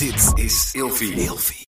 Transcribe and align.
Dit 0.00 0.32
is 0.44 0.70
Ilfie. 0.72 1.12
Ilfie. 1.12 1.66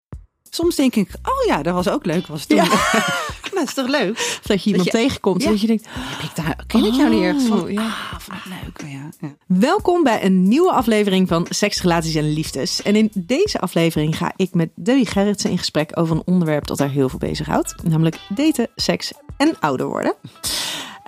Soms 0.51 0.75
denk 0.77 0.95
ik, 0.95 1.09
oh 1.23 1.47
ja, 1.47 1.63
dat 1.63 1.75
was 1.75 1.89
ook 1.89 2.05
leuk. 2.07 2.27
Was 2.27 2.45
toen. 2.47 2.57
dat 3.55 3.63
is 3.65 3.75
toch 3.75 3.89
leuk? 3.89 4.39
Dat 4.47 4.63
je 4.65 4.71
iemand 4.71 4.85
je- 4.85 4.91
tegenkomt 4.99 5.41
Ja. 5.41 5.47
en 5.47 5.53
dat 5.53 5.61
je 5.61 5.67
denkt, 5.67 5.87
Heb 5.91 6.31
ik 6.31 6.37
daar, 6.37 6.65
ken 6.67 6.85
ik 6.85 6.93
jou 6.95 7.11
niet 7.11 7.23
ergens 7.23 7.45
van? 7.45 7.61
Oh, 7.63 7.71
ja. 7.71 7.83
Ah, 7.83 8.13
wat 8.29 8.45
leuk. 8.45 8.91
Ja, 8.91 9.09
ja. 9.21 9.35
Welkom 9.47 10.03
bij 10.03 10.25
een 10.25 10.49
nieuwe 10.49 10.73
aflevering 10.73 11.29
van 11.29 11.47
Seks, 11.49 11.83
Relaties 11.83 12.15
en 12.15 12.33
Liefdes. 12.33 12.83
En 12.83 12.97
in 12.97 13.11
deze 13.15 13.61
aflevering 13.61 14.17
ga 14.17 14.33
ik 14.37 14.55
met 14.55 14.71
Debbie 14.75 15.07
Gerritsen 15.07 15.51
in 15.51 15.59
gesprek 15.59 15.91
over 15.99 16.17
een 16.17 16.23
onderwerp 16.25 16.67
dat 16.67 16.79
haar 16.79 16.91
heel 16.91 17.09
veel 17.09 17.19
bezighoudt. 17.19 17.75
Namelijk 17.83 18.19
daten, 18.29 18.69
seks 18.77 19.13
en 19.37 19.57
ouder 19.61 19.87
worden. 19.87 20.15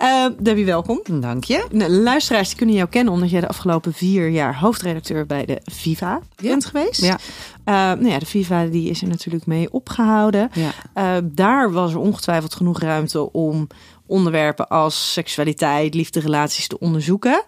Eh, 0.03 0.25
Debbie, 0.39 0.65
welkom. 0.65 1.01
Dank 1.19 1.43
je. 1.43 1.65
Nou, 1.71 1.91
luisteraars 1.91 2.47
die 2.47 2.57
kunnen 2.57 2.75
jou 2.75 2.89
kennen 2.89 3.13
omdat 3.13 3.29
jij 3.29 3.41
de 3.41 3.47
afgelopen 3.47 3.93
vier 3.93 4.29
jaar 4.29 4.59
hoofdredacteur 4.59 5.25
bij 5.25 5.45
de 5.45 5.61
Viva 5.63 6.21
bent 6.41 6.65
geweest. 6.65 7.01
Ja. 7.01 7.17
Eh, 7.63 7.73
nou 7.73 8.07
ja, 8.07 8.19
de 8.19 8.25
Viva 8.25 8.65
die 8.65 8.89
is 8.89 9.01
er 9.01 9.07
natuurlijk 9.07 9.45
mee 9.45 9.71
opgehouden. 9.71 10.49
Ja. 10.53 10.71
Eh, 10.93 11.23
daar 11.23 11.71
was 11.71 11.91
er 11.91 11.99
ongetwijfeld 11.99 12.55
genoeg 12.55 12.79
ruimte 12.79 13.31
om 13.31 13.67
onderwerpen 14.05 14.67
als 14.67 15.13
seksualiteit, 15.13 15.93
liefde, 15.93 16.19
relaties 16.19 16.67
te 16.67 16.79
onderzoeken. 16.79 17.43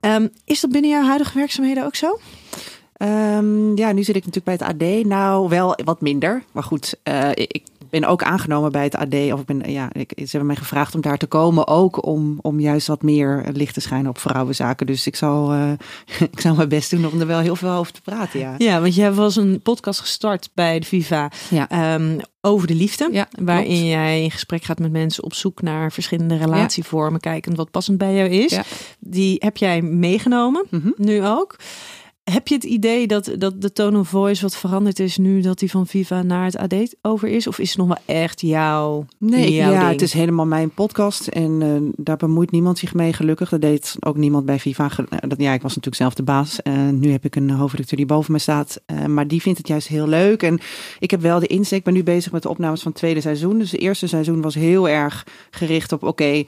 Ehm, 0.00 0.28
is 0.44 0.60
dat 0.60 0.70
binnen 0.70 0.90
jouw 0.90 1.04
huidige 1.04 1.38
werkzaamheden 1.38 1.84
ook 1.84 1.96
zo? 1.96 2.18
Ehm, 2.92 3.76
ja, 3.76 3.92
nu 3.92 4.02
zit 4.02 4.16
ik 4.16 4.26
natuurlijk 4.26 4.58
bij 4.58 4.68
het 4.68 4.82
AD. 4.82 5.06
Nou, 5.06 5.48
wel 5.48 5.78
wat 5.84 6.00
minder. 6.00 6.42
Maar 6.52 6.62
goed, 6.62 6.94
eh, 7.02 7.30
ik 7.34 7.62
ben 7.90 8.04
ook 8.04 8.22
aangenomen 8.22 8.72
bij 8.72 8.82
het 8.84 8.94
AD. 8.96 9.14
Of 9.32 9.40
ik 9.40 9.46
ben, 9.46 9.70
ja, 9.72 9.88
ik, 9.92 10.12
ze 10.16 10.24
hebben 10.28 10.46
mij 10.46 10.56
gevraagd 10.56 10.94
om 10.94 11.00
daar 11.00 11.18
te 11.18 11.26
komen. 11.26 11.66
Ook 11.66 12.06
om, 12.06 12.38
om 12.42 12.60
juist 12.60 12.86
wat 12.86 13.02
meer 13.02 13.44
licht 13.52 13.74
te 13.74 13.80
schijnen 13.80 14.10
op 14.10 14.18
vrouwenzaken. 14.18 14.86
Dus 14.86 15.06
ik 15.06 15.16
zal, 15.16 15.52
eh, 15.52 15.70
ik 16.32 16.40
zal 16.40 16.54
mijn 16.54 16.68
best 16.68 16.90
doen 16.90 17.06
om 17.06 17.20
er 17.20 17.26
wel 17.26 17.38
heel 17.40 17.56
veel 17.56 17.70
over 17.70 17.92
te 17.92 18.00
praten. 18.00 18.40
Ja. 18.40 18.54
Ja, 18.58 18.80
want 18.80 18.94
jij 18.94 19.12
was 19.12 19.36
een 19.36 19.60
podcast 19.62 20.00
gestart 20.00 20.50
bij 20.54 20.78
de 20.78 20.86
Viva 20.86 21.30
Ja. 21.50 21.68
ehm, 21.68 22.18
over 22.40 22.66
de 22.66 22.74
liefde. 22.74 23.08
Ja, 23.12 23.28
waarin 23.42 23.66
klopt. 23.66 23.86
jij 23.86 24.22
in 24.22 24.30
gesprek 24.30 24.62
gaat 24.64 24.78
met 24.78 24.92
mensen 24.92 25.24
op 25.24 25.34
zoek 25.34 25.62
naar 25.62 25.92
verschillende 25.92 26.36
relatievormen. 26.36 27.20
Kijkend 27.20 27.56
wat 27.56 27.70
passend 27.70 27.98
bij 27.98 28.14
jou 28.14 28.28
is. 28.28 28.58
Die 28.98 29.36
heb 29.38 29.56
jij 29.56 29.82
meegenomen, 29.82 30.66
Mhm. 30.70 30.88
nu 30.96 31.26
ook. 31.26 31.56
Heb 32.32 32.48
je 32.48 32.54
het 32.54 32.64
idee 32.64 33.06
dat, 33.06 33.30
dat 33.38 33.62
de 33.62 33.72
tone 33.72 33.98
of 33.98 34.08
voice 34.08 34.42
wat 34.42 34.56
veranderd 34.56 34.98
is 34.98 35.16
nu 35.16 35.40
dat 35.40 35.58
die 35.58 35.70
van 35.70 35.86
Viva 35.86 36.22
naar 36.22 36.44
het 36.44 36.56
AD 36.56 36.74
over 37.02 37.28
is? 37.28 37.46
Of 37.46 37.58
is 37.58 37.68
het 37.68 37.78
nog 37.78 37.86
wel 37.86 38.16
echt 38.16 38.40
jouw, 38.40 39.06
Nee, 39.18 39.54
jouw 39.54 39.72
ja, 39.72 39.78
ding? 39.78 39.90
het 39.92 40.02
is 40.02 40.12
helemaal 40.12 40.46
mijn 40.46 40.70
podcast 40.70 41.26
en 41.26 41.62
eh, 41.62 42.02
daar 42.04 42.16
bemoeit 42.16 42.50
niemand 42.50 42.78
zich 42.78 42.94
mee. 42.94 43.12
Gelukkig, 43.12 43.48
dat 43.48 43.60
deed 43.60 43.96
ook 44.00 44.16
niemand 44.16 44.46
bij 44.46 44.58
Viva. 44.58 44.90
Eh, 45.10 45.18
dat, 45.28 45.40
ja, 45.40 45.52
ik 45.52 45.62
was 45.62 45.74
natuurlijk 45.74 46.02
zelf 46.02 46.14
de 46.14 46.22
baas. 46.22 46.62
Eh, 46.62 46.88
nu 46.88 47.10
heb 47.10 47.24
ik 47.24 47.36
een 47.36 47.50
hoofdredacteur 47.50 47.98
die 47.98 48.06
boven 48.06 48.32
me 48.32 48.38
staat, 48.38 48.80
Eh, 48.86 49.04
maar 49.04 49.28
die 49.28 49.42
vindt 49.42 49.58
het 49.58 49.68
juist 49.68 49.88
heel 49.88 50.08
leuk. 50.08 50.42
En 50.42 50.60
ik 50.98 51.10
heb 51.10 51.20
wel 51.20 51.40
de 51.40 51.46
insteek. 51.46 51.78
Ik 51.78 51.84
ben 51.84 51.94
nu 51.94 52.02
bezig 52.02 52.32
met 52.32 52.42
de 52.42 52.48
opnames 52.48 52.82
van 52.82 52.90
het 52.90 53.00
tweede 53.00 53.20
seizoen. 53.20 53.58
Dus 53.58 53.70
het 53.70 53.80
eerste 53.80 54.06
seizoen 54.06 54.40
was 54.40 54.54
heel 54.54 54.88
erg 54.88 55.26
gericht 55.50 55.92
op: 55.92 56.02
oké. 56.02 56.44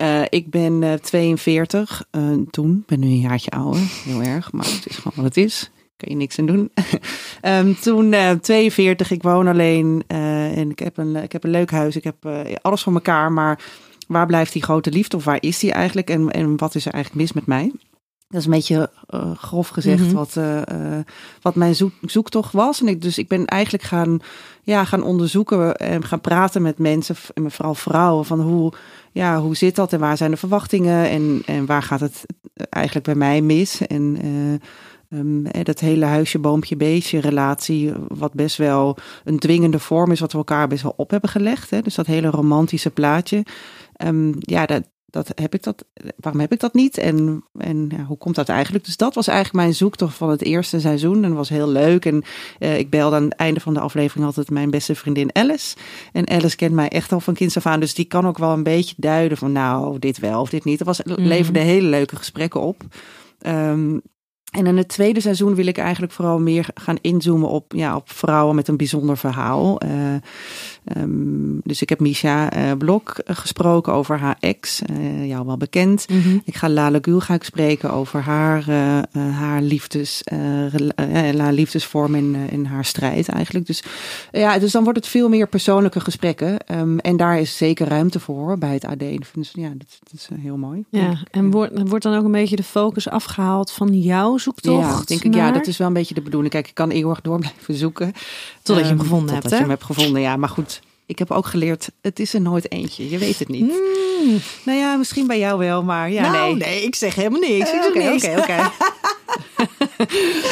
Eh, 0.00 0.22
ik 0.28 0.50
ben 0.50 0.82
eh, 0.82 0.92
42 0.92 2.04
eh, 2.10 2.22
toen, 2.50 2.82
ben 2.86 3.00
nu 3.00 3.06
een 3.06 3.20
jaartje 3.20 3.50
ouder, 3.50 3.80
heel 4.04 4.22
erg, 4.22 4.52
maar 4.52 4.64
het 4.64 4.86
is 4.88 4.96
gewoon 4.96 5.12
wat 5.16 5.24
het 5.24 5.36
is. 5.36 5.70
Kan 6.00 6.08
je 6.08 6.16
niks 6.16 6.38
aan 6.38 6.46
doen. 6.46 6.70
Ehm, 7.40 7.74
toen 7.74 8.12
eh 8.12 8.30
42, 8.30 9.10
ik 9.10 9.22
woon 9.22 9.46
alleen 9.46 10.02
eh, 10.06 10.58
en 10.58 10.70
ik 10.70 10.78
heb, 10.78 10.96
een, 10.96 11.16
ik 11.16 11.32
heb 11.32 11.44
een 11.44 11.50
leuk 11.50 11.70
huis. 11.70 11.96
Ik 11.96 12.04
heb 12.04 12.24
eh, 12.24 12.40
alles 12.62 12.82
voor 12.82 12.92
elkaar, 12.92 13.32
maar 13.32 13.60
waar 14.08 14.26
blijft 14.26 14.52
die 14.52 14.62
grote 14.62 14.90
liefde 14.90 15.16
of 15.16 15.24
waar 15.24 15.38
is 15.40 15.58
die 15.58 15.72
eigenlijk 15.72 16.10
en, 16.10 16.30
en 16.30 16.56
wat 16.56 16.74
is 16.74 16.86
er 16.86 16.92
eigenlijk 16.92 17.22
mis 17.22 17.32
met 17.32 17.46
mij? 17.46 17.72
Dat 18.30 18.40
is 18.40 18.44
een 18.46 18.52
beetje 18.52 18.90
eh, 19.06 19.36
grof 19.36 19.68
gezegd 19.68 20.04
Mhm. 20.04 20.14
wat, 20.14 20.36
eh, 20.36 20.60
eh, 20.98 21.04
wat 21.42 21.54
mijn 21.54 21.74
zoek, 21.74 21.92
zoektocht 22.00 22.52
was. 22.52 22.80
En 22.80 22.88
ik, 22.88 23.02
dus 23.02 23.18
ik 23.18 23.28
ben 23.28 23.44
eigenlijk 23.46 23.84
gaan, 23.84 24.18
ja, 24.62 24.84
gaan 24.84 25.02
onderzoeken 25.02 25.76
en 25.76 26.04
gaan 26.04 26.20
praten 26.20 26.62
met 26.62 26.78
mensen, 26.78 27.16
en 27.34 27.50
vooral 27.50 27.74
vrouwen, 27.74 28.24
van 28.24 28.40
hoe, 28.40 28.72
ja, 29.12 29.40
hoe 29.40 29.56
zit 29.56 29.74
dat 29.76 29.92
en 29.92 30.00
waar 30.00 30.16
zijn 30.16 30.30
de 30.30 30.36
verwachtingen 30.36 31.08
en, 31.08 31.42
en 31.46 31.66
waar 31.66 31.82
gaat 31.82 32.00
het 32.00 32.24
eigenlijk 32.68 33.06
bij 33.06 33.14
mij 33.14 33.40
mis? 33.40 33.86
En 33.86 34.16
eh, 34.22 35.18
ehm, 35.18 35.46
eh, 35.46 35.64
dat 35.64 35.80
hele 35.80 36.04
huisje, 36.04 36.38
boompje, 36.38 36.76
beestje 36.76 37.18
relatie, 37.20 37.92
wat 38.08 38.32
best 38.34 38.56
wel 38.56 38.96
een 39.24 39.38
dwingende 39.38 39.78
vorm 39.78 40.10
is, 40.10 40.20
wat 40.20 40.32
we 40.32 40.38
elkaar 40.38 40.68
best 40.68 40.82
wel 40.82 40.94
op 40.96 41.10
hebben 41.10 41.30
gelegd. 41.30 41.70
Hè? 41.70 41.80
Dus 41.82 41.94
dat 41.94 42.06
hele 42.06 42.30
romantische 42.30 42.90
plaatje. 42.90 43.44
Ehm, 43.92 44.32
ja, 44.38 44.66
dat, 44.66 44.82
dat 45.10 45.32
heb 45.34 45.54
ik 45.54 45.62
dat. 45.62 45.84
Waarom 46.16 46.40
heb 46.40 46.52
ik 46.52 46.60
dat 46.60 46.74
niet? 46.74 46.98
En, 46.98 47.44
en 47.58 47.88
ja, 47.96 48.04
hoe 48.04 48.18
komt 48.18 48.34
dat 48.34 48.48
eigenlijk? 48.48 48.84
Dus 48.84 48.96
dat 48.96 49.14
was 49.14 49.26
eigenlijk 49.26 49.64
mijn 49.64 49.74
zoektocht 49.74 50.16
van 50.16 50.30
het 50.30 50.42
eerste 50.42 50.80
seizoen. 50.80 51.14
En 51.14 51.28
dat 51.28 51.32
was 51.32 51.48
heel 51.48 51.68
leuk. 51.68 52.04
En 52.04 52.22
eh, 52.58 52.78
ik 52.78 52.90
belde 52.90 53.16
aan 53.16 53.24
het 53.24 53.34
einde 53.34 53.60
van 53.60 53.74
de 53.74 53.80
aflevering 53.80 54.26
altijd 54.26 54.50
mijn 54.50 54.70
beste 54.70 54.94
vriendin 54.94 55.30
Alice. 55.32 55.76
En 56.12 56.28
Alice 56.28 56.56
kent 56.56 56.74
mij 56.74 56.88
echt 56.88 57.12
al 57.12 57.20
van 57.20 57.34
kinds 57.34 57.56
af 57.56 57.66
aan. 57.66 57.80
Dus 57.80 57.94
die 57.94 58.04
kan 58.04 58.26
ook 58.26 58.38
wel 58.38 58.52
een 58.52 58.62
beetje 58.62 58.94
duiden 58.98 59.38
van 59.38 59.52
nou, 59.52 59.98
dit 59.98 60.18
wel 60.18 60.40
of 60.40 60.50
dit 60.50 60.64
niet. 60.64 60.78
Dat 60.78 60.86
was, 60.86 61.00
leverde 61.04 61.58
hele 61.58 61.88
leuke 61.88 62.16
gesprekken 62.16 62.60
op. 62.60 62.82
Ehm, 63.38 63.96
en 64.50 64.66
in 64.66 64.76
het 64.76 64.88
tweede 64.88 65.20
seizoen 65.20 65.54
wil 65.54 65.66
ik 65.66 65.78
eigenlijk 65.78 66.12
vooral 66.12 66.38
meer 66.38 66.68
gaan 66.74 66.98
inzoomen 67.00 67.48
op, 67.48 67.72
ja, 67.72 67.96
op 67.96 68.10
vrouwen 68.10 68.54
met 68.54 68.68
een 68.68 68.76
bijzonder 68.76 69.16
verhaal. 69.16 69.80
Eh, 69.80 69.90
ehm, 70.84 71.58
dus 71.64 71.82
ik 71.82 71.88
heb 71.88 72.00
Misha 72.00 72.50
eh, 72.50 72.72
Blok 72.78 73.08
eh, 73.10 73.36
gesproken 73.36 73.92
over 73.92 74.18
haar 74.18 74.36
ex, 74.40 74.82
eh, 74.82 75.26
jou 75.28 75.46
wel 75.46 75.56
bekend. 75.56 76.06
Mhm. 76.08 76.38
Ik 76.44 76.56
ga 76.56 76.68
Lale 76.68 76.98
Gül 77.02 77.20
ga 77.20 77.34
ik 77.34 77.44
spreken 77.44 77.92
over 77.92 78.20
haar, 78.20 78.64
haar, 79.12 79.62
liefdes, 79.62 80.22
haar 81.34 81.52
liefdesvorm 81.52 82.14
eh, 82.14 82.52
en 82.52 82.66
haar 82.66 82.84
strijd 82.84 83.28
eigenlijk. 83.28 83.66
Dus, 83.66 83.82
ja, 84.32 84.58
dus 84.58 84.72
dan 84.72 84.82
wordt 84.84 84.98
het 84.98 85.08
veel 85.08 85.28
meer 85.28 85.48
persoonlijke 85.48 86.00
gesprekken. 86.00 86.58
Ehm, 86.66 86.98
en 86.98 87.16
daar 87.16 87.40
is 87.40 87.56
zeker 87.56 87.88
ruimte 87.88 88.20
voor 88.20 88.58
bij 88.58 88.72
het 88.74 88.84
AD. 88.84 88.98
Dus, 89.34 89.50
ja, 89.52 89.68
dat, 89.68 89.98
dat 90.02 90.12
is 90.12 90.28
heel 90.40 90.56
mooi. 90.56 90.84
Ja, 90.88 91.18
en 91.30 91.50
wordt, 91.50 91.88
wordt 91.88 92.04
dan 92.04 92.16
ook 92.16 92.24
een 92.24 92.32
beetje 92.32 92.56
de 92.56 92.62
focus 92.62 93.08
afgehaald 93.08 93.70
van 93.70 94.00
jouw 94.00 94.38
zoektocht? 94.38 94.88
Ja, 94.88 95.02
denk 95.04 95.24
ik, 95.24 95.34
ja, 95.34 95.52
dat 95.52 95.66
is 95.66 95.76
wel 95.76 95.86
een 95.86 95.92
beetje 95.92 96.14
de 96.14 96.22
bedoeling. 96.22 96.52
Kijk, 96.52 96.68
ik 96.68 96.74
kan 96.74 96.90
eeuwig 96.90 97.20
door 97.20 97.38
blijven 97.38 97.74
zoeken. 97.74 98.12
Totdat 98.62 98.84
je 98.84 98.90
hem 98.90 98.98
Ehm, 98.98 99.08
gevonden 99.08 99.34
totdat 99.34 99.42
hebt, 99.42 99.48
je 99.48 99.54
hè? 99.54 99.60
hem 99.60 99.70
hebt 99.70 99.84
gevonden, 99.84 100.20
ja. 100.22 100.36
Maar 100.36 100.48
goed, 100.48 100.79
ik 101.10 101.18
heb 101.18 101.30
ook 101.30 101.46
geleerd, 101.46 101.90
het 102.00 102.18
is 102.18 102.34
er 102.34 102.40
nooit 102.40 102.70
eentje. 102.72 103.10
Je 103.10 103.18
weet 103.18 103.38
het 103.38 103.48
niet. 103.48 103.60
Mm. 103.60 104.40
Nou 104.64 104.78
ja, 104.78 104.96
misschien 104.96 105.26
bij 105.26 105.38
jou 105.38 105.58
wel, 105.58 105.82
maar 105.82 106.10
ja, 106.10 106.30
nou, 106.30 106.56
nee. 106.56 106.68
nee. 106.68 106.84
ik 106.84 106.94
zeg 106.94 107.14
helemaal 107.14 107.40
niks. 107.40 107.72
Ik 107.72 107.80
Eh, 107.80 107.86
Oké, 107.86 108.10
oké, 108.10 108.38
oké. 108.42 108.70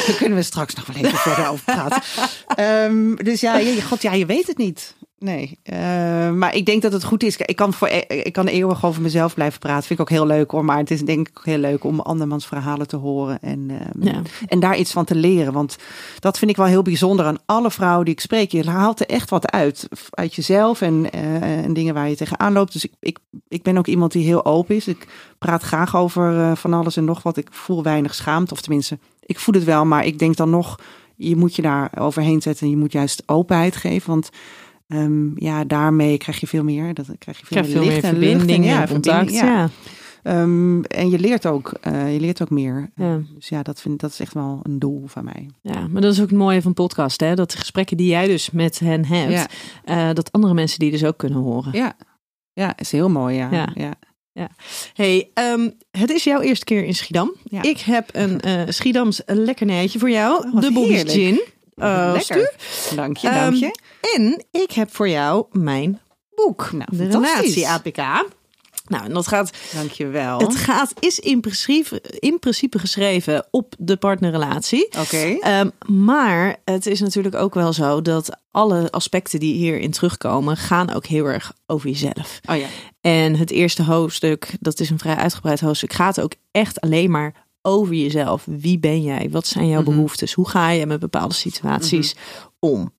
Daar 0.07 0.15
kunnen 0.17 0.37
we 0.37 0.43
straks 0.43 0.73
nog 0.73 0.85
wel 0.85 0.95
even 0.95 1.17
verder 1.17 1.49
over 1.49 1.63
praten. 1.65 2.01
Ehm, 2.47 3.15
dus 3.15 3.41
ja, 3.41 3.57
je, 3.57 3.81
god, 3.81 4.01
ja, 4.01 4.13
je 4.13 4.25
weet 4.25 4.47
het 4.47 4.57
niet. 4.57 4.95
Nee, 5.19 5.59
Eh, 5.63 6.31
maar 6.31 6.55
ik 6.55 6.65
denk 6.65 6.81
dat 6.81 6.91
het 6.91 7.03
goed 7.03 7.23
is. 7.23 7.37
Ik 7.37 7.55
kan, 7.55 7.73
voor, 7.73 7.87
ik 8.07 8.33
kan 8.33 8.47
eeuwig 8.47 8.85
over 8.85 9.01
mezelf 9.01 9.33
blijven 9.33 9.59
praten. 9.59 9.83
Vind 9.87 9.99
ik 9.99 10.05
ook 10.05 10.17
heel 10.17 10.25
leuk 10.25 10.51
hoor. 10.51 10.65
Maar 10.65 10.77
het 10.77 10.91
is 10.91 11.01
denk 11.01 11.27
ik 11.27 11.37
ook 11.37 11.45
heel 11.45 11.57
leuk 11.57 11.83
om 11.83 11.99
andermans 11.99 12.47
verhalen 12.47 12.87
te 12.87 12.95
horen. 12.95 13.39
En, 13.41 13.65
ehm, 13.69 14.07
Ja. 14.07 14.21
en 14.47 14.59
daar 14.59 14.77
iets 14.77 14.91
van 14.91 15.05
te 15.05 15.15
leren. 15.15 15.53
Want 15.53 15.77
dat 16.19 16.37
vind 16.37 16.51
ik 16.51 16.57
wel 16.57 16.65
heel 16.65 16.81
bijzonder 16.81 17.25
aan 17.25 17.37
alle 17.45 17.71
vrouwen 17.71 18.05
die 18.05 18.13
ik 18.13 18.19
spreek. 18.19 18.51
Je 18.51 18.69
haalt 18.69 18.99
er 18.99 19.05
echt 19.07 19.29
wat 19.29 19.51
uit. 19.51 19.87
Uit 20.09 20.35
jezelf 20.35 20.81
en, 20.81 21.11
eh, 21.11 21.63
en 21.63 21.73
dingen 21.73 21.93
waar 21.93 22.09
je 22.09 22.15
tegenaan 22.15 22.53
loopt. 22.53 22.73
Dus 22.73 22.83
ik, 22.85 22.91
ik, 22.99 23.17
ik 23.47 23.63
ben 23.63 23.77
ook 23.77 23.87
iemand 23.87 24.11
die 24.11 24.25
heel 24.25 24.45
open 24.45 24.75
is. 24.75 24.87
Ik 24.87 25.07
praat 25.37 25.63
graag 25.63 25.95
over 25.95 26.39
eh, 26.39 26.55
van 26.55 26.73
alles 26.73 26.97
en 26.97 27.05
nog 27.05 27.23
wat. 27.23 27.37
Ik 27.37 27.47
voel 27.51 27.83
weinig 27.83 28.15
schaamte. 28.15 28.53
Of 28.53 28.61
tenminste, 28.61 28.99
ik 29.25 29.39
voel 29.39 29.55
het 29.55 29.63
wel. 29.63 29.85
Maar 29.85 30.05
ik 30.05 30.19
denk 30.19 30.35
dan 30.35 30.49
nog, 30.49 30.79
je 31.15 31.35
moet 31.35 31.55
je 31.55 31.61
daar 31.61 31.91
overheen 31.99 32.41
zetten. 32.41 32.65
En 32.65 32.71
je 32.71 32.77
moet 32.77 32.91
juist 32.91 33.23
openheid 33.25 33.75
geven. 33.75 34.09
Want 34.09 34.29
ehm, 34.89 35.43
ja, 35.43 35.63
daarmee 35.63 36.17
krijg 36.17 36.39
je 36.39 36.47
veel 36.47 36.63
meer. 36.63 36.93
Dat 36.93 37.05
krijg 37.19 37.39
je 37.39 37.45
veel, 37.45 37.61
Krijg 37.61 37.65
veel 37.65 37.75
meer 37.75 37.85
meer 37.85 37.93
licht 37.93 38.03
en 38.03 38.09
verbinding 38.09 38.65
en, 38.65 38.71
ja, 38.71 38.87
contact. 38.87 39.31
Ja. 39.31 39.69
Ehm, 40.23 40.81
en 40.81 41.09
je 41.09 41.19
leert 41.19 41.45
ook, 41.45 41.71
eh, 41.81 42.13
je 42.13 42.19
leert 42.19 42.41
ook 42.41 42.49
meer. 42.49 42.89
Ja. 42.95 43.19
Dus 43.35 43.49
ja, 43.49 43.63
dat, 43.63 43.81
vind, 43.81 43.99
dat 43.99 44.11
is 44.11 44.19
echt 44.19 44.33
wel 44.33 44.59
een 44.63 44.79
doel 44.79 45.03
van 45.07 45.23
mij. 45.23 45.49
Ja, 45.61 45.87
maar 45.87 46.01
dat 46.01 46.13
is 46.13 46.21
ook 46.21 46.29
het 46.29 46.37
mooie 46.37 46.61
van 46.61 46.73
podcast, 46.73 47.19
hè? 47.19 47.35
Dat 47.35 47.51
de 47.51 47.57
gesprekken 47.57 47.97
die 47.97 48.07
jij 48.07 48.27
dus 48.27 48.51
met 48.51 48.79
hen 48.79 49.05
hebt, 49.05 49.31
Ja. 49.31 49.47
eh, 49.83 50.13
dat 50.15 50.31
andere 50.31 50.53
mensen 50.53 50.79
die 50.79 50.91
dus 50.91 51.05
ook 51.05 51.17
kunnen 51.17 51.39
horen. 51.39 51.71
Ja, 51.73 51.95
ja 52.53 52.77
is 52.77 52.91
heel 52.91 53.09
mooi. 53.09 53.35
Ja. 53.35 53.69
Ja. 53.75 53.95
Ja. 54.31 54.49
Hey, 54.93 55.29
ehm, 55.33 55.69
het 55.91 56.09
is 56.09 56.23
jouw 56.23 56.39
eerste 56.39 56.65
keer 56.65 56.83
in 56.83 56.95
Schiedam. 56.95 57.35
Ik 57.61 57.79
heb 57.79 58.09
een 58.11 58.39
eh 58.41 58.61
Schiedams 58.67 59.21
lekkernijtje 59.25 59.99
voor 59.99 60.09
jou, 60.09 60.47
Oh, 60.53 60.61
de 60.61 60.71
Bobby's. 60.73 61.13
Gin. 61.13 61.41
Eh, 61.79 62.11
Lekker. 62.13 62.53
Dank 62.95 63.17
je, 63.17 63.27
Ehm, 63.27 63.39
dank 63.39 63.55
je. 63.55 63.79
En 64.15 64.45
ik 64.61 64.71
heb 64.71 64.95
voor 64.95 65.09
jou 65.09 65.45
mijn 65.51 65.99
boek, 66.35 66.71
Nou, 66.71 66.97
de. 66.97 67.07
Relatie 67.07 67.67
APK. 67.67 67.97
Nou, 68.87 69.05
en 69.05 69.13
dat 69.13 69.27
gaat 69.27 69.51
Dank 69.73 69.91
je 69.91 70.07
wel. 70.07 70.39
Het 70.39 70.55
gaat, 70.55 70.93
is 70.99 71.19
in 71.19 71.39
principe, 71.39 72.01
in 72.19 72.39
principe 72.39 72.79
geschreven 72.79 73.47
op 73.51 73.73
de 73.77 73.97
partnerrelatie. 73.97 74.87
Oké. 74.99 75.37
Ehm, 75.39 75.69
maar 75.85 76.55
het 76.65 76.85
is 76.85 76.99
natuurlijk 76.99 77.35
ook 77.35 77.53
wel 77.53 77.73
zo 77.73 78.01
dat 78.01 78.29
alle 78.51 78.91
aspecten 78.91 79.39
die 79.39 79.53
hierin 79.53 79.91
terugkomen, 79.91 80.57
gaan 80.57 80.93
ook 80.93 81.05
heel 81.05 81.25
erg 81.25 81.53
over 81.67 81.89
jezelf. 81.89 82.39
Oh 82.49 82.57
ja. 82.57 82.67
En 83.01 83.35
het 83.35 83.51
eerste 83.51 83.83
hoofdstuk, 83.83 84.55
dat 84.59 84.79
is 84.79 84.89
een 84.89 84.99
vrij 84.99 85.15
uitgebreid 85.15 85.59
hoofdstuk, 85.59 85.93
gaat 85.93 86.21
ook 86.21 86.33
echt 86.51 86.81
alleen 86.81 87.11
maar 87.11 87.33
over 87.61 87.93
jezelf. 87.93 88.43
Wie 88.45 88.79
ben 88.79 89.01
jij? 89.01 89.29
Wat 89.31 89.47
zijn 89.47 89.67
jouw 89.67 89.81
Mhm. 89.81 89.89
behoeftes? 89.91 90.33
Hoe 90.33 90.49
ga 90.49 90.69
je 90.69 90.85
met 90.85 90.99
bepaalde 90.99 91.33
situaties 91.33 92.15
om? 92.59 92.91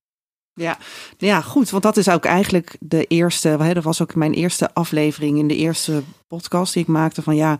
Ja, 0.54 0.78
ja, 1.18 1.40
goed. 1.40 1.70
Want 1.70 1.82
dat 1.82 1.96
is 1.96 2.08
ook 2.08 2.24
eigenlijk 2.24 2.76
de 2.80 3.04
eerste. 3.04 3.48
Hè, 3.48 3.74
dat 3.74 3.84
was 3.84 4.02
ook 4.02 4.14
mijn 4.14 4.32
eerste 4.32 4.74
aflevering 4.74 5.38
in 5.38 5.48
de 5.48 5.56
eerste 5.56 6.02
podcast 6.26 6.72
die 6.72 6.82
ik 6.82 6.88
maakte. 6.88 7.22
Van 7.22 7.36
ja, 7.36 7.58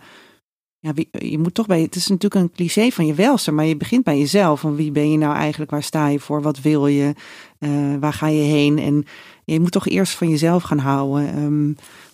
ja 0.79 0.91
je 1.11 1.37
moet 1.37 1.53
toch 1.53 1.65
bij. 1.67 1.81
Het 1.81 1.95
is 1.95 2.07
natuurlijk 2.07 2.41
een 2.41 2.51
cliché 2.51 2.89
van 2.91 3.05
je 3.05 3.13
welste, 3.13 3.51
maar 3.51 3.65
je 3.65 3.77
begint 3.77 4.03
bij 4.03 4.17
jezelf. 4.17 4.59
Van 4.59 4.75
wie 4.75 4.91
ben 4.91 5.11
je 5.11 5.17
nou 5.17 5.35
eigenlijk? 5.35 5.71
Waar 5.71 5.83
sta 5.83 6.07
je 6.07 6.19
voor? 6.19 6.41
Wat 6.41 6.61
wil 6.61 6.87
je? 6.87 7.13
Eh, 7.59 7.69
waar 7.99 8.13
ga 8.13 8.27
je 8.27 8.41
heen? 8.41 8.79
En 8.79 9.05
je 9.45 9.59
moet 9.59 9.71
toch 9.71 9.87
eerst 9.87 10.13
van 10.13 10.29
jezelf 10.29 10.63
gaan 10.63 10.79
houden. 10.79 11.27
ehm, 11.33 11.71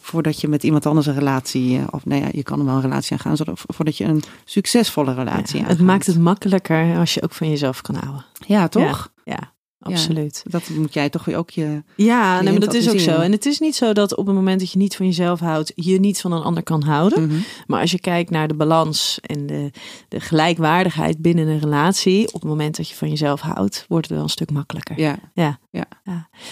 voordat 0.08 0.42
je 0.42 0.48
met 0.48 0.64
iemand 0.64 0.86
anders 0.86 1.06
een 1.06 1.14
relatie. 1.14 1.78
eh, 1.78 1.84
Of 1.92 2.06
nou 2.06 2.22
ja, 2.22 2.28
je 2.32 2.44
kan 2.44 2.60
er 2.60 2.66
wel 2.66 2.76
een 2.76 2.82
relatie 2.82 3.12
aangaan. 3.14 3.38
zodat- 3.38 3.60
Voordat 3.68 3.98
je 3.98 4.04
een 4.06 4.24
succesvolle 4.46 5.14
relatie 5.14 5.60
Ja, 5.62 5.68
het 5.68 5.80
maakt 5.80 6.06
het 6.06 6.20
makkelijker 6.20 6.98
als 6.98 7.14
je 7.14 7.22
ook 7.24 7.34
van 7.34 7.50
jezelf 7.50 7.82
kan 7.82 7.96
houden. 7.96 8.26
Ja, 8.48 8.68
toch? 8.68 9.12
Ja, 9.24 9.54
absoluut. 9.80 10.44
Dat 10.50 10.70
moet 10.70 10.94
jij 10.94 11.10
toch 11.10 11.26
weer 11.26 11.38
ook 11.38 11.50
je. 11.50 11.84
Ja, 11.96 12.42
nee, 12.42 12.52
maar 12.52 12.60
dat 12.60 12.74
is 12.74 12.90
ook 12.90 13.00
zo. 13.00 13.20
En 13.22 13.32
het 13.32 13.46
is 13.46 13.60
niet 13.60 13.76
zo 13.76 13.94
dat 13.94 14.16
op 14.16 14.26
het 14.26 14.36
moment 14.36 14.60
dat 14.60 14.72
je 14.72 14.78
niet 14.78 14.96
van 14.96 15.06
jezelf 15.06 15.40
houdt, 15.40 15.72
je 15.76 16.00
niet 16.00 16.22
van 16.22 16.32
een 16.32 16.42
ander 16.42 16.64
kan 16.64 16.84
houden. 16.84 17.26
Mhm. 17.28 17.38
Maar 17.68 17.82
als 17.82 17.92
je 17.92 18.00
kijkt 18.00 18.30
naar 18.30 18.48
de 18.48 18.54
balans 18.56 19.20
en 19.22 19.46
de, 19.46 19.72
de 20.08 20.20
gelijkwaardigheid 20.20 21.22
binnen 21.22 21.48
een 21.48 21.60
relatie, 21.60 22.28
op 22.28 22.34
het 22.34 22.44
moment 22.44 22.78
dat 22.78 22.90
je 22.90 22.96
van 22.96 23.10
jezelf 23.10 23.42
houdt, 23.42 23.86
wordt 23.88 24.06
het 24.08 24.16
wel 24.16 24.24
een 24.24 24.30
stuk 24.32 24.52
makkelijker. 24.52 25.00
Ja. 25.34 25.60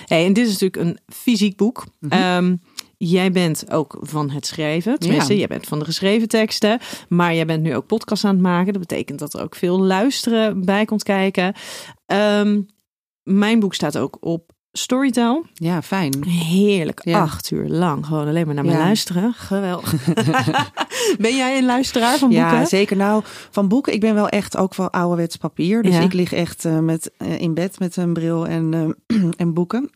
Hey, 0.06 0.26
en 0.26 0.34
dit 0.34 0.48
is 0.48 0.52
natuurlijk 0.60 0.82
een 0.90 1.00
fysiek 1.16 1.58
boek. 1.58 1.86
Mhm. 2.00 2.12
Ehm, 2.14 2.56
jij 2.98 3.32
bent 3.32 3.72
ook 3.72 3.98
van 4.02 4.30
het 4.30 4.46
schrijven. 4.46 5.00
Tenminste, 5.00 5.34
Ja. 5.34 5.40
jij 5.40 5.48
bent 5.48 5.66
van 5.68 5.80
de 5.80 5.86
geschreven 5.86 6.28
teksten. 6.28 6.80
Maar 7.10 7.36
jij 7.36 7.46
bent 7.46 7.64
nu 7.64 7.76
ook 7.76 7.86
podcast 7.86 8.24
aan 8.24 8.34
het 8.34 8.42
maken. 8.44 8.74
Dat 8.74 8.82
betekent 8.88 9.20
dat 9.20 9.34
er 9.34 9.42
ook 9.42 9.56
veel 9.56 9.80
luisteren 9.80 10.66
bij 10.66 10.86
komt 10.86 11.04
kijken. 11.04 11.54
Ehm, 12.06 12.62
mijn 13.24 13.60
boek 13.60 13.74
staat 13.74 13.98
ook 13.98 14.18
op 14.20 14.54
Storytel. 14.72 15.46
Ja, 15.54 15.82
fijn. 15.82 16.24
Heerlijk, 16.28 17.02
Ja. 17.04 17.22
acht 17.22 17.52
uur 17.52 17.68
lang. 17.68 18.06
Gewoon 18.06 18.28
alleen 18.28 18.46
maar 18.46 18.56
naar 18.56 18.66
me 18.66 18.72
Ja. 18.72 18.78
luisteren. 18.78 19.34
Geweldig. 19.34 19.94
ben 21.18 21.36
jij 21.36 21.58
een 21.58 21.66
luisteraar 21.66 22.18
van 22.18 22.30
boeken? 22.30 22.48
Ja, 22.48 22.66
zeker. 22.66 22.98
Nou, 22.98 23.24
van 23.52 23.68
boeken, 23.68 23.94
ik 23.94 24.00
ben 24.00 24.14
wel 24.16 24.30
echt 24.30 24.58
ook 24.58 24.76
wel 24.76 24.90
ouderwets 24.92 25.36
papier. 25.36 25.84
Dus 25.84 25.94
Ja. 25.96 26.02
ik 26.02 26.14
lig 26.14 26.34
echt 26.34 26.66
eh, 26.66 26.80
met, 26.80 27.12
eh, 27.18 27.40
in 27.42 27.54
bed 27.54 27.80
met 27.80 27.96
een 27.96 28.14
bril 28.14 28.48
en, 28.48 28.96
eh, 29.08 29.18
en 29.38 29.54
boeken. 29.54 29.90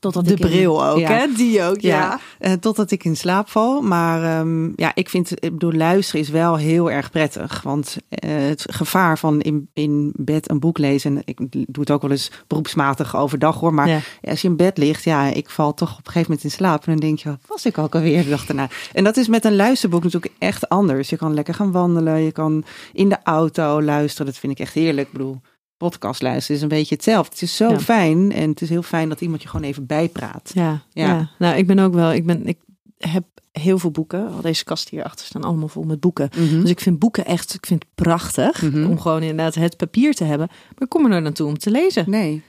Totdat 0.00 0.24
de 0.24 0.30
in- 0.30 0.36
bril 0.36 0.86
ook, 0.86 0.98
ja. 0.98 1.08
hè? 1.12 1.26
Die 1.36 1.62
ook, 1.62 1.80
ja. 1.80 1.90
Ja, 1.98 2.20
eh, 2.38 2.52
totdat 2.52 2.90
ik 2.90 3.04
in 3.04 3.16
slaap 3.16 3.48
val. 3.50 3.80
Maar 3.82 4.38
ehm, 4.38 4.70
ja, 4.76 4.90
ik 4.94 5.08
vind, 5.08 5.30
ik 5.44 5.50
bedoel, 5.52 5.72
luisteren 5.72 6.20
is 6.20 6.28
wel 6.28 6.56
heel 6.56 6.90
erg 6.90 7.10
prettig. 7.10 7.62
Want 7.62 7.96
eh, 8.08 8.30
het 8.36 8.64
gevaar 8.70 9.18
van 9.18 9.40
in, 9.40 9.70
in 9.74 10.12
bed 10.16 10.50
een 10.50 10.60
boek 10.60 10.78
lezen, 10.78 11.16
en 11.16 11.22
ik 11.24 11.38
doe 11.50 11.66
het 11.80 11.90
ook 11.90 12.02
wel 12.02 12.10
eens 12.10 12.30
beroepsmatig 12.46 13.16
overdag 13.16 13.60
hoor. 13.60 13.74
Maar 13.74 13.88
Ja. 13.88 14.00
als 14.22 14.40
je 14.42 14.48
in 14.48 14.56
bed 14.56 14.78
ligt, 14.78 15.04
ja, 15.04 15.26
ik 15.26 15.50
val 15.50 15.74
toch 15.74 15.90
op 15.90 15.96
een 15.98 16.04
gegeven 16.12 16.26
moment 16.30 16.44
in 16.44 16.50
slaap. 16.50 16.84
En 16.86 16.92
dan 16.92 17.00
denk 17.00 17.18
je, 17.18 17.28
wat 17.28 17.38
was 17.46 17.66
ik 17.66 17.78
ook 17.78 17.94
alweer 17.94 18.22
de 18.22 18.28
dag 18.30 18.46
daarna? 18.46 18.68
En 18.92 19.04
dat 19.04 19.16
is 19.16 19.28
met 19.28 19.44
een 19.44 19.56
luisterboek 19.56 20.02
natuurlijk 20.02 20.34
echt 20.38 20.68
anders. 20.68 21.08
Je 21.10 21.16
kan 21.16 21.34
lekker 21.34 21.54
gaan 21.54 21.72
wandelen, 21.72 22.20
je 22.22 22.32
kan 22.32 22.64
in 22.92 23.08
de 23.08 23.18
auto 23.24 23.82
luisteren. 23.82 24.26
Dat 24.26 24.36
vind 24.40 24.52
ik 24.52 24.58
echt 24.58 24.74
heerlijk. 24.74 25.06
Ik 25.06 25.12
bedoel, 25.12 25.40
podcast 25.78 26.22
luisteren 26.22 26.56
is 26.56 26.62
een 26.62 26.68
beetje 26.68 26.94
hetzelfde. 26.94 27.32
Het 27.32 27.42
is 27.42 27.56
zo 27.56 27.68
Ja. 27.70 27.78
fijn 27.80 28.32
en 28.32 28.50
het 28.50 28.60
is 28.60 28.68
heel 28.68 28.82
fijn 28.82 29.08
dat 29.08 29.20
iemand 29.20 29.42
je 29.42 29.48
gewoon 29.48 29.66
even 29.66 29.86
bijpraat. 29.86 30.50
Ja, 30.54 30.82
ja. 30.92 31.06
Ja. 31.06 31.30
nou 31.38 31.56
ik 31.56 31.66
ben 31.66 31.78
ook 31.78 31.94
wel, 31.94 32.12
ik, 32.12 32.26
ben, 32.26 32.46
ik 32.46 32.58
heb 32.98 33.24
heel 33.52 33.78
veel 33.78 33.90
boeken. 33.90 34.28
Al 34.34 34.40
deze 34.40 34.64
kasten 34.64 34.90
hierachter 34.96 35.26
staan 35.26 35.42
allemaal 35.42 35.68
vol 35.68 35.82
met 35.82 36.00
boeken. 36.00 36.30
Mhm. 36.38 36.60
Dus 36.60 36.70
ik 36.70 36.80
vind 36.80 36.98
boeken 36.98 37.24
echt, 37.24 37.54
ik 37.54 37.66
vind 37.66 37.82
het 37.82 37.94
prachtig 37.94 38.62
Mhm. 38.62 38.84
om 38.90 39.00
gewoon 39.00 39.22
inderdaad 39.22 39.54
het 39.54 39.76
papier 39.76 40.14
te 40.14 40.24
hebben. 40.24 40.46
Maar 40.48 40.82
ik 40.82 40.88
kom 40.88 41.02
er 41.04 41.10
nou 41.10 41.22
naartoe 41.22 41.46
om 41.48 41.58
te 41.58 41.70
lezen. 41.70 42.04
Nee. 42.10 42.42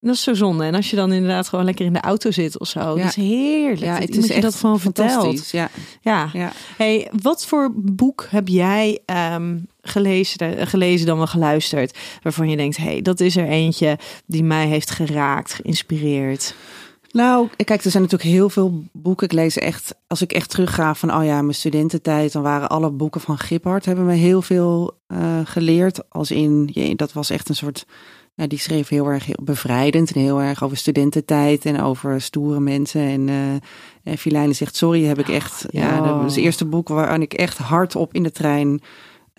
Dat 0.00 0.14
is 0.14 0.22
zo 0.22 0.34
zonde. 0.34 0.64
En 0.64 0.74
als 0.74 0.90
je 0.90 0.96
dan 0.96 1.12
inderdaad 1.12 1.48
gewoon 1.48 1.64
lekker 1.64 1.84
in 1.86 1.92
de 1.92 2.00
auto 2.00 2.30
zit 2.30 2.58
of 2.58 2.68
zo, 2.68 2.80
Ja. 2.80 2.94
dat 2.94 3.04
is 3.04 3.14
heerlijk. 3.14 3.80
Ja, 3.80 3.98
het 3.98 4.16
is 4.16 4.26
je 4.26 4.32
echt 4.32 4.42
dat 4.42 4.54
gewoon. 4.54 5.38
Ja, 5.50 5.70
Ja. 6.02 6.30
ja. 6.32 6.52
Hey, 6.76 7.10
wat 7.22 7.46
voor 7.46 7.70
boek 7.74 8.26
heb 8.30 8.48
jij 8.48 9.00
ehm, 9.04 9.58
gelezen, 9.82 10.56
eh, 10.56 10.66
gelezen 10.66 11.06
dan 11.06 11.16
wel 11.16 11.26
geluisterd, 11.26 11.98
waarvan 12.22 12.50
je 12.50 12.56
denkt, 12.56 12.76
hey, 12.76 13.02
dat 13.02 13.20
is 13.20 13.36
er 13.36 13.48
eentje 13.48 13.98
die 14.26 14.44
mij 14.44 14.66
heeft 14.66 14.90
geraakt, 14.90 15.54
geïnspireerd. 15.54 16.54
Nou, 17.12 17.48
kijk, 17.56 17.84
er 17.84 17.90
zijn 17.90 18.02
natuurlijk 18.02 18.30
heel 18.30 18.48
veel 18.48 18.82
boeken. 18.92 19.26
Ik 19.26 19.32
lees 19.32 19.58
echt, 19.58 19.94
als 20.06 20.22
ik 20.22 20.32
echt 20.32 20.50
terugga 20.50 20.94
van, 20.94 21.14
oh 21.14 21.24
ja, 21.24 21.42
mijn 21.42 21.54
studententijd, 21.54 22.32
dan 22.32 22.42
waren 22.42 22.68
alle 22.68 22.90
boeken 22.90 23.20
van 23.20 23.38
Giphart, 23.38 23.84
hebben 23.84 24.06
me 24.06 24.14
heel 24.14 24.42
veel 24.42 24.98
eh, 25.06 25.40
geleerd. 25.44 26.10
Als 26.10 26.30
in, 26.30 26.70
je, 26.72 26.94
dat 26.94 27.12
was 27.12 27.30
echt 27.30 27.48
een 27.48 27.54
soort, 27.54 27.86
ja, 28.34 28.46
die 28.46 28.58
schreef 28.58 28.88
heel 28.88 29.06
erg 29.06 29.26
heel 29.26 29.44
bevrijdend 29.44 30.12
en 30.12 30.20
heel 30.20 30.40
erg 30.40 30.64
over 30.64 30.76
studententijd 30.76 31.64
en 31.64 31.80
over 31.80 32.20
stoere 32.20 32.60
mensen. 32.60 33.00
En 33.00 33.28
eh 33.28 34.16
Filijne 34.16 34.52
zegt, 34.52 34.76
sorry, 34.76 35.04
heb 35.04 35.18
ik 35.18 35.28
echt, 35.28 35.66
ja, 35.70 36.00
dat 36.00 36.22
was 36.22 36.34
het 36.34 36.44
eerste 36.44 36.64
boek 36.64 36.88
waarin 36.88 37.22
ik 37.22 37.34
echt 37.34 37.58
hardop 37.58 38.14
in 38.14 38.22
de 38.22 38.30
trein 38.30 38.80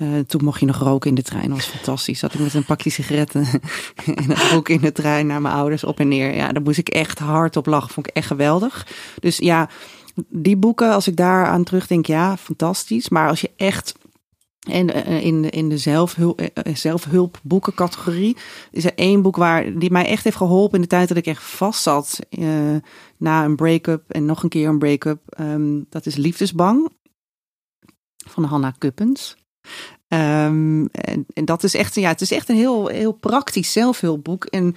eh, 0.04 0.20
toen 0.20 0.44
mocht 0.44 0.60
je 0.60 0.66
nog 0.66 0.78
roken 0.78 1.10
in 1.10 1.16
de 1.16 1.22
trein. 1.22 1.48
Dat 1.48 1.58
was 1.58 1.66
fantastisch. 1.66 2.20
Zat 2.20 2.34
ik 2.34 2.40
met 2.40 2.54
een 2.54 2.66
pakje 2.66 2.90
sigaretten 2.90 3.46
en 4.16 4.28
boek 4.52 4.70
in 4.70 4.82
de 4.82 4.92
trein 4.92 5.28
naar 5.28 5.42
mijn 5.42 5.56
ouders 5.56 5.84
op 5.84 6.00
en 6.00 6.08
neer. 6.08 6.36
Ja, 6.36 6.52
daar 6.52 6.64
moest 6.64 6.78
ik 6.78 6.90
echt 6.90 7.20
hard 7.20 7.58
op 7.58 7.66
lachen. 7.66 7.94
Vond 7.94 8.08
ik 8.08 8.14
echt 8.16 8.28
geweldig. 8.28 8.88
Dus 9.20 9.38
ja, 9.38 9.70
die 10.30 10.58
boeken, 10.58 10.92
als 10.92 11.08
ik 11.08 11.16
daar 11.16 11.46
aan 11.46 11.64
terugdenk, 11.64 12.06
ja, 12.06 12.38
fantastisch. 12.38 13.10
Maar 13.10 13.28
als 13.28 13.42
je 13.42 13.52
echt 13.58 13.94
en 14.64 14.94
eh, 14.94 15.26
in, 15.26 15.50
in 15.50 15.70
de 15.70 15.78
zelfhulp, 15.78 16.42
eh, 16.42 16.76
zelfhulpboekencategorie 16.76 18.38
is 18.72 18.86
er 18.86 18.94
één 18.96 19.22
boek 19.22 19.36
waar 19.36 19.80
die 19.80 19.92
mij 19.92 20.06
echt 20.06 20.24
heeft 20.24 20.38
geholpen 20.38 20.76
in 20.76 20.82
de 20.82 20.88
tijd 20.88 21.08
dat 21.08 21.18
ik 21.18 21.26
echt 21.26 21.44
vast 21.44 21.82
zat 21.82 22.20
na 23.18 23.46
een 23.46 23.56
break-up 23.56 24.04
en 24.10 24.26
nog 24.26 24.44
een 24.44 24.50
keer 24.50 24.68
een 24.68 24.80
break-up. 24.80 25.20
Ehm, 25.26 25.82
dat 25.90 26.06
is 26.06 26.16
Liefdesbang 26.16 26.90
van 28.28 28.44
Hanna 28.44 28.72
Kuppens. 28.78 29.36
Ehm, 30.08 30.86
en, 30.92 31.26
en 31.34 31.46
dat 31.46 31.64
is 31.64 31.74
echt, 31.76 31.96
ja, 31.96 32.08
het 32.10 32.22
is 32.22 32.32
echt 32.32 32.50
een 32.50 32.56
heel, 32.56 32.88
heel 32.88 33.12
praktisch 33.12 33.72
zelfhulpboek. 33.72 34.46
En 34.46 34.76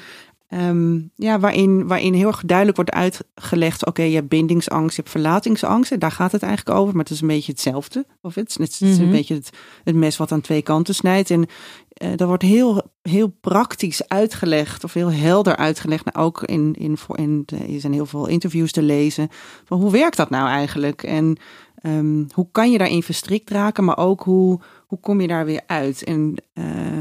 ehm, 0.49 0.99
ja, 1.15 1.41
waarin, 1.41 1.87
waarin 1.87 2.15
heel 2.15 2.27
erg 2.27 2.43
duidelijk 2.47 2.77
wordt 2.77 2.91
uitgelegd: 2.93 3.87
oké, 3.87 4.03
je 4.03 4.15
hebt 4.15 4.29
bindingsangst, 4.29 4.97
je 4.97 5.03
hebt 5.03 5.15
verlatingsangst. 5.15 5.93
En 5.93 5.99
daar 5.99 6.11
gaat 6.12 6.33
het 6.33 6.43
eigenlijk 6.43 6.79
over, 6.79 6.94
maar 6.94 7.03
het 7.05 7.12
is 7.12 7.21
een 7.21 7.27
beetje 7.27 7.53
hetzelfde. 7.53 8.06
Of 8.23 8.35
het, 8.35 8.49
is- 8.49 8.56
het 8.59 8.81
is 8.81 8.97
Mhm. 8.97 9.03
een 9.03 9.11
beetje 9.11 9.35
het, 9.35 9.50
het 9.85 9.94
mes 9.94 10.17
wat 10.17 10.33
aan 10.33 10.41
twee 10.41 10.62
kanten 10.62 10.94
snijdt. 10.94 11.31
En 11.31 11.47
eh 11.93 12.11
dat 12.17 12.29
wordt 12.29 12.43
heel, 12.43 12.82
heel 13.03 13.29
praktisch 13.41 14.09
uitgelegd, 14.09 14.85
of 14.85 14.93
heel 14.93 15.12
helder 15.12 15.56
uitgelegd. 15.56 16.05
Nou, 16.05 16.27
ook 16.27 16.43
in, 16.43 16.75
in, 16.79 16.96
in, 17.15 17.43
er 17.72 17.81
zijn 17.81 17.93
heel 17.93 18.06
veel 18.06 18.27
interviews 18.27 18.72
te 18.72 18.82
lezen. 18.82 19.29
Van 19.65 19.81
hoe 19.81 19.91
werkt 19.91 20.17
dat 20.17 20.31
nou 20.31 20.49
eigenlijk? 20.49 21.03
En 21.03 21.37
ehm, 21.86 22.24
hoe 22.32 22.48
kan 22.52 22.70
je 22.70 22.78
daarin 22.78 23.02
verstrikt 23.02 23.50
raken, 23.50 23.84
maar 23.84 23.98
ook 23.98 24.22
hoe, 24.22 24.60
hoe 24.86 25.00
kom 25.00 25.20
je 25.20 25.28
daar 25.28 25.44
weer 25.44 25.62
uit? 25.66 26.05
En 26.05 26.34
eh, 26.52 27.00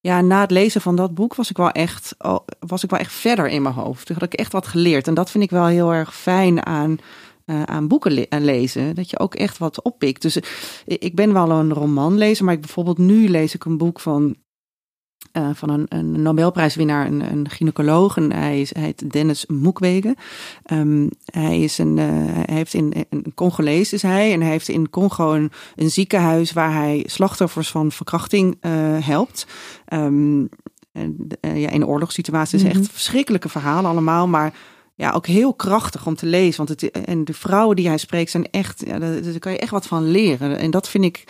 ja, 0.00 0.20
na 0.20 0.40
het 0.40 0.50
lezen 0.50 0.80
van 0.80 0.96
dat 0.96 1.14
boek 1.14 1.34
was 1.34 1.50
ik 1.50 1.56
wel 1.56 1.70
echt, 1.70 2.16
was 2.58 2.84
ik 2.84 2.90
wel 2.90 2.98
echt 2.98 3.12
verder 3.12 3.48
in 3.48 3.62
mijn 3.62 3.74
hoofd. 3.74 4.06
Toen 4.06 4.16
had 4.18 4.32
ik 4.32 4.38
echt 4.38 4.52
wat 4.52 4.66
geleerd. 4.66 5.06
En 5.06 5.14
dat 5.14 5.30
vind 5.30 5.44
ik 5.44 5.50
wel 5.50 5.66
heel 5.66 5.92
erg 5.92 6.16
fijn 6.16 6.66
aan, 6.66 6.98
eh, 7.44 7.62
aan 7.62 7.88
boeken 7.88 8.26
aan 8.28 8.44
lezen. 8.44 8.94
Dat 8.94 9.10
je 9.10 9.18
ook 9.18 9.34
echt 9.34 9.58
wat 9.58 9.82
oppikt. 9.82 10.22
Dus 10.22 10.36
eh, 10.36 10.42
ik 10.86 11.14
ben 11.14 11.32
wel 11.32 11.50
een 11.50 11.72
romanlezer, 11.72 12.44
maar 12.44 12.54
ik 12.54 12.60
bijvoorbeeld 12.60 12.98
nu 12.98 13.28
lees 13.28 13.54
ik 13.54 13.64
een 13.64 13.78
boek 13.78 14.00
van. 14.00 14.36
Eh, 15.32 15.50
van 15.54 15.70
een, 15.70 15.86
een 15.88 16.22
Nobelprijswinnaar, 16.22 17.06
een, 17.06 17.32
een 17.32 17.50
gynaecoloog. 17.50 18.16
En 18.16 18.32
hij, 18.32 18.60
is, 18.60 18.74
hij 18.74 18.82
heet 18.82 19.12
Dennis 19.12 19.44
Mukwege. 19.46 20.16
Ehm, 20.64 21.08
hij 21.24 21.60
is 21.60 21.78
een, 21.78 21.98
eh, 21.98 22.06
hij 22.46 22.56
heeft 22.56 22.74
in 22.74 22.92
een 23.10 23.32
Congolees 23.34 23.92
is 23.92 24.02
hij. 24.02 24.32
En 24.32 24.40
hij 24.40 24.50
heeft 24.50 24.68
in 24.68 24.90
Congo 24.90 25.32
een, 25.32 25.50
een 25.76 25.90
ziekenhuis 25.90 26.52
waar 26.52 26.72
hij 26.72 27.04
slachtoffers 27.06 27.70
van 27.70 27.92
verkrachting 27.92 28.56
eh, 28.60 28.72
helpt. 29.00 29.46
Ehm, 29.84 30.44
en, 30.92 31.28
ja, 31.40 31.70
in 31.70 31.86
oorlogssituaties. 31.86 32.62
Mhm. 32.62 32.70
Echt 32.70 32.88
verschrikkelijke 32.90 33.48
verhalen 33.48 33.90
allemaal. 33.90 34.28
Maar 34.28 34.52
ja, 34.94 35.10
ook 35.10 35.26
heel 35.26 35.54
krachtig 35.54 36.06
om 36.06 36.14
te 36.14 36.26
lezen. 36.26 36.66
Want 36.66 36.68
het, 36.68 36.90
en 36.90 37.24
de 37.24 37.34
vrouwen 37.34 37.76
die 37.76 37.88
hij 37.88 37.98
spreekt 37.98 38.30
zijn 38.30 38.50
echt, 38.50 38.82
ja, 38.86 38.98
daar, 38.98 39.22
daar 39.22 39.38
kan 39.38 39.52
je 39.52 39.58
echt 39.58 39.70
wat 39.70 39.86
van 39.86 40.10
leren. 40.10 40.58
En 40.58 40.70
dat 40.70 40.88
vind 40.88 41.04
ik, 41.04 41.24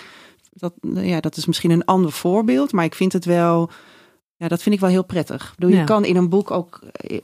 dat, 0.50 0.72
ja, 0.94 1.20
dat 1.20 1.36
is 1.36 1.46
misschien 1.46 1.70
een 1.70 1.84
ander 1.84 2.12
voorbeeld, 2.12 2.72
maar 2.72 2.84
ik 2.84 2.94
vind 2.94 3.12
het 3.12 3.24
wel, 3.24 3.70
ja, 4.36 4.48
dat 4.48 4.62
vind 4.62 4.74
ik 4.74 4.80
wel 4.80 4.90
heel 4.90 5.04
prettig. 5.04 5.44
Ik 5.48 5.54
bedoel, 5.58 5.72
Ja. 5.74 5.78
Je 5.80 5.84
kan 5.84 6.04
in 6.04 6.16
een 6.16 6.28
boek 6.28 6.50
ook, 6.50 6.80
eh, 6.92 7.18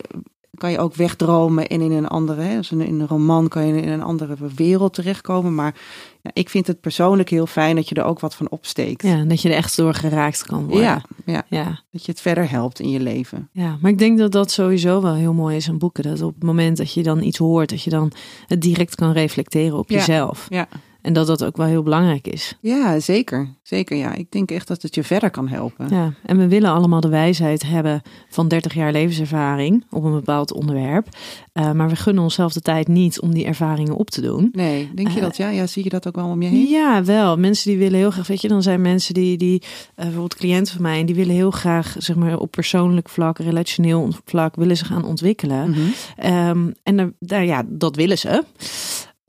kan 0.55 0.71
je 0.71 0.79
ook 0.79 0.95
wegdromen 0.95 1.67
en 1.67 1.81
in 1.81 1.93
een 1.93 2.09
andere, 2.09 2.41
hè, 2.43 2.57
dus 2.57 2.71
in 2.71 2.81
in 2.81 3.01
een 3.01 3.07
roman 3.07 3.49
kan 3.49 3.67
je 3.67 3.83
in 3.83 3.89
een 3.89 4.03
andere 4.03 4.37
wereld 4.55 4.95
terechtkomen. 4.95 5.55
Maar 5.55 5.75
ja, 6.23 6.31
ik 6.35 6.49
vind 6.49 6.67
het 6.67 6.81
persoonlijk 6.81 7.29
heel 7.31 7.47
fijn 7.47 7.77
dat 7.77 7.89
je 7.89 7.95
er 7.95 8.05
ook 8.05 8.21
wat 8.21 8.35
van 8.35 8.51
opsteekt. 8.51 9.03
Ja, 9.03 9.25
dat 9.25 9.43
je 9.43 9.49
er 9.49 9.55
echt 9.55 9.77
door 9.77 9.95
geraakt 9.95 10.43
kan 10.47 10.65
worden. 10.65 10.83
ja, 10.85 11.03
ja, 11.25 11.43
ja. 11.49 11.81
dat 11.93 12.05
je 12.05 12.11
het 12.13 12.21
verder 12.21 12.51
helpt 12.51 12.81
in 12.81 12.91
je 12.91 13.01
leven. 13.01 13.49
Ja, 13.53 13.79
maar 13.81 13.91
ik 13.91 13.99
denk 13.99 14.19
dat 14.19 14.33
dat 14.33 14.51
sowieso 14.51 15.03
wel 15.03 15.15
heel 15.15 15.33
mooi 15.33 15.57
is 15.57 15.69
aan 15.69 15.79
boeken. 15.79 16.03
Dat 16.03 16.23
op 16.23 16.35
het 16.35 16.43
moment 16.45 16.77
dat 16.77 16.93
je 16.93 17.03
dan 17.03 17.23
iets 17.23 17.39
hoort, 17.39 17.69
dat 17.71 17.83
je 17.83 17.91
dan 17.91 18.13
het 18.47 18.61
direct 18.61 18.95
kan 18.95 19.13
reflecteren 19.13 19.79
op 19.79 19.91
Ja. 19.91 19.97
jezelf. 19.97 20.47
Ja. 20.49 20.69
En 21.07 21.13
dat 21.13 21.27
dat 21.27 21.45
ook 21.45 21.57
wel 21.57 21.67
heel 21.67 21.83
belangrijk 21.83 22.27
is. 22.27 22.57
Ja, 22.61 23.01
zeker. 23.01 23.49
Zeker, 23.63 23.97
ja. 23.97 24.15
Ik 24.15 24.31
denk 24.31 24.51
echt 24.51 24.69
dat 24.69 24.83
het 24.83 24.95
je 24.95 25.05
verder 25.05 25.31
kan 25.31 25.49
helpen. 25.49 25.89
Ja, 25.91 26.13
en 26.25 26.39
we 26.39 26.49
willen 26.49 26.71
allemaal 26.71 27.01
de 27.01 27.09
wijsheid 27.09 27.63
hebben 27.63 28.03
van 28.29 28.49
30 28.49 28.75
jaar 28.75 28.93
levenservaring 28.93 29.85
op 29.91 30.05
een 30.05 30.13
bepaald 30.13 30.53
onderwerp. 30.53 31.09
Uh, 31.55 31.73
maar 31.73 31.89
we 31.89 31.97
gunnen 31.97 32.23
onszelf 32.23 32.53
de 32.53 32.61
tijd 32.61 32.89
niet 32.89 33.21
om 33.21 33.35
die 33.35 33.45
ervaringen 33.45 33.97
op 33.97 34.11
te 34.11 34.21
doen. 34.21 34.49
Nee, 34.53 34.91
denk 34.95 35.09
je 35.09 35.17
uh, 35.17 35.23
dat? 35.23 35.37
Ja, 35.37 35.49
ja, 35.49 35.67
zie 35.67 35.85
je 35.85 35.91
dat 35.91 36.09
ook 36.09 36.15
wel 36.15 36.29
om 36.29 36.43
je 36.43 36.49
heen? 36.49 36.69
Ja, 36.69 37.05
wel. 37.05 37.37
Mensen 37.37 37.71
die 37.71 37.79
willen 37.79 37.99
heel 37.99 38.11
graag, 38.11 38.27
weet 38.27 38.41
je, 38.41 38.49
dan 38.49 38.63
zijn 38.63 38.81
mensen 38.81 39.15
die, 39.15 39.37
die 39.37 39.63
uh, 39.63 39.69
bijvoorbeeld 39.95 40.37
cliënten 40.37 40.73
van 40.73 40.83
mij, 40.83 41.01
en 41.01 41.07
die 41.07 41.15
willen 41.15 41.35
heel 41.35 41.51
graag, 41.51 41.95
zeg 41.99 42.17
maar, 42.17 42.39
op 42.39 42.51
persoonlijk 42.51 43.09
vlak, 43.09 43.39
relationeel 43.39 44.09
vlak, 44.25 44.57
willen 44.57 44.77
ze 44.77 44.85
gaan 44.85 45.05
ontwikkelen. 45.05 45.71
Mhm. 45.71 46.49
Um, 46.49 46.75
en 46.83 47.15
daar, 47.19 47.45
ja, 47.45 47.63
dat 47.69 47.97
willen 47.97 48.19
ze. 48.19 48.45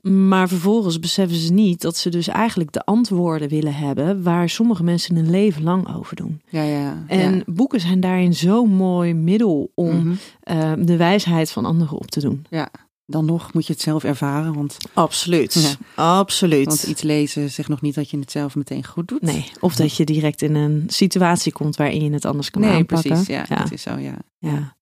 Maar 0.02 0.48
vervolgens 0.48 0.98
beseffen 0.98 1.36
ze 1.38 1.52
niet 1.52 1.80
dat 1.80 1.96
ze 1.96 2.10
dus 2.10 2.28
eigenlijk 2.28 2.72
de 2.72 2.84
antwoorden 2.84 3.48
willen 3.48 3.74
hebben 3.74 4.22
waar 4.22 4.48
sommige 4.48 4.82
mensen 4.82 5.16
een 5.16 5.30
leven 5.30 5.62
lang 5.62 5.96
over 5.96 6.16
doen. 6.16 6.40
Ja, 6.48 6.62
ja. 6.62 7.04
En 7.06 7.34
ja. 7.34 7.42
boeken 7.46 7.80
zijn 7.80 8.00
daarin 8.00 8.34
zo'n 8.34 8.70
mooi 8.70 9.14
middel 9.14 9.70
om 9.74 9.96
Mhm. 9.96 10.08
uh, 10.52 10.72
de 10.86 10.96
wijsheid 10.96 11.50
van 11.50 11.64
anderen 11.64 11.98
op 11.98 12.10
te 12.10 12.20
doen. 12.20 12.44
ja. 12.50 12.68
Dan 13.10 13.24
nog 13.24 13.52
moet 13.52 13.66
je 13.66 13.72
het 13.72 13.82
zelf 13.82 14.04
ervaren, 14.04 14.54
want, 14.54 14.76
Absoluut. 14.92 15.78
Absoluut. 15.94 16.66
want 16.66 16.82
iets 16.82 17.02
lezen 17.02 17.50
zegt 17.50 17.68
nog 17.68 17.80
niet 17.80 17.94
dat 17.94 18.10
je 18.10 18.18
het 18.18 18.30
zelf 18.30 18.54
meteen 18.54 18.84
goed 18.86 19.08
doet. 19.08 19.22
Nee, 19.22 19.50
of 19.60 19.74
dat 19.76 19.96
je 19.96 20.04
direct 20.04 20.42
in 20.42 20.54
een 20.54 20.84
situatie 20.86 21.52
komt 21.52 21.76
waarin 21.76 22.04
je 22.04 22.10
het 22.12 22.24
anders 22.24 22.50
kan 22.50 22.62
nee 22.62 22.70
aanpakken. 22.70 23.08
precies. 23.10 23.26
Ja, 23.26 23.44
ja. 23.48 23.56
dat 23.56 23.72
is 23.72 23.82
zo, 23.82 23.96
ja. 23.98 24.14
Ja. 24.38 24.76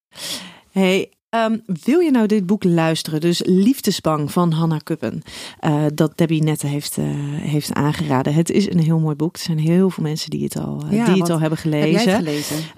Hey, 0.70 1.11
um, 1.30 1.62
wil 1.83 2.00
je 2.00 2.11
nou 2.11 2.26
dit 2.26 2.47
boek 2.47 2.64
luisteren? 2.64 3.21
Dus 3.21 3.42
Liefdesbang 3.45 4.33
van 4.33 4.52
Hanna 4.52 4.78
Kuppen. 4.78 5.23
Uh, 5.64 5.85
dat 5.95 6.18
Debbie 6.18 6.42
Nette 6.42 6.66
heeft, 6.66 6.97
uh, 6.99 7.04
heeft 7.40 7.73
aangeraden. 7.73 8.35
Het 8.35 8.50
is 8.50 8.71
een 8.71 8.78
heel 8.78 8.99
mooi 8.99 9.16
boek. 9.16 9.35
Er 9.37 9.42
zijn 9.42 9.59
heel 9.59 9.90
veel 9.90 10.02
mensen 10.02 10.30
die 10.30 10.45
het 10.45 10.59
al, 10.59 10.85
Ja, 10.90 11.04
die 11.04 11.23
het 11.23 11.30
al 11.30 11.40
hebben 11.40 11.59
gelezen. 11.59 12.25
Heb? 12.25 12.26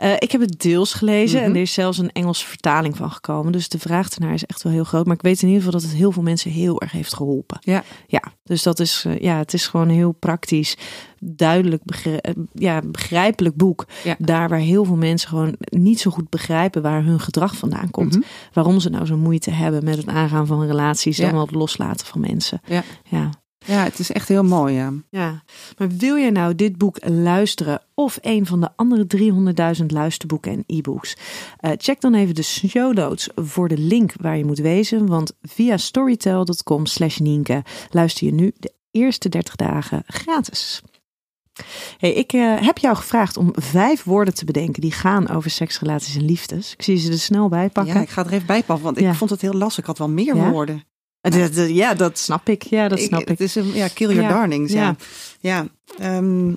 Uh, 0.03 0.13
ik 0.19 0.33
heb 0.33 0.41
het 0.41 0.61
deels 0.61 0.95
gelezen 0.95 1.39
Mhm. 1.41 1.49
en 1.49 1.55
er 1.55 1.63
is 1.63 1.73
zelfs 1.73 1.99
een 1.99 2.13
Engelse 2.13 2.47
vertaling 2.47 2.97
van 2.97 3.11
gekomen. 3.11 3.53
Dus 3.53 3.69
de 3.69 3.79
vraag 3.79 4.11
ernaar 4.11 4.35
is 4.35 4.45
echt 4.45 4.63
wel 4.63 4.73
heel 4.73 4.85
groot. 4.85 5.07
Maar 5.07 5.17
ik 5.17 5.23
weet 5.23 5.43
in 5.43 5.49
ieder 5.49 5.63
geval 5.65 5.81
dat 5.81 5.89
het 5.89 5.99
heel 5.99 6.13
veel 6.13 6.23
mensen 6.23 6.51
heel 6.51 6.81
erg 6.81 6.93
heeft 6.93 7.15
geholpen. 7.15 7.59
Ja. 7.61 7.85
Ja, 8.07 8.23
dus 8.45 8.63
dat 8.63 8.81
is, 8.81 9.05
ja, 9.21 9.39
het 9.39 9.53
is 9.53 9.67
gewoon 9.67 9.89
heel 9.89 10.13
praktisch, 10.13 10.77
duidelijk, 11.21 11.85
begrijp, 11.85 12.35
ja, 12.53 12.81
begrijpelijk 12.85 13.57
boek. 13.57 13.87
Ja. 14.05 14.17
Daar 14.19 14.49
waar 14.49 14.59
heel 14.59 14.85
veel 14.85 14.97
mensen 14.97 15.29
gewoon 15.29 15.57
niet 15.59 16.01
zo 16.01 16.11
goed 16.11 16.29
begrijpen 16.29 16.83
waar 16.83 17.05
hun 17.05 17.21
gedrag 17.21 17.57
vandaan 17.57 17.91
komt. 17.91 18.15
Mhm. 18.15 18.23
Waarom 18.53 18.81
ze 18.81 18.91
nou 18.91 19.07
zo 19.07 19.17
moeite 19.17 19.51
hebben 19.51 19.85
met 19.85 19.97
het 19.97 20.07
aangaan 20.07 20.47
van 20.47 20.67
relaties 20.67 21.17
Ja. 21.17 21.27
en 21.27 21.33
wel 21.33 21.47
het 21.47 21.55
loslaten 21.55 22.07
van 22.07 22.21
mensen. 22.21 22.61
Ja. 22.67 22.83
ja. 23.05 23.31
Ja, 23.67 23.85
het 23.85 23.99
is 23.99 24.13
echt 24.13 24.29
heel 24.29 24.45
mooi, 24.45 24.75
ja. 24.75 24.93
Ja, 25.11 25.43
maar 25.79 25.89
wil 25.89 26.15
je 26.17 26.31
nou 26.31 26.55
dit 26.55 26.77
boek 26.79 26.99
luisteren 27.09 27.81
of 27.95 28.19
een 28.21 28.47
van 28.47 28.61
de 28.61 28.69
andere 28.77 29.07
300.000 29.81 29.87
luisterboeken 29.87 30.53
en 30.53 30.65
e-books? 30.67 31.17
Uh, 31.61 31.71
check 31.77 32.01
dan 32.01 32.15
even 32.15 32.35
de 32.35 32.43
show 32.43 32.95
notes 32.95 33.29
voor 33.35 33.69
de 33.69 33.79
link 33.79 34.13
waar 34.21 34.37
je 34.37 34.45
moet 34.45 34.59
wezen, 34.59 35.07
want 35.07 35.33
via 35.43 35.77
storytel.com 35.77 36.87
slash 36.87 37.19
Nienke 37.19 37.63
luister 37.91 38.27
je 38.27 38.33
nu 38.33 38.53
de 38.59 38.73
eerste 38.91 39.29
30 39.29 39.57
dagen 39.57 40.03
gratis. 40.07 40.83
Hey, 41.99 42.13
ik 42.13 42.33
uh, 42.33 42.61
heb 42.61 42.79
jou 42.79 42.97
gevraagd 42.97 43.37
om 43.37 43.53
vijf 43.55 44.05
woorden 44.05 44.35
te 44.35 44.45
bedenken 44.45 44.81
die 44.81 44.93
gaan 44.93 45.29
over 45.29 45.51
seks, 45.51 45.81
relaties 45.81 46.17
en 46.17 46.25
liefdes. 46.25 46.73
Ik 46.73 46.83
zie 46.83 46.97
ze 46.97 47.11
er 47.13 47.19
snel 47.19 47.49
bij 47.49 47.69
pakken. 47.69 47.95
Ja, 47.95 48.01
ik 48.01 48.09
ga 48.09 48.25
er 48.25 48.33
even 48.33 48.47
bij 48.47 48.63
pakken, 48.63 48.85
want 48.85 49.01
Ja. 49.01 49.11
ik 49.11 49.17
vond 49.17 49.31
het 49.31 49.41
heel 49.41 49.53
lastig. 49.53 49.79
Ik 49.79 49.87
had 49.87 49.99
wel 49.99 50.09
meer 50.09 50.37
Ja? 50.37 50.51
woorden. 50.51 50.85
Ja, 51.69 51.95
dat 51.95 52.19
snap 52.19 52.49
ik. 52.49 52.63
Ja, 52.63 52.89
dat 52.89 53.01
snap 53.01 53.21
ik. 53.21 53.29
Het 53.29 53.41
is 53.41 53.55
een, 53.55 53.73
ja, 53.73 53.89
kill 53.89 54.09
your 54.09 54.23
Ja, 54.23 54.29
darlings. 54.29 54.73
Ja, 54.73 54.97
ja. 55.41 55.67
Ehm, 55.99 56.55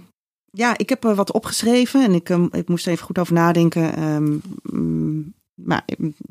ja 0.51 0.77
ik 0.77 0.89
heb 0.89 1.03
er 1.03 1.15
wat 1.15 1.31
opgeschreven 1.31 2.03
en 2.03 2.13
ik, 2.13 2.29
um, 2.29 2.49
ik 2.51 2.67
moest 2.67 2.85
er 2.85 2.91
even 2.91 3.05
goed 3.05 3.19
over 3.19 3.33
nadenken. 3.33 4.03
Um, 4.03 4.41
mm, 4.63 5.33
maar 5.53 5.83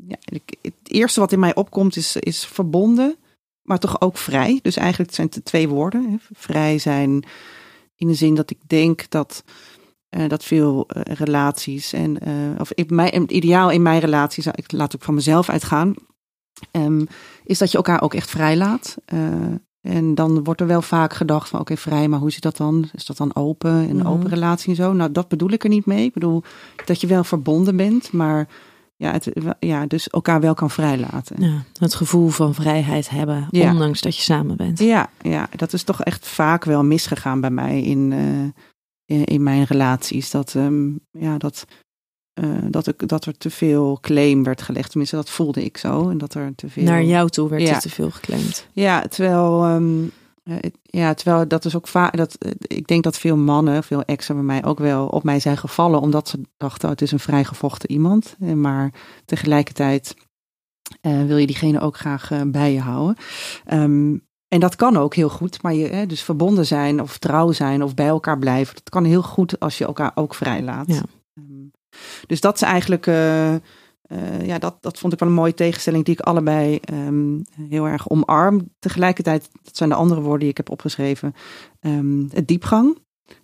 ja, 0.07 0.15
ik, 0.25 0.55
het 0.61 0.73
eerste 0.83 1.19
wat 1.19 1.31
in 1.31 1.39
mij 1.39 1.55
opkomt 1.55 1.95
is, 1.95 2.15
is 2.15 2.45
verbonden, 2.45 3.15
maar 3.61 3.79
toch 3.79 4.01
ook 4.01 4.17
vrij. 4.17 4.59
Dus 4.61 4.75
eigenlijk 4.75 5.13
zijn 5.13 5.29
het 5.31 5.45
twee 5.45 5.69
woorden. 5.69 6.09
Hè. 6.09 6.15
Vrij 6.33 6.77
zijn 6.77 7.23
in 8.01 8.07
de 8.07 8.13
zin 8.13 8.35
dat 8.35 8.49
ik 8.49 8.57
denk 8.67 9.09
dat, 9.09 9.43
uh, 10.17 10.27
dat 10.27 10.43
veel 10.43 10.87
uh, 10.87 11.01
relaties 11.03 11.93
en, 11.93 12.17
uh, 12.27 12.59
of 12.59 12.71
in 12.71 12.85
mijn, 12.95 13.21
het 13.21 13.31
ideaal 13.31 13.69
in 13.69 13.81
mijn 13.81 13.99
relaties, 13.99 14.47
ik 14.47 14.71
laat 14.71 14.95
ook 14.95 15.03
van 15.03 15.13
mezelf 15.13 15.49
uitgaan, 15.49 15.93
um, 16.71 17.07
is 17.43 17.57
dat 17.57 17.71
je 17.71 17.77
elkaar 17.77 18.01
ook 18.01 18.13
echt 18.13 18.29
vrij 18.29 18.57
laat. 18.57 18.97
Uh, 19.13 19.19
en 19.81 20.15
dan 20.15 20.43
wordt 20.43 20.61
er 20.61 20.67
wel 20.67 20.81
vaak 20.81 21.13
gedacht 21.13 21.49
van 21.49 21.59
oké, 21.59 21.71
okay, 21.71 21.83
vrij, 21.83 22.07
maar 22.07 22.19
hoe 22.19 22.31
zit 22.31 22.41
dat 22.41 22.57
dan? 22.57 22.89
Is 22.93 23.05
dat 23.05 23.17
dan 23.17 23.35
open, 23.35 23.71
een 23.71 23.95
Mhm. 23.95 24.07
open 24.07 24.29
relatie 24.29 24.69
en 24.69 24.75
zo? 24.75 24.93
Nou, 24.93 25.11
dat 25.11 25.27
bedoel 25.27 25.51
ik 25.51 25.63
er 25.63 25.69
niet 25.69 25.85
mee. 25.85 26.05
Ik 26.05 26.13
bedoel 26.13 26.43
dat 26.85 27.01
je 27.01 27.07
wel 27.07 27.23
verbonden 27.23 27.75
bent, 27.75 28.11
maar 28.11 28.47
ja, 29.01 29.11
het, 29.11 29.31
ja 29.59 29.85
dus 29.85 30.07
elkaar 30.07 30.41
wel 30.41 30.53
kan 30.53 30.69
vrijlaten. 30.69 31.43
Ja, 31.43 31.63
het 31.79 31.95
gevoel 31.95 32.29
van 32.29 32.53
vrijheid 32.53 33.09
hebben, 33.09 33.47
Ja. 33.49 33.71
ondanks 33.71 34.01
dat 34.01 34.15
je 34.15 34.21
samen 34.21 34.57
bent. 34.57 34.79
Ja, 34.79 35.09
ja, 35.21 35.49
dat 35.55 35.73
is 35.73 35.83
toch 35.83 36.03
echt 36.03 36.27
vaak 36.27 36.63
wel 36.63 36.83
misgegaan 36.83 37.41
bij 37.41 37.49
mij 37.49 37.81
in, 37.81 38.11
uh, 38.11 38.43
in, 39.05 39.25
in, 39.25 39.43
mijn 39.43 39.63
relaties. 39.63 40.31
Dat, 40.31 40.53
um, 40.53 40.99
ja, 41.11 41.37
dat, 41.37 41.65
uh, 42.43 42.57
dat, 42.69 42.87
ik, 42.87 43.07
dat 43.07 43.25
er 43.25 43.37
te 43.37 43.49
veel 43.49 43.97
claim 44.01 44.43
werd 44.43 44.61
gelegd. 44.61 44.89
Tenminste, 44.89 45.15
dat 45.15 45.29
voelde 45.29 45.63
ik 45.63 45.77
zo. 45.77 46.09
En 46.09 46.17
dat 46.17 46.33
er 46.33 46.55
te 46.55 46.69
veel... 46.69 46.83
Naar 46.83 47.03
jou 47.03 47.29
toe 47.29 47.49
werd 47.49 47.61
Ja. 47.61 47.73
er 47.73 47.79
te 47.81 47.89
veel 47.89 48.11
geclaimd. 48.11 48.67
Ja, 48.73 49.01
terwijl, 49.01 49.65
um, 49.75 50.03
uh, 50.03 50.09
ja, 50.81 51.13
terwijl 51.13 51.47
dat 51.47 51.65
is 51.65 51.75
ook 51.75 51.87
vaak. 51.87 52.17
Dat, 52.17 52.35
uh, 52.45 52.51
ik 52.61 52.87
denk 52.87 53.03
dat 53.03 53.17
veel 53.17 53.37
mannen, 53.37 53.83
veel 53.83 54.03
exen 54.03 54.35
bij 54.35 54.43
mij 54.43 54.63
ook 54.63 54.79
wel 54.79 55.07
op 55.07 55.23
mij 55.23 55.39
zijn 55.39 55.57
gevallen. 55.57 56.01
Omdat 56.01 56.29
ze 56.29 56.41
dachten, 56.57 56.85
oh, 56.85 56.91
het 56.91 57.01
is 57.01 57.11
een 57.11 57.19
vrijgevochten 57.19 57.91
iemand. 57.91 58.35
Eh, 58.39 58.53
Maar 58.53 58.93
tegelijkertijd 59.25 60.15
uh, 61.01 61.25
wil 61.25 61.37
je 61.37 61.47
diegene 61.47 61.79
ook 61.79 61.97
graag 61.97 62.31
uh, 62.31 62.41
bij 62.45 62.73
je 62.73 62.79
houden. 62.79 63.17
Um, 63.73 64.29
en 64.47 64.59
dat 64.59 64.75
kan 64.75 64.97
ook 64.97 65.15
heel 65.15 65.29
goed, 65.29 65.61
maar 65.61 65.73
je, 65.73 65.87
hè, 65.87 66.05
dus 66.05 66.23
verbonden 66.23 66.65
zijn 66.65 67.01
of 67.01 67.17
trouw 67.17 67.51
zijn 67.51 67.83
of 67.83 67.93
bij 67.93 68.07
elkaar 68.07 68.39
blijven, 68.39 68.75
dat 68.75 68.89
kan 68.89 69.03
heel 69.03 69.21
goed 69.21 69.59
als 69.59 69.77
je 69.77 69.85
elkaar 69.85 70.11
ook 70.15 70.35
vrijlaat. 70.35 70.87
Ja. 70.87 71.01
Um, 71.33 71.71
dus 72.27 72.41
dat 72.41 72.55
is 72.55 72.61
eigenlijk, 72.61 73.07
uh, 73.07 73.55
uh, 74.11 74.45
ja, 74.45 74.59
dat, 74.59 74.77
dat 74.81 74.99
vond 74.99 75.13
ik 75.13 75.19
wel 75.19 75.29
een 75.29 75.35
mooie 75.35 75.53
tegenstelling 75.53 76.05
die 76.05 76.13
ik 76.13 76.19
allebei 76.19 76.79
um, 76.93 77.43
heel 77.51 77.87
erg 77.87 78.09
omarm. 78.09 78.69
Tegelijkertijd, 78.79 79.49
dat 79.63 79.77
zijn 79.77 79.89
de 79.89 79.95
andere 79.95 80.21
woorden 80.21 80.39
die 80.39 80.49
ik 80.49 80.57
heb 80.57 80.69
opgeschreven, 80.69 81.33
um, 81.79 82.29
het 82.33 82.47
diepgang. 82.47 82.97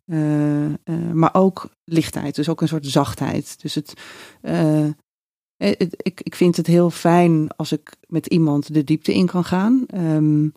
Uh, 0.06 0.66
uh, 0.66 0.76
maar 1.14 1.34
ook 1.34 1.70
lichtheid, 1.84 2.36
dus 2.36 2.50
ook 2.50 2.62
een 2.62 2.68
soort 2.68 2.86
zachtheid. 2.86 3.62
Dus 3.62 3.76
het, 3.76 3.94
ik, 5.58 6.22
ik 6.22 6.36
vind 6.36 6.58
het 6.58 6.68
heel 6.68 6.90
fijn 6.90 7.50
als 7.56 7.72
ik 7.72 7.96
met 8.08 8.26
iemand 8.26 8.74
de 8.74 8.84
diepte 8.84 9.14
in 9.14 9.26
kan 9.26 9.44
gaan. 9.44 9.86
Um, 9.96 10.54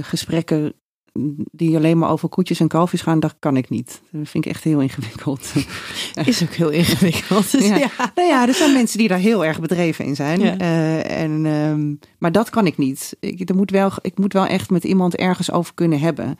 gesprekken 0.00 0.74
die 1.52 1.76
alleen 1.76 1.98
maar 1.98 2.10
over 2.10 2.28
koetjes 2.28 2.60
en 2.60 2.68
kalfjes 2.68 3.00
gaan, 3.00 3.20
dat 3.20 3.36
kan 3.38 3.56
ik 3.56 3.68
niet. 3.68 4.00
Dat 4.10 4.28
vind 4.28 4.44
ik 4.44 4.52
echt 4.52 4.64
heel 4.64 4.80
ingewikkeld. 4.80 5.52
Is 6.24 6.42
ook 6.42 6.52
heel 6.52 6.70
ingewikkeld. 6.70 7.50
Dus 7.50 7.66
ja. 7.68 7.76
ja. 7.76 7.90
Nou 8.14 8.28
ja, 8.28 8.48
er 8.48 8.54
zijn 8.54 8.72
mensen 8.72 8.98
die 8.98 9.08
daar 9.08 9.18
heel 9.18 9.44
erg 9.44 9.60
bedreven 9.60 10.04
in 10.04 10.16
zijn. 10.16 10.40
Ja. 10.40 10.60
Uh, 10.60 11.20
en, 11.22 11.46
um, 11.46 11.98
maar 12.18 12.32
dat 12.32 12.50
kan 12.50 12.66
ik 12.66 12.78
niet. 12.78 13.16
Ik, 13.20 13.48
er 13.48 13.56
moet 13.56 13.70
wel, 13.70 13.90
ik 14.00 14.18
moet 14.18 14.32
wel 14.32 14.46
echt 14.46 14.70
met 14.70 14.84
iemand 14.84 15.16
ergens 15.16 15.52
over 15.52 15.74
kunnen 15.74 16.00
hebben. 16.00 16.38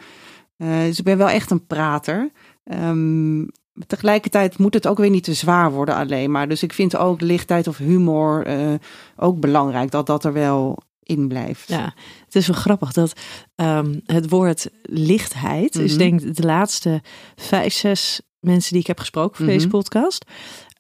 Uh, 0.59 0.81
dus 0.81 0.99
ik 0.99 1.05
ben 1.05 1.19
wel 1.19 1.29
echt 1.29 1.51
een 1.51 1.67
prater. 1.67 2.31
Um, 2.65 3.49
tegelijkertijd 3.87 4.59
moet 4.59 4.75
het 4.75 4.87
ook 4.87 4.99
weer 4.99 5.11
niet 5.11 5.25
te 5.25 5.35
zwaar 5.35 5.73
worden 5.73 5.95
alleen 5.95 6.31
maar. 6.31 6.49
Dus 6.49 6.63
ik 6.63 6.73
vind 6.73 6.97
ook 6.97 7.21
lichtheid 7.21 7.69
of 7.69 7.79
humor 7.79 8.49
uh, 8.49 8.75
ook 9.17 9.41
belangrijk. 9.41 9.91
Dat 9.91 10.07
dat 10.07 10.25
er 10.25 10.33
wel 10.33 10.79
in 11.09 11.29
blijft. 11.29 11.69
Ja, 11.69 11.95
het 12.25 12.35
is 12.35 12.47
wel 12.47 12.57
grappig 12.57 12.93
dat 12.93 13.13
um, 13.57 14.01
het 14.07 14.29
woord 14.29 14.71
lichtheid 14.83 15.75
mm 15.75 15.81
-hmm. 15.81 15.91
is 15.91 15.97
denk 15.97 16.21
ik 16.21 16.37
de 16.37 16.43
laatste 16.43 17.03
vijf, 17.37 17.73
zes 17.73 18.21
mensen 18.41 18.73
die 18.73 18.81
ik 18.81 18.87
heb 18.87 18.99
gesproken 18.99 19.37
voor 19.37 19.45
mm 19.45 19.51
-hmm. 19.51 19.59
deze 19.59 19.71
podcast. 19.71 20.25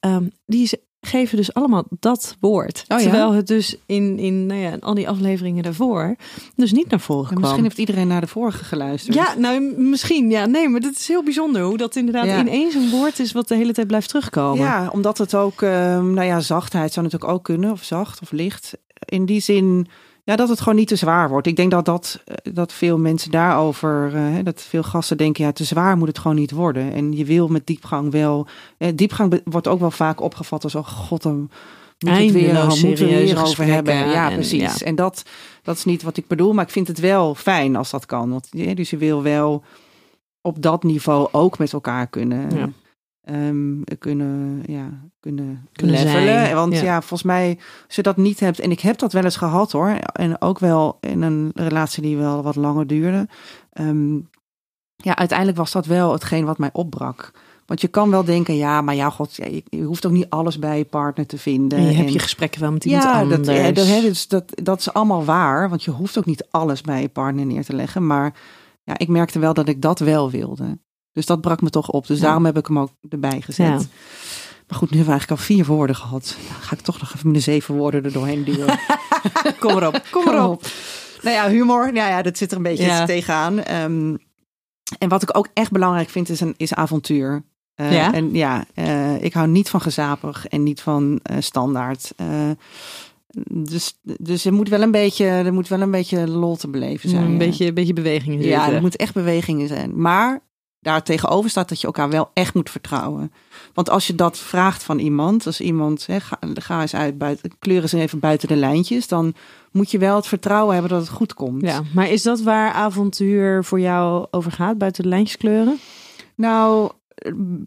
Um, 0.01 0.31
die 0.47 0.71
geven 1.01 1.37
dus 1.37 1.55
allemaal 1.55 1.85
dat 2.01 2.37
woord. 2.41 2.85
Oh, 2.89 2.99
terwijl 2.99 3.33
het 3.33 3.47
dus 3.47 3.77
in, 3.87 4.19
in, 4.19 4.47
nou 4.47 4.61
ja, 4.61 4.73
in 4.73 4.81
al 4.81 4.95
die 4.95 5.09
afleveringen 5.09 5.63
daarvoor 5.63 6.17
dus 6.57 6.73
niet 6.73 6.91
naar 6.91 7.01
voren 7.01 7.27
kwam. 7.27 7.41
Misschien 7.41 7.63
heeft 7.63 7.79
iedereen 7.79 8.09
naar 8.09 8.21
de 8.21 8.27
vorige 8.27 8.65
geluisterd. 8.65 9.15
Ja, 9.15 9.35
nou 9.39 9.61
misschien. 9.77 10.31
Ja, 10.31 10.47
nee, 10.47 10.69
maar 10.69 10.81
dat 10.81 10.93
is 10.93 11.09
heel 11.09 11.23
bijzonder 11.23 11.63
hoe 11.63 11.77
dat 11.77 11.97
inderdaad 11.97 12.27
ja. 12.27 12.41
ineens 12.41 12.75
een 12.75 12.91
woord 12.91 13.19
is 13.19 13.33
wat 13.33 13.49
de 13.49 13.55
hele 13.55 13.73
tijd 13.73 13.87
blijft 13.87 14.09
terugkomen. 14.09 14.65
Ja, 14.65 14.89
omdat 14.93 15.19
het 15.19 15.35
ook, 15.35 15.61
um, 15.61 16.15
nou 16.15 16.27
ja, 16.27 16.41
zachtheid 16.41 16.93
zou 16.93 17.07
natuurlijk 17.07 17.33
ook 17.33 17.45
kunnen, 17.45 17.71
of 17.71 17.85
zacht 17.85 18.21
of 18.23 18.31
licht. 18.31 18.77
In 19.05 19.27
die 19.27 19.41
zin 19.41 19.89
ja, 20.29 20.37
dat 20.37 20.49
het 20.49 20.59
gewoon 20.59 20.79
niet 20.79 20.89
te 20.89 20.97
zwaar 20.97 21.29
wordt. 21.29 21.47
Ik 21.47 21.57
denk 21.57 21.71
dat, 21.71 21.85
dat, 21.85 22.23
dat 22.53 22.73
veel 22.73 22.99
mensen 22.99 23.31
daarover, 23.31 24.15
uh, 24.15 24.45
dat 24.45 24.63
veel 24.63 24.83
gasten 24.83 25.17
denken, 25.17 25.45
ja, 25.45 25.53
te 25.53 25.65
zwaar 25.65 25.97
moet 25.97 26.09
het 26.09 26.19
gewoon 26.19 26.37
niet 26.37 26.51
worden. 26.51 26.93
En 26.93 27.13
je 27.13 27.25
wil 27.25 27.49
met 27.49 27.67
diepgang 27.67 28.13
wel, 28.13 28.47
eh, 28.79 28.89
diepgang 28.95 29.41
wordt 29.45 29.69
ook 29.69 29.81
wel 29.81 29.91
vaak 29.91 30.21
opgevat 30.21 30.65
als, 30.65 30.75
oh 30.75 30.87
god, 30.87 31.23
dan, 31.23 31.51
moet 31.99 32.17
het 32.17 32.33
weer, 32.33 32.67
we 32.67 32.71
serieuze 32.71 33.35
weer 33.35 33.43
over 33.43 33.65
hebben. 33.65 33.95
Ja, 33.95 34.29
en- 34.29 34.35
precies. 34.35 34.79
ja. 34.79 34.87
En 34.87 34.95
dat, 34.95 35.23
dat 35.63 35.77
is 35.77 35.85
niet 35.85 36.03
wat 36.03 36.17
ik 36.17 36.27
bedoel, 36.27 36.53
maar 36.53 36.65
ik 36.65 36.71
vind 36.71 36.89
het 36.89 36.99
wel 36.99 37.35
fijn 37.35 37.77
als 37.77 37.91
dat 37.91 38.07
kan. 38.07 38.31
Want, 38.31 38.49
ja, 38.51 38.75
dus 38.75 38.91
je 38.91 38.97
wil 38.97 39.23
wel 39.23 39.63
op 40.41 40.63
dat 40.63 40.83
niveau 40.83 41.29
ook 41.33 41.59
met 41.59 41.73
elkaar 41.73 42.07
kunnen, 42.07 42.57
Ja. 42.57 42.71
Ehm, 43.35 43.97
kunnen, 43.99 44.63
ja, 44.67 44.89
kunnen, 45.21 45.69
Kunnen 45.73 45.97
levelen. 45.97 46.23
zijn, 46.23 46.55
Want 46.55 46.75
ja. 46.75 46.83
ja. 46.83 46.99
volgens 47.01 47.23
mij, 47.23 47.59
als 47.87 47.97
je 47.97 48.03
dat 48.03 48.17
niet 48.17 48.41
hebt, 48.41 48.61
en 48.61 48.71
ik 48.71 48.81
heb 48.81 48.99
dat 48.99 49.13
wel 49.13 49.25
eens 49.25 49.37
gehad 49.37 49.73
hoor, 49.73 49.89
en 50.13 50.41
ook 50.41 50.59
wel 50.59 50.99
in 51.01 51.23
een 51.23 51.51
relatie 51.55 52.03
die 52.03 52.17
wel 52.17 52.43
wat 52.43 52.57
langer 52.57 52.87
duurde. 52.87 53.29
Ehm, 53.73 54.15
ja, 54.97 55.17
uiteindelijk 55.17 55.59
was 55.59 55.73
dat 55.73 55.87
wel 55.87 56.13
hetgeen 56.13 56.45
wat 56.45 56.59
mij 56.59 56.71
opbrak. 56.73 57.33
Want 57.67 57.81
je 57.81 57.89
kan 57.89 58.11
wel 58.11 58.25
denken, 58.25 58.57
ja, 58.57 58.81
maar 58.81 58.95
ja, 58.95 59.11
god, 59.11 59.35
je, 59.35 59.83
hoeft 59.83 60.07
ook 60.07 60.13
niet 60.13 60.31
alles 60.31 60.59
bij 60.59 60.79
je 60.79 60.85
partner 60.85 61.27
te 61.27 61.39
vinden. 61.39 61.79
En 61.79 61.85
je 61.85 61.93
hebt 61.93 62.13
je 62.13 62.19
gesprekken 62.19 62.61
wel 62.61 62.73
met 62.73 62.85
iemand 62.85 63.05
ja, 63.05 63.21
anders. 63.21 63.47
dat, 63.47 63.57
ja, 63.57 63.73
dat, 63.73 63.87
hè, 63.87 64.01
dus 64.01 64.29
dat, 64.29 64.45
dat 64.63 64.79
is 64.79 64.93
allemaal 64.93 65.25
waar. 65.25 65.69
Want 65.69 65.83
je 65.85 65.91
hoeft 65.91 66.19
ook 66.19 66.25
niet 66.25 66.47
alles 66.51 66.81
bij 66.81 67.01
je 67.01 67.09
partner 67.09 67.47
neer 67.47 67.65
te 67.65 67.75
leggen. 67.75 68.07
Maar 68.07 68.35
ja, 68.85 68.99
ik 68.99 69.09
merkte 69.09 69.39
wel 69.39 69.55
dat 69.55 69.69
ik 69.69 69.83
dat 69.83 69.99
wel 69.99 70.31
wilde. 70.31 70.79
Dus 71.19 71.27
dat 71.27 71.41
brak 71.41 71.61
me 71.63 71.71
toch 71.71 71.91
op. 71.91 72.07
Dus 72.07 72.19
Ja. 72.19 72.25
daarom 72.25 72.45
heb 72.45 72.59
ik 72.59 72.67
hem 72.67 72.79
ook 72.79 72.91
erbij 73.09 73.41
gezet. 73.41 73.67
Ja. 73.67 73.75
Maar 74.69 74.79
goed, 74.79 74.91
nu 74.91 74.97
hebben 74.97 75.15
we 75.15 75.19
eigenlijk 75.21 75.41
al 75.41 75.47
vier 75.47 75.65
woorden 75.65 75.97
gehad. 75.97 76.37
Dan 76.49 76.61
ga 76.63 76.75
ik 76.75 76.81
toch 76.81 77.01
nog 77.01 77.15
even 77.15 77.33
de 77.33 77.41
zeven 77.41 77.75
woorden 77.75 78.05
er 78.05 78.13
doorheen 78.13 78.45
duwen. 78.45 78.79
Kom 79.61 79.71
erop, 79.77 80.03
kom 80.11 80.29
erop. 80.29 80.63
Nou 81.23 81.35
ja, 81.37 81.49
humor, 81.49 81.93
nou 81.93 82.09
ja, 82.11 82.23
dat 82.23 82.39
zit 82.39 82.51
er 82.51 82.57
een 82.57 82.63
beetje 82.63 82.85
Ja. 82.85 83.05
tegenaan. 83.05 83.63
Ehm, 83.63 84.17
en 84.99 85.09
wat 85.09 85.23
ik 85.23 85.37
ook 85.37 85.49
echt 85.55 85.71
belangrijk 85.71 86.09
vind, 86.09 86.29
is, 86.29 86.41
een, 86.41 86.55
is 86.57 86.75
avontuur. 86.75 87.43
Eh, 87.75 87.93
Ja? 87.93 88.15
En 88.15 88.33
ja, 88.35 88.65
eh, 88.75 89.23
ik 89.23 89.33
hou 89.33 89.49
niet 89.49 89.69
van 89.71 89.81
gezapig 89.81 90.47
en 90.47 90.63
niet 90.63 90.81
van 90.81 91.21
eh, 91.23 91.37
standaard. 91.41 92.13
Dus, 93.51 93.99
dus 94.03 94.45
er 94.45 94.53
moet 94.53 94.69
wel 94.69 94.83
een 94.83 94.91
beetje, 94.91 95.25
er 95.27 95.53
moet 95.53 95.69
wel 95.69 95.81
een 95.81 95.91
beetje 95.91 96.29
lol 96.29 96.57
te 96.57 96.69
beleven 96.69 97.09
zijn. 97.09 97.25
Een 97.25 97.33
ja. 97.33 97.39
beetje, 97.39 97.67
een 97.67 97.75
beetje 97.75 97.93
beweging 97.93 98.41
in 98.41 98.49
Ja, 98.49 98.73
er 98.73 98.81
moet 98.81 98.97
echt 98.97 99.15
beweging 99.15 99.61
in 99.61 99.69
zijn. 99.69 100.01
Maar 100.01 100.41
daar 100.81 101.03
tegenover 101.03 101.51
staat 101.51 101.69
dat 101.69 101.81
je 101.81 101.87
elkaar 101.87 102.11
wel 102.11 102.31
echt 102.33 102.55
moet 102.55 102.71
vertrouwen. 102.71 103.33
Want 103.75 103.91
als 103.91 104.07
je 104.07 104.15
dat 104.15 104.39
vraagt 104.39 104.83
van 104.83 104.99
iemand, 104.99 105.47
als 105.47 105.61
iemand, 105.61 106.07
hè, 106.07 106.21
ga, 106.21 106.39
ga 106.55 106.81
eens 106.81 106.95
uit 106.95 107.19
buiten, 107.19 107.53
kleur 107.59 107.83
eens 107.83 107.93
even 107.93 108.19
buiten 108.19 108.49
de 108.49 108.57
lijntjes, 108.57 109.09
dan 109.09 109.35
moet 109.71 109.91
je 109.91 109.99
wel 109.99 110.17
het 110.17 110.27
vertrouwen 110.27 110.73
hebben 110.73 110.93
dat 110.93 111.01
het 111.01 111.11
goed 111.17 111.35
komt. 111.35 111.63
Ja, 111.63 111.83
maar 111.95 112.11
is 112.11 112.23
dat 112.23 112.41
waar 112.41 112.73
avontuur 112.73 113.65
voor 113.65 113.81
jou 113.81 114.27
over 114.31 114.53
gaat? 114.53 114.79
Buiten 114.79 115.03
de 115.03 115.09
lijntjes 115.09 115.37
kleuren? 115.37 115.79
Nou, 116.35 116.91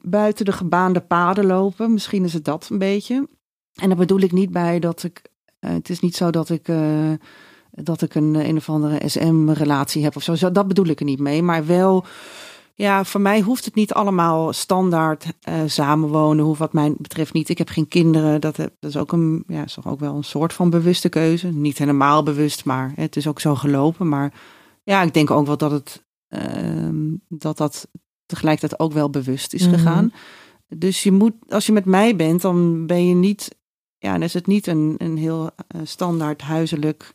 buiten 0.03 0.45
de 0.45 0.51
gebaande 0.51 0.99
paden 0.99 1.45
lopen, 1.45 1.93
misschien 1.93 2.23
is 2.23 2.33
het 2.33 2.45
dat 2.45 2.67
een 2.71 2.77
beetje. 2.77 3.27
En 3.75 3.87
daar 3.87 3.97
bedoel 3.97 4.19
ik 4.19 4.31
niet 4.31 4.51
bij 4.51 4.79
dat 4.79 5.03
ik, 5.03 5.21
eh, 5.59 5.71
het 5.71 5.89
is 5.89 5.99
niet 5.99 6.15
zo 6.15 6.29
dat 6.29 6.49
ik, 6.49 6.67
eh, 6.67 7.11
dat 7.71 8.01
ik 8.01 8.15
een, 8.15 8.35
een 8.35 8.57
of 8.57 8.69
andere 8.69 9.09
SM-relatie 9.09 10.03
heb 10.03 10.15
of. 10.15 10.23
Zo, 10.23 10.51
Dat 10.51 10.67
bedoel 10.67 10.87
ik 10.87 10.99
er 10.99 11.05
niet 11.05 11.19
mee, 11.19 11.43
maar 11.43 11.65
wel, 11.65 12.05
ja, 12.75 13.03
voor 13.03 13.21
mij 13.21 13.41
hoeft 13.41 13.65
het 13.65 13.75
niet 13.75 13.93
allemaal 13.93 14.53
standaard 14.53 15.25
eh, 15.41 15.55
samenwonen, 15.65 16.45
hoeft 16.45 16.59
wat 16.59 16.73
mij 16.73 16.93
betreft 16.97 17.33
niet. 17.33 17.49
Ik 17.49 17.57
heb 17.57 17.69
geen 17.69 17.87
kinderen, 17.87 18.41
dat, 18.41 18.57
heb, 18.57 18.73
dat 18.79 18.89
is 18.89 18.97
ook 18.97 19.11
een, 19.11 19.43
ja, 19.47 19.63
is 19.63 19.73
toch 19.73 19.87
ook 19.87 19.99
wel 19.99 20.15
een 20.15 20.23
soort 20.23 20.53
van 20.53 20.69
bewuste 20.69 21.09
keuze. 21.09 21.47
Niet 21.47 21.77
helemaal 21.77 22.23
bewust, 22.23 22.65
maar 22.65 22.91
het 22.95 23.15
is 23.15 23.27
ook 23.27 23.39
zo 23.39 23.55
gelopen. 23.55 24.09
Maar 24.09 24.33
ja, 24.83 25.01
ik 25.01 25.13
denk 25.13 25.31
ook 25.31 25.45
wel 25.45 25.57
dat 25.57 25.71
het, 25.71 26.03
ehm, 26.27 26.95
dat 27.27 27.57
dat 27.57 27.87
tegelijkertijd 28.25 28.81
ook 28.81 28.93
wel 28.93 29.09
bewust 29.09 29.53
is 29.53 29.67
Mhm. 29.67 29.75
gegaan. 29.75 30.13
Dus 30.67 31.03
je 31.03 31.11
moet, 31.11 31.33
als 31.49 31.65
je 31.65 31.71
met 31.71 31.85
mij 31.85 32.15
bent, 32.15 32.41
dan 32.41 32.85
ben 32.85 33.07
je 33.07 33.15
niet, 33.15 33.55
ja, 33.97 34.11
dan 34.11 34.21
is 34.21 34.33
het 34.33 34.47
niet 34.47 34.67
een, 34.67 34.95
een 34.97 35.17
heel 35.17 35.49
eh, 35.67 35.81
standaard 35.83 36.41
huiselijk. 36.41 37.11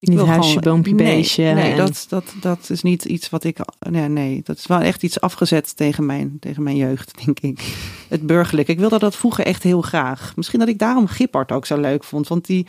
Ik 0.00 0.08
Niet 0.08 0.16
wil 0.16 0.26
huisje, 0.26 0.48
gewoon- 0.48 0.62
boompje, 0.62 0.94
nee, 0.94 1.16
beestje 1.16 1.42
Nee, 1.42 1.70
en- 1.70 1.76
dat, 1.76 2.06
dat, 2.08 2.24
dat 2.40 2.70
is 2.70 2.82
niet 2.82 3.04
iets 3.04 3.30
wat 3.30 3.44
ik. 3.44 3.58
Nee, 3.90 4.08
nee, 4.08 4.40
dat 4.42 4.56
is 4.58 4.66
wel 4.66 4.80
echt 4.80 5.02
iets 5.02 5.20
afgezet 5.20 5.76
tegen 5.76 6.06
mijn, 6.06 6.36
tegen 6.38 6.62
mijn 6.62 6.76
jeugd, 6.76 7.24
denk 7.24 7.40
ik. 7.40 7.76
Het 8.08 8.26
burgerlijke. 8.26 8.72
Ik 8.72 8.78
wilde 8.78 8.98
dat 8.98 9.16
vroeger 9.16 9.44
echt 9.44 9.62
heel 9.62 9.80
graag. 9.82 10.36
Misschien 10.36 10.58
dat 10.58 10.68
ik 10.68 10.78
daarom 10.78 11.06
Gippard 11.06 11.52
ook 11.52 11.66
zo 11.66 11.76
leuk 11.80 12.04
vond. 12.04 12.28
Want 12.28 12.46
die, 12.46 12.66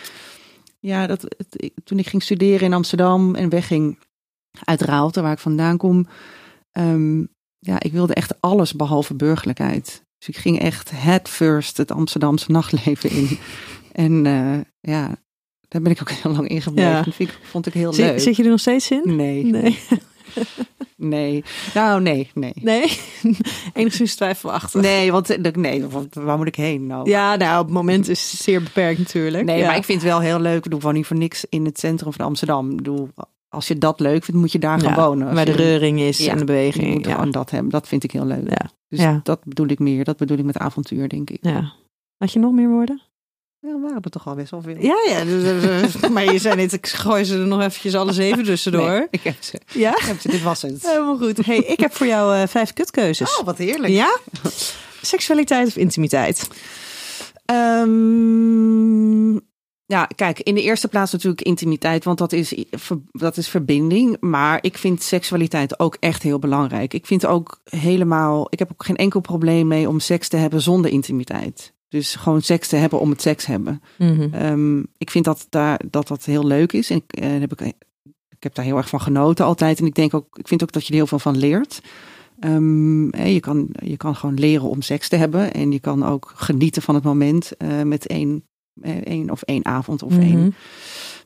ja, 0.80 1.08
dat, 1.08 1.22
het, 1.22 1.72
toen 1.84 2.00
ik 2.00 2.08
ging 2.08 2.24
studeren 2.24 2.62
in 2.68 2.74
Amsterdam 2.74 3.36
en 3.36 3.50
wegging 3.50 3.98
uit 4.64 4.82
Raalte, 4.82 5.22
waar 5.22 5.32
ik 5.32 5.40
vandaan 5.40 5.78
kom. 5.78 6.08
ehm, 6.72 7.20
ja, 7.60 7.80
ik 7.80 7.92
wilde 7.92 8.14
echt 8.14 8.42
alles 8.42 8.74
behalve 8.74 9.14
burgerlijkheid. 9.14 10.04
Dus 10.18 10.28
ik 10.28 10.38
ging 10.38 10.60
echt 10.60 10.92
head 10.92 11.30
first 11.30 11.78
het 11.78 11.92
Amsterdamse 11.92 12.52
nachtleven 12.52 13.10
in. 13.10 13.38
en 13.92 14.26
eh, 14.26 14.60
ja, 14.94 15.16
daar 15.72 15.82
ben 15.82 15.92
ik 15.92 16.02
ook 16.02 16.10
heel 16.22 16.32
lang 16.32 16.48
in 16.48 16.62
gebleven. 16.62 16.92
Ja. 16.92 17.02
Dat 17.02 17.14
vind 17.16 17.30
ik, 17.30 17.38
vond 17.42 17.66
ik 17.68 17.74
heel 17.74 17.94
leuk. 17.96 18.20
Zit, 18.20 18.36
je 18.36 18.44
er 18.44 18.50
nog 18.50 18.60
steeds 18.60 18.92
in? 18.92 19.16
Nee, 19.16 19.44
Nee. 19.46 19.80
nee. 20.96 21.44
Nou, 21.74 22.02
nee, 22.02 22.30
nee. 22.34 22.54
Nee? 22.56 22.98
Enigszins 23.74 24.16
twijfelachtig. 24.16 24.82
Nee, 24.82 25.12
want 25.12 25.30
eh, 25.30 25.54
nee, 25.54 25.86
want 25.88 26.14
waar 26.16 26.38
moet 26.38 26.48
ik 26.48 26.56
heen 26.56 26.88
nou? 26.88 27.10
Ja, 27.10 27.36
nou, 27.36 27.60
op 27.60 27.66
het 27.66 27.74
moment 27.76 28.08
is 28.08 28.32
het 28.32 28.42
zeer 28.42 28.64
beperkt 28.64 29.00
natuurlijk. 29.00 29.46
Nee, 29.46 29.58
Ja. 29.60 29.68
maar 29.68 29.76
ik 29.76 29.84
vind 29.84 30.02
het 30.02 30.12
wel 30.12 30.20
heel 30.20 30.40
leuk. 30.40 30.66
Ik 30.66 30.72
doe 30.72 30.80
gewoon 30.80 30.96
niet 30.96 31.06
voor 31.06 31.18
niks 31.18 31.46
in 31.50 31.66
het 31.66 31.80
centrum 31.80 32.14
van 32.14 32.26
Amsterdam. 32.26 32.70
Ik 32.70 32.76
bedoel, 32.78 33.10
als 33.50 33.68
je 33.68 33.78
dat 33.78 34.00
leuk 34.00 34.24
vindt, 34.24 34.40
moet 34.40 34.52
je 34.52 34.60
daar 34.60 34.80
gaan 34.80 34.90
Ja, 34.96 35.06
wonen. 35.08 35.34
Waar 35.36 35.46
de 35.46 35.52
reuring 35.52 36.00
is 36.00 36.18
Ja, 36.18 36.26
en 36.26 36.34
de 36.34 36.40
Je 36.40 36.46
beweging. 36.46 36.94
moet 36.94 37.06
Ja. 37.06 37.14
gewoon 37.14 37.32
dat 37.32 37.50
hebben. 37.52 37.70
Dat 37.72 37.88
vind 37.88 38.04
ik 38.04 38.12
heel 38.12 38.26
leuk. 38.26 38.50
Ja. 38.50 38.70
Dus 38.88 39.20
dat 39.24 39.44
bedoel 39.44 39.68
ik 39.68 39.80
meer. 39.80 40.04
Dat 40.04 40.18
bedoel 40.18 40.38
ik 40.38 40.44
met 40.46 40.58
avontuur, 40.58 41.10
denk 41.10 41.30
ik. 41.30 41.38
ja. 41.42 41.74
Had 42.18 42.32
je 42.34 42.40
nog 42.40 42.52
meer 42.52 42.70
woorden? 42.70 43.02
Ja, 43.64 43.80
waren 43.80 44.02
er 44.02 44.10
toch 44.10 44.28
al 44.28 44.36
best 44.36 44.52
wel 44.52 44.62
veel. 44.62 44.76
Ja, 44.80 44.98
ja. 45.08 45.24
dus, 45.24 45.44
dus, 45.44 45.92
dus, 45.92 46.10
maar 46.14 46.34
je 46.34 46.40
zei 46.40 46.56
net, 46.56 46.74
ik 46.74 46.88
gooi 46.88 47.24
ze 47.24 47.38
er 47.38 47.48
nog 47.48 47.62
eventjes 47.62 47.96
alle 47.96 48.14
zeven 48.14 48.44
tussendoor. 48.44 48.90
Nee, 48.90 49.08
ik 49.12 49.24
heb 49.24 49.36
ze. 49.40 49.60
Ja? 49.74 49.92
Ik 49.92 50.04
heb 50.04 50.20
ze. 50.20 50.28
Dit 50.30 50.42
was 50.42 50.62
het. 50.62 50.88
Helemaal 50.88 51.18
goed. 51.18 51.46
Hey, 51.46 51.58
ik 51.58 51.80
heb 51.80 51.96
voor 51.96 52.08
jou 52.08 52.36
eh, 52.36 52.48
vijf 52.48 52.74
kutkeuzes. 52.74 53.38
Oh, 53.40 53.46
wat 53.46 53.58
heerlijk. 53.58 53.94
ja? 53.94 54.18
Seksualiteit 55.02 55.68
of 55.68 55.76
intimiteit? 55.76 56.48
Ehm, 57.46 59.34
ja, 59.86 60.06
kijk, 60.16 60.40
in 60.40 60.56
de 60.56 60.62
eerste 60.62 60.88
plaats 60.88 61.12
natuurlijk 61.12 61.42
intimiteit, 61.42 62.04
want 62.04 62.18
dat 62.18 62.32
is, 62.32 62.64
dat 63.12 63.38
is 63.38 63.48
verbinding. 63.48 64.18
Maar 64.20 64.60
ik 64.62 64.78
vind 64.78 65.04
seksualiteit 65.04 65.80
ook 65.80 65.98
echt 66.00 66.24
heel 66.24 66.40
belangrijk. 66.40 66.94
Ik 66.94 67.06
vind 67.06 67.26
ook 67.26 67.62
helemaal, 67.64 68.48
ik 68.50 68.60
heb 68.60 68.72
ook 68.72 68.86
geen 68.86 68.96
enkel 68.96 69.20
probleem 69.20 69.68
mee 69.68 69.88
om 69.88 70.00
seks 70.00 70.28
te 70.28 70.38
hebben 70.38 70.62
zonder 70.62 70.92
intimiteit. 70.92 71.74
Dus 71.92 72.16
gewoon 72.16 72.42
seks 72.42 72.68
te 72.68 72.76
hebben 72.76 73.00
om 73.00 73.10
het 73.10 73.22
seks 73.22 73.46
hebben. 73.46 73.82
Ehm, 74.32 74.80
ik 74.98 75.10
vind 75.12 75.26
dat, 75.26 75.48
daar, 75.50 75.80
dat 75.90 76.08
dat 76.08 76.26
heel 76.26 76.46
leuk 76.46 76.74
is. 76.74 76.90
En 76.90 76.96
ik, 76.96 77.14
eh, 77.14 77.30
heb 77.40 77.52
ik, 77.52 77.62
ik 78.30 78.44
heb 78.44 78.56
daar 78.56 78.66
heel 78.66 78.78
erg 78.78 78.90
van 78.90 79.02
genoten 79.02 79.46
altijd. 79.46 79.80
En 79.80 79.86
ik 79.86 79.96
denk 79.96 80.14
ook, 80.14 80.38
ik 80.38 80.48
vind 80.48 80.64
ook 80.64 80.72
dat 80.72 80.84
je 80.84 80.90
er 80.90 80.96
heel 80.96 81.08
veel 81.08 81.20
van 81.20 81.38
leert. 81.38 81.82
Ehm, 82.40 83.18
je, 83.28 83.40
kan, 83.40 83.68
je 83.84 83.98
kan 83.98 84.16
gewoon 84.16 84.40
leren 84.40 84.70
om 84.70 84.82
seks 84.82 85.10
te 85.10 85.16
hebben. 85.16 85.54
En 85.54 85.72
je 85.72 85.80
kan 85.80 86.06
ook 86.06 86.32
genieten 86.36 86.82
van 86.82 86.96
het 86.96 87.04
moment 87.04 87.52
eh, 87.58 87.82
met 87.82 88.08
één, 88.08 88.44
eh, 88.82 88.96
één 88.98 89.30
of 89.30 89.42
één 89.42 89.66
avond 89.66 90.04
of 90.04 90.12
Mhm. 90.12 90.22
één, 90.22 90.56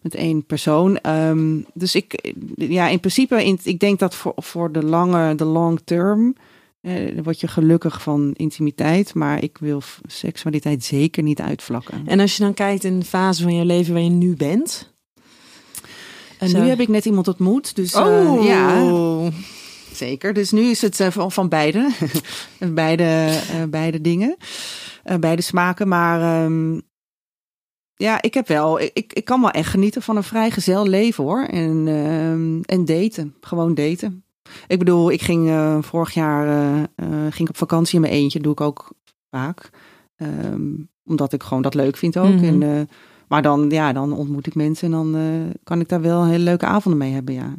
met 0.01 0.15
één 0.15 0.45
persoon. 0.45 0.97
Ehm, 0.97 1.58
dus 1.73 1.95
ik, 1.95 2.34
ja, 2.56 2.88
in 2.88 2.99
principe, 2.99 3.45
in, 3.45 3.60
ik 3.63 3.80
denk 3.80 3.99
dat 3.99 4.15
voor, 4.15 4.34
voor 4.36 4.71
de 4.71 4.84
lange, 4.86 5.36
de 5.36 5.45
long 5.45 5.80
term, 5.84 6.36
eh, 6.85 7.19
word 7.23 7.39
je 7.39 7.47
gelukkig 7.47 8.01
van 8.01 8.31
intimiteit. 8.33 9.13
Maar 9.13 9.43
ik 9.43 9.57
wil 9.57 9.81
seksualiteit 10.07 10.83
zeker 10.83 11.23
niet 11.23 11.41
uitvlakken. 11.41 12.01
En 12.07 12.19
als 12.19 12.37
je 12.37 12.43
dan 12.43 12.53
kijkt 12.53 12.83
in 12.83 12.99
de 12.99 13.05
fase 13.05 13.43
van 13.43 13.55
je 13.55 13.65
leven 13.65 13.93
waar 13.93 14.03
je 14.03 14.09
nu 14.09 14.35
bent. 14.35 14.93
En 16.39 16.49
Zo. 16.49 16.61
nu 16.61 16.67
heb 16.67 16.79
ik 16.79 16.87
net 16.87 17.05
iemand 17.05 17.27
ontmoet. 17.27 17.75
Dus 17.75 17.93
eh, 17.93 18.05
Oh, 18.05 18.43
ja, 18.45 19.29
zeker. 19.93 20.33
Dus 20.33 20.51
nu 20.51 20.61
is 20.61 20.81
het 20.81 20.99
eh, 20.99 21.11
van, 21.11 21.31
van 21.31 21.49
beide. 21.49 21.89
beide, 22.73 23.39
beide 23.69 24.01
dingen. 24.01 24.37
Beide 25.19 25.41
smaken. 25.41 25.87
Maar 25.87 26.43
ehm, 26.45 26.79
ja, 27.95 28.21
ik 28.21 28.33
heb 28.33 28.47
wel. 28.47 28.79
Ik, 28.81 28.91
ik- 28.93 29.13
ik 29.13 29.25
kan 29.25 29.41
wel 29.41 29.51
echt 29.51 29.69
genieten 29.69 30.01
van 30.01 30.15
een 30.17 30.23
vrijgezel 30.23 30.87
leven 30.87 31.23
hoor. 31.23 31.43
En, 31.43 31.87
ehm, 31.87 32.61
en 32.79 32.85
daten. 32.85 33.35
Gewoon 33.41 33.73
daten. 33.73 34.24
Ik 34.67 34.79
bedoel, 34.79 35.11
ik 35.11 35.21
ging 35.21 35.49
eh, 35.49 35.77
vorig 35.81 36.13
jaar 36.13 36.47
eh, 36.47 36.79
eh, 36.95 37.09
ging 37.21 37.39
ik 37.39 37.49
op 37.49 37.57
vakantie 37.57 37.95
in 37.95 38.01
mijn 38.01 38.13
eentje. 38.13 38.39
doe 38.39 38.51
ik 38.51 38.61
ook 38.61 38.91
vaak. 39.29 39.69
Ehm, 40.15 40.71
omdat 41.05 41.33
ik 41.33 41.43
gewoon 41.43 41.63
dat 41.63 41.73
leuk 41.73 41.97
vind 41.97 42.17
ook. 42.17 42.33
Mhm. 42.33 42.61
En, 42.63 42.89
maar 43.27 43.41
dan, 43.41 43.69
ja, 43.69 43.93
dan 43.93 44.13
ontmoet 44.13 44.47
ik 44.47 44.55
mensen 44.55 44.85
en 44.85 45.11
dan 45.11 45.15
kan 45.63 45.79
ik 45.79 45.89
daar 45.89 46.01
wel 46.01 46.25
hele 46.25 46.43
leuke 46.43 46.65
avonden 46.65 46.99
mee 46.99 47.13
hebben, 47.13 47.33
ja. 47.33 47.53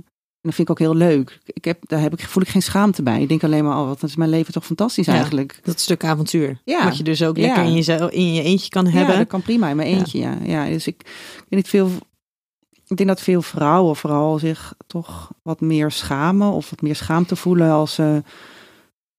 En 0.46 0.52
dat 0.52 0.54
vind 0.54 0.68
ik 0.68 0.70
ook 0.70 0.88
heel 0.88 1.06
leuk. 1.08 1.40
Ik 1.44 1.64
heb, 1.64 1.88
daar 1.88 2.00
heb 2.00 2.12
ik, 2.12 2.20
voel 2.20 2.42
ik 2.42 2.48
geen 2.48 2.62
schaamte 2.62 3.02
bij. 3.02 3.22
Ik 3.22 3.28
denk 3.28 3.44
alleen 3.44 3.64
maar, 3.64 3.78
oh, 3.78 3.86
wat 3.86 4.02
is 4.02 4.16
mijn 4.16 4.30
leven 4.30 4.52
toch 4.52 4.66
fantastisch 4.66 5.06
Ja. 5.06 5.12
eigenlijk. 5.12 5.60
Dat 5.62 5.80
stuk 5.80 6.04
avontuur. 6.04 6.60
Ja. 6.64 6.84
Wat 6.84 6.96
je 6.96 7.02
dus 7.02 7.22
ook 7.22 7.36
Ja. 7.36 7.42
lekker 7.42 7.62
in 7.64 7.74
je, 7.74 8.08
in 8.10 8.34
je 8.34 8.42
eentje 8.42 8.68
kan 8.68 8.84
Ja, 8.84 8.90
hebben. 8.90 9.16
dat 9.16 9.26
kan 9.26 9.42
prima 9.42 9.68
in 9.68 9.76
mijn 9.76 9.88
eentje, 9.88 10.18
ja. 10.18 10.38
ja. 10.44 10.68
dus 10.68 10.86
ik, 10.86 11.00
ik 11.36 11.44
denk 11.48 11.62
dat 11.62 11.70
veel, 11.70 11.90
ik 12.86 12.96
denk 12.96 13.08
dat 13.08 13.20
veel 13.20 13.42
vrouwen 13.42 13.96
vooral 13.96 14.38
zich 14.38 14.74
toch 14.86 15.30
wat 15.42 15.60
meer 15.60 15.90
schamen 15.90 16.50
of 16.50 16.70
wat 16.70 16.82
meer 16.82 16.96
schaamte 16.96 17.36
voelen 17.36 17.70
als 17.70 17.94
ze, 17.94 18.22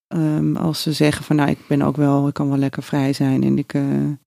ehm, 0.08 0.56
als 0.56 0.82
ze 0.82 0.92
zeggen 0.94 1.24
van, 1.26 1.36
nou, 1.36 1.50
ik 1.50 1.60
ben 1.68 1.82
ook 1.82 1.96
wel, 1.96 2.28
ik 2.28 2.34
kan 2.34 2.50
wel 2.50 2.58
lekker 2.58 2.84
vrij 2.84 3.14
zijn 3.14 3.44
en 3.44 3.58
ik, 3.58 3.74
eh, 3.74 3.84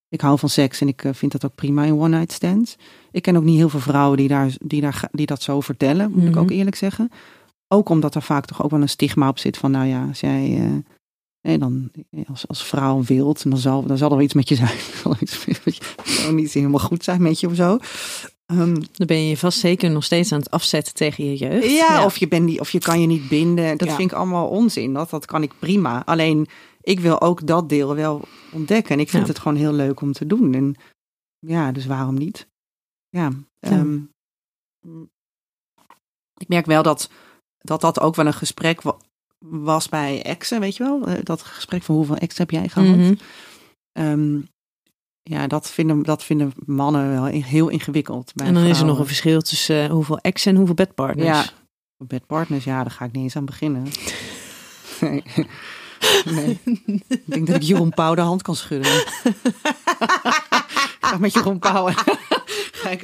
ik 0.09 0.21
hou 0.21 0.39
van 0.39 0.49
seks 0.49 0.81
en 0.81 0.89
ik 0.89 1.05
eh, 1.05 1.13
vind 1.15 1.33
dat 1.33 1.45
ook 1.45 1.55
prima 1.55 1.85
in 1.85 1.93
one 1.99 2.17
night 2.17 2.33
stands. 2.33 2.77
Ik 3.11 3.23
ken 3.23 3.37
ook 3.37 3.43
niet 3.45 3.57
heel 3.57 3.69
veel 3.69 3.81
vrouwen 3.81 4.17
die, 4.17 4.29
daar, 4.29 4.55
die, 4.63 4.81
daar, 4.81 5.09
die 5.13 5.27
dat 5.27 5.43
zo 5.43 5.61
vertellen, 5.61 6.11
moet 6.11 6.25
ik 6.25 6.31
Mhm. 6.31 6.39
ook 6.39 6.51
eerlijk 6.51 6.77
zeggen. 6.77 7.11
Ook 7.69 7.89
omdat 7.89 8.15
er 8.15 8.23
vaak 8.23 8.45
toch 8.45 8.63
ook 8.63 8.71
wel 8.71 8.81
een 8.81 8.89
stigma 8.89 9.29
op 9.29 9.39
zit 9.39 9.57
van, 9.57 9.71
nou 9.71 9.87
ja, 9.87 10.07
als 10.09 10.21
jij 10.21 10.57
eh, 10.59 10.93
nee, 11.43 11.59
dan 11.59 11.91
als, 12.29 12.49
als 12.49 12.65
vrouw 12.65 13.03
wilt, 13.03 13.51
dan 13.51 13.59
zal, 13.59 13.83
dan 13.87 13.97
zal 13.99 14.09
er 14.11 14.15
wel 14.17 14.25
iets 14.25 14.35
met 14.35 14.49
je 14.49 14.55
zijn. 14.55 14.79
Zal 15.03 15.13
er 15.13 15.23
iets 15.23 15.47
met 15.47 15.77
je, 15.77 15.83
zal 16.05 16.33
niet 16.33 16.53
helemaal 16.53 16.81
goed 16.81 17.05
zijn 17.05 17.23
met 17.23 17.41
je 17.41 17.47
of 17.47 17.55
zo. 17.55 17.79
Ehm, 18.51 18.75
Dan 18.75 19.07
ben 19.07 19.23
je 19.23 19.29
je 19.29 19.37
vast 19.37 19.59
zeker 19.59 19.91
nog 19.91 20.05
steeds 20.05 20.33
aan 20.33 20.39
het 20.39 20.51
afzetten 20.51 20.95
tegen 20.95 21.25
je 21.25 21.37
jeugd. 21.37 21.71
ja, 21.71 22.05
Of, 22.05 22.17
je 22.17 22.29
bent 22.29 22.45
niet, 22.45 22.61
of 22.61 22.71
je 22.71 22.79
kan 22.79 23.01
je 23.01 23.07
niet 23.07 23.29
binden. 23.29 23.79
Dat 23.79 23.89
Ja. 23.89 23.95
vind 23.97 24.11
ik 24.11 24.17
allemaal 24.17 24.49
onzin. 24.49 24.93
Dat, 24.93 25.11
dat 25.11 25.27
kan 25.27 25.43
ik 25.43 25.53
prima. 25.59 26.03
Alleen, 26.05 26.47
ik 26.81 27.01
wil 27.01 27.21
ook 27.21 27.47
dat 27.47 27.69
deel 27.69 27.95
wel 27.95 28.23
ontdekken. 28.53 28.95
En 28.95 29.01
ik 29.01 29.09
vind 29.09 29.23
Ja. 29.27 29.29
het 29.33 29.39
gewoon 29.39 29.57
heel 29.57 29.73
leuk 29.73 30.01
om 30.01 30.13
te 30.13 30.27
doen. 30.27 30.55
En 30.55 30.75
ja, 31.39 31.73
dus 31.73 31.87
waarom 31.87 32.15
niet? 32.15 32.49
Ja. 33.09 33.31
ehm, 33.61 33.99
ik 36.37 36.49
merk 36.49 36.67
wel 36.67 36.83
dat, 36.83 37.11
dat 37.59 37.81
dat 37.81 38.01
ook 38.01 38.15
wel 38.15 38.27
een 38.27 38.33
gesprek 38.35 38.83
wa- 38.83 38.97
was 39.39 39.89
bij 39.89 40.23
exen, 40.23 40.61
weet 40.61 40.77
je 40.77 40.83
wel? 40.85 41.07
Eh, 41.07 41.25
Dat 41.25 41.43
gesprek 41.43 41.83
van 41.83 41.95
hoeveel 41.95 42.17
ex 42.17 42.39
heb 42.39 42.51
jij 42.51 42.69
gehad? 42.69 43.15
Ehm, 43.93 44.41
ja, 45.23 45.47
dat 45.47 45.71
vinden, 45.71 46.03
dat 46.03 46.25
vinden 46.25 46.53
mannen 46.65 47.11
wel 47.11 47.25
heel 47.25 47.69
ingewikkeld. 47.69 48.33
Bij 48.35 48.47
En 48.47 48.55
dan 48.55 48.63
is 48.65 48.81
er 48.81 48.87
nog 48.87 48.99
een 48.99 49.07
verschil 49.07 49.41
tussen 49.41 49.85
eh, 49.85 49.91
hoeveel 49.91 50.19
ex 50.19 50.47
en 50.47 50.57
hoeveel 50.57 50.75
bedpartners. 50.75 51.45
Ja. 51.45 51.45
Bedpartners, 51.97 52.65
ja, 52.65 52.83
daar 52.83 52.91
ga 52.91 53.05
ik 53.05 53.13
niet 53.13 53.23
eens 53.23 53.37
aan 53.37 53.45
beginnen. 53.45 53.87
Nee. 55.01 55.23
nee. 56.25 56.59
Ik 57.09 57.23
denk 57.25 57.47
dat 57.47 57.57
ik 57.57 57.63
Jeroen 57.63 57.91
Pauw 57.91 58.15
de 58.15 58.21
hand 58.21 58.43
kan 58.43 58.57
schudden. 58.57 59.05
Ga 61.01 61.19
met 61.19 61.33
Jeroen 61.33 61.59
Pauw. 61.59 61.89
Ga 62.73 62.91
ik 62.91 63.01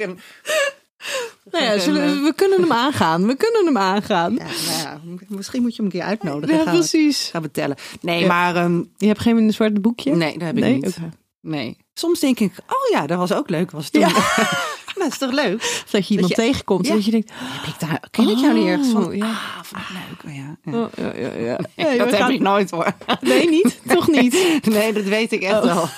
Nou 1.51 1.63
ja, 1.63 1.75
we, 1.75 1.99
eh, 1.99 2.23
we 2.23 2.33
kunnen 2.35 2.61
hem 2.61 2.71
aangaan. 2.71 3.27
We 3.27 3.35
kunnen 3.35 3.65
hem 3.65 3.77
aangaan. 3.77 4.33
ja, 4.33 4.43
nou 4.43 4.81
ja, 4.81 5.01
misschien 5.27 5.61
moet 5.61 5.75
je 5.75 5.81
hem 5.81 5.85
een 5.85 5.97
keer 5.97 6.07
uitnodigen. 6.07 6.57
Ja, 6.57 6.63
precies. 6.63 7.29
gaan 7.31 7.41
we 7.41 7.51
tellen. 7.51 7.77
Nee, 8.01 8.25
maar 8.25 8.55
ehm, 8.55 8.81
Je 8.97 9.07
hebt 9.07 9.19
geen 9.19 9.53
zwarte 9.53 9.79
boekje? 9.79 10.15
nee, 10.15 10.33
dat 10.37 10.47
heb 10.47 10.57
ik 10.57 10.63
Nee? 10.63 10.73
niet. 10.73 10.87
Oké. 10.87 11.09
Nee. 11.47 11.77
Soms 11.93 12.19
denk 12.19 12.39
ik, 12.39 12.51
oh 12.67 12.89
ja, 12.91 13.07
dat 13.07 13.17
was 13.17 13.33
ook 13.33 13.49
leuk. 13.49 13.71
Was 13.71 13.89
toen. 13.89 14.01
Ja. 14.01 14.09
dat 14.99 15.11
is 15.11 15.17
toch 15.17 15.31
leuk? 15.31 15.83
Dat 15.91 16.07
je 16.07 16.13
iemand 16.13 16.29
je- 16.29 16.35
tegenkomt 16.35 16.83
en 16.83 16.89
Ja. 16.89 16.95
dat 16.95 17.05
je 17.05 17.11
denkt... 17.11 17.31
Heb 17.35 17.73
ik 17.73 17.79
daar, 17.79 18.03
ken 18.11 18.29
ik 18.29 18.37
jou 18.37 18.53
niet 18.53 18.67
ergens 18.67 18.89
van? 18.89 19.05
Oh, 19.05 19.15
ja. 19.15 19.25
Ah, 19.25 19.63
vond 19.63 19.81
ik 19.81 19.89
leuk. 19.93 20.31
Oh, 20.31 20.35
ja. 20.35 20.71
Ja. 20.71 20.79
Oh, 20.83 20.87
ja, 20.97 21.21
ja, 21.21 21.33
ja. 21.45 21.59
Nee, 21.85 21.97
dat 21.97 22.09
heb 22.09 22.19
gaan- 22.19 22.31
ik 22.31 22.39
nooit 22.39 22.69
hoor. 22.71 22.91
Nee, 23.21 23.49
niet? 23.49 23.79
Toch 23.87 24.07
niet? 24.07 24.59
Nee, 24.69 24.93
dat 24.93 25.03
weet 25.03 25.31
ik 25.31 25.41
echt 25.41 25.55
Oh. 25.55 25.63
wel. 25.63 25.89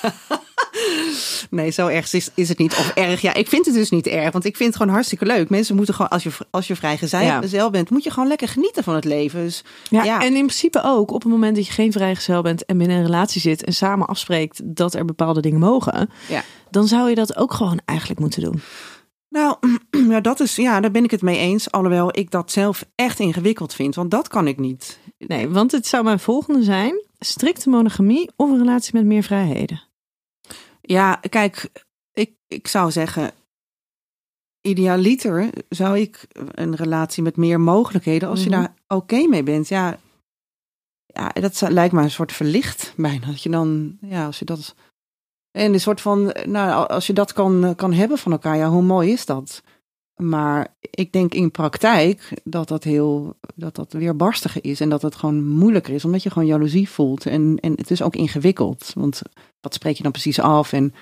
Nee, 1.50 1.72
zo 1.72 1.88
erg 1.88 2.14
is, 2.14 2.30
is 2.34 2.50
het 2.50 2.58
niet. 2.58 2.72
Of 2.72 2.92
erg, 2.96 3.22
ja, 3.22 3.34
ik 3.34 3.48
vind 3.48 3.66
het 3.66 3.76
dus 3.76 3.90
niet 3.90 4.08
erg. 4.08 4.32
Want 4.32 4.46
ik 4.46 4.56
vind 4.56 4.70
het 4.70 4.78
gewoon 4.78 4.94
hartstikke 4.94 5.26
leuk. 5.26 5.50
Mensen 5.50 5.76
moeten 5.76 5.94
gewoon, 5.94 6.10
als 6.10 6.24
je, 6.24 6.30
als 6.52 6.68
je 6.68 6.76
vrijgezel 6.76 7.20
Ja. 7.22 7.48
zelf 7.48 7.72
bent, 7.72 7.90
moet 7.90 8.04
je 8.04 8.12
gewoon 8.12 8.28
lekker 8.30 8.48
genieten 8.48 8.84
van 8.84 8.96
het 8.96 9.06
leven. 9.06 9.40
Dus 9.44 9.64
Ja, 9.90 10.04
Ja. 10.04 10.22
en 10.22 10.36
in 10.36 10.46
principe 10.46 10.82
ook 10.84 11.12
op 11.12 11.22
het 11.24 11.32
moment 11.32 11.56
dat 11.56 11.66
je 11.68 11.72
geen 11.74 11.92
vrijgezel 11.92 12.42
bent 12.42 12.66
en 12.66 12.78
binnen 12.78 12.98
een 12.98 13.04
relatie 13.06 13.42
zit 13.42 13.64
en 13.64 13.74
samen 13.74 14.08
afspreekt 14.08 14.62
dat 14.64 14.94
er 14.94 15.06
bepaalde 15.06 15.42
dingen 15.42 15.60
mogen, 15.60 16.10
Ja. 16.28 16.44
dan 16.72 16.88
zou 16.88 17.10
je 17.10 17.16
dat 17.16 17.36
ook 17.38 17.54
gewoon 17.54 17.80
eigenlijk 17.86 18.20
moeten 18.20 18.42
doen. 18.42 18.62
Nou, 19.30 19.58
ja, 20.14 20.20
dat 20.22 20.40
is, 20.40 20.56
ja, 20.56 20.80
daar 20.80 20.92
ben 20.92 21.04
ik 21.04 21.12
het 21.12 21.22
mee 21.22 21.38
eens. 21.38 21.72
Alhoewel 21.72 22.18
ik 22.18 22.32
dat 22.32 22.52
zelf 22.52 22.86
echt 22.96 23.20
ingewikkeld 23.20 23.74
vind. 23.74 23.96
Want 23.96 24.12
dat 24.12 24.28
kan 24.28 24.48
ik 24.48 24.58
niet. 24.58 25.00
Nee, 25.18 25.50
want 25.50 25.72
het 25.72 25.88
zou 25.88 26.04
mijn 26.04 26.20
volgende 26.20 26.64
zijn: 26.64 27.04
strikte 27.20 27.70
monogamie 27.70 28.30
of 28.36 28.50
een 28.50 28.58
relatie 28.58 28.94
met 28.94 29.06
meer 29.06 29.24
vrijheden. 29.24 29.82
Ja, 30.82 31.16
kijk, 31.16 31.70
ik, 32.14 32.32
ik 32.48 32.68
zou 32.68 32.92
zeggen, 32.92 33.32
idealiter 34.62 35.50
zou 35.70 36.00
ik 36.00 36.28
een 36.52 36.76
relatie 36.76 37.24
met 37.24 37.38
meer 37.38 37.60
mogelijkheden, 37.60 38.30
als 38.30 38.40
Mhm. 38.40 38.50
je 38.50 38.56
daar 38.56 38.74
oké 38.88 39.28
mee 39.28 39.44
bent. 39.44 39.68
Ja, 39.68 40.00
ja, 41.06 41.30
dat 41.30 41.62
lijkt 41.70 41.94
me 41.94 42.02
een 42.02 42.12
soort 42.12 42.32
verlicht 42.32 42.94
bijna. 42.98 43.26
Dat 43.26 43.44
je 43.44 43.50
dan, 43.50 43.98
ja, 44.02 44.26
als 44.26 44.40
je 44.40 44.46
dat. 44.46 44.76
En 45.52 45.74
een 45.74 45.80
soort 45.80 46.02
van, 46.02 46.34
nou, 46.46 46.88
als 46.88 47.08
je 47.08 47.14
dat 47.14 47.34
kan, 47.34 47.74
kan 47.76 47.94
hebben 47.94 48.18
van 48.18 48.32
elkaar, 48.32 48.58
ja, 48.58 48.70
hoe 48.70 48.82
mooi 48.82 49.12
is 49.12 49.26
dat? 49.26 49.64
Maar 50.22 50.76
ik 50.80 51.12
denk 51.12 51.34
in 51.34 51.52
praktijk 51.52 52.34
dat 52.44 52.68
dat 52.68 52.84
heel, 52.84 53.38
dat 53.56 53.76
dat 53.76 53.94
weerbarstiger 53.94 54.64
is 54.64 54.80
en 54.80 54.90
dat 54.90 55.02
het 55.02 55.16
gewoon 55.16 55.46
moeilijker 55.46 55.94
is, 55.94 56.06
omdat 56.06 56.24
je 56.24 56.30
gewoon 56.30 56.48
jaloezie 56.48 56.90
voelt. 56.90 57.26
En, 57.26 57.58
en 57.62 57.72
het 57.72 57.92
is 57.92 58.02
ook 58.02 58.16
ingewikkeld, 58.16 58.92
want 58.96 59.22
wat 59.62 59.74
spreek 59.74 59.98
je 59.98 60.04
dan 60.04 60.12
precies 60.12 60.40
af? 60.40 60.74
En 60.74 60.94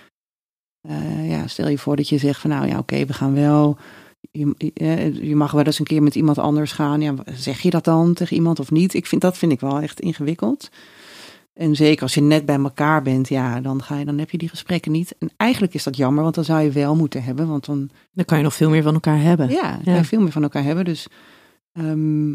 eh, 0.81 1.29
ja, 1.29 1.47
stel 1.47 1.67
je 1.67 1.77
voor 1.77 1.95
dat 1.95 2.09
je 2.09 2.17
zegt 2.17 2.41
van 2.41 2.49
nou 2.49 2.67
ja, 2.67 2.77
oké, 2.77 3.05
we 3.05 3.13
gaan 3.13 3.33
wel. 3.33 3.77
Je, 4.31 4.71
eh, 4.73 5.13
je 5.13 5.35
mag 5.35 5.51
wel 5.51 5.63
eens 5.63 5.79
een 5.79 5.85
keer 5.85 6.03
met 6.03 6.15
iemand 6.15 6.37
anders 6.37 6.71
gaan. 6.71 7.01
Ja, 7.01 7.13
zeg 7.33 7.61
je 7.61 7.69
dat 7.69 7.83
dan 7.83 8.13
tegen 8.13 8.35
iemand 8.35 8.59
of 8.59 8.71
niet? 8.71 8.93
Ik 8.93 9.05
vind 9.05 9.21
dat 9.21 9.37
vind 9.37 9.51
ik 9.51 9.59
wel 9.59 9.79
echt 9.79 9.99
ingewikkeld. 9.99 10.69
En 11.57 11.75
zeker 11.75 12.01
als 12.01 12.13
je 12.13 12.21
net 12.21 12.45
bij 12.45 12.55
elkaar 12.59 13.01
bent, 13.01 13.29
ja, 13.29 13.61
dan, 13.61 13.83
ga 13.83 13.97
je, 13.97 14.05
dan 14.05 14.17
heb 14.17 14.29
je 14.29 14.37
die 14.37 14.49
gesprekken 14.49 14.91
niet. 14.91 15.15
En 15.19 15.29
eigenlijk 15.37 15.73
is 15.73 15.83
dat 15.83 15.97
jammer, 15.97 16.23
want 16.23 16.35
dan 16.35 16.43
zou 16.43 16.61
je 16.61 16.71
wel 16.71 16.95
moeten 16.95 17.23
hebben. 17.23 17.47
Want 17.47 17.65
dan, 17.65 17.89
Dan 18.11 18.25
kan 18.25 18.37
je 18.37 18.43
nog 18.43 18.53
veel 18.53 18.69
meer 18.69 18.83
van 18.83 18.93
elkaar 18.93 19.21
hebben. 19.21 19.49
ja, 19.49 19.71
dan 19.71 19.83
kan 19.83 19.95
je 19.95 20.03
veel 20.03 20.21
meer 20.21 20.31
van 20.31 20.43
elkaar 20.43 20.63
hebben. 20.63 20.85
Dus, 20.85 21.07
ehm, 21.71 22.29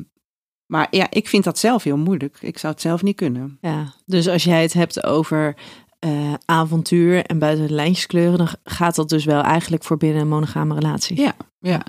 maar 0.66 0.86
ja, 0.90 1.06
ik 1.10 1.28
vind 1.28 1.44
dat 1.44 1.58
zelf 1.58 1.82
heel 1.82 1.96
moeilijk. 1.96 2.36
Ik 2.40 2.58
zou 2.58 2.72
het 2.72 2.82
zelf 2.82 3.02
niet 3.02 3.16
kunnen. 3.16 3.58
Ja, 3.60 3.94
dus 4.06 4.28
als 4.28 4.44
jij 4.44 4.62
het 4.62 4.72
hebt 4.72 5.04
over 5.04 5.56
eh, 5.98 6.34
avontuur 6.44 7.24
en 7.24 7.38
buiten 7.38 7.66
de 7.66 7.72
lijntjes 7.74 8.06
kleuren, 8.06 8.38
dan 8.38 8.48
gaat 8.64 8.94
dat 8.94 9.08
dus 9.08 9.24
wel 9.24 9.42
eigenlijk 9.42 9.84
voor 9.84 9.96
binnen 9.96 10.20
een 10.22 10.28
monogame 10.28 10.74
relatie. 10.74 11.20
Ja, 11.20 11.34
ja. 11.58 11.82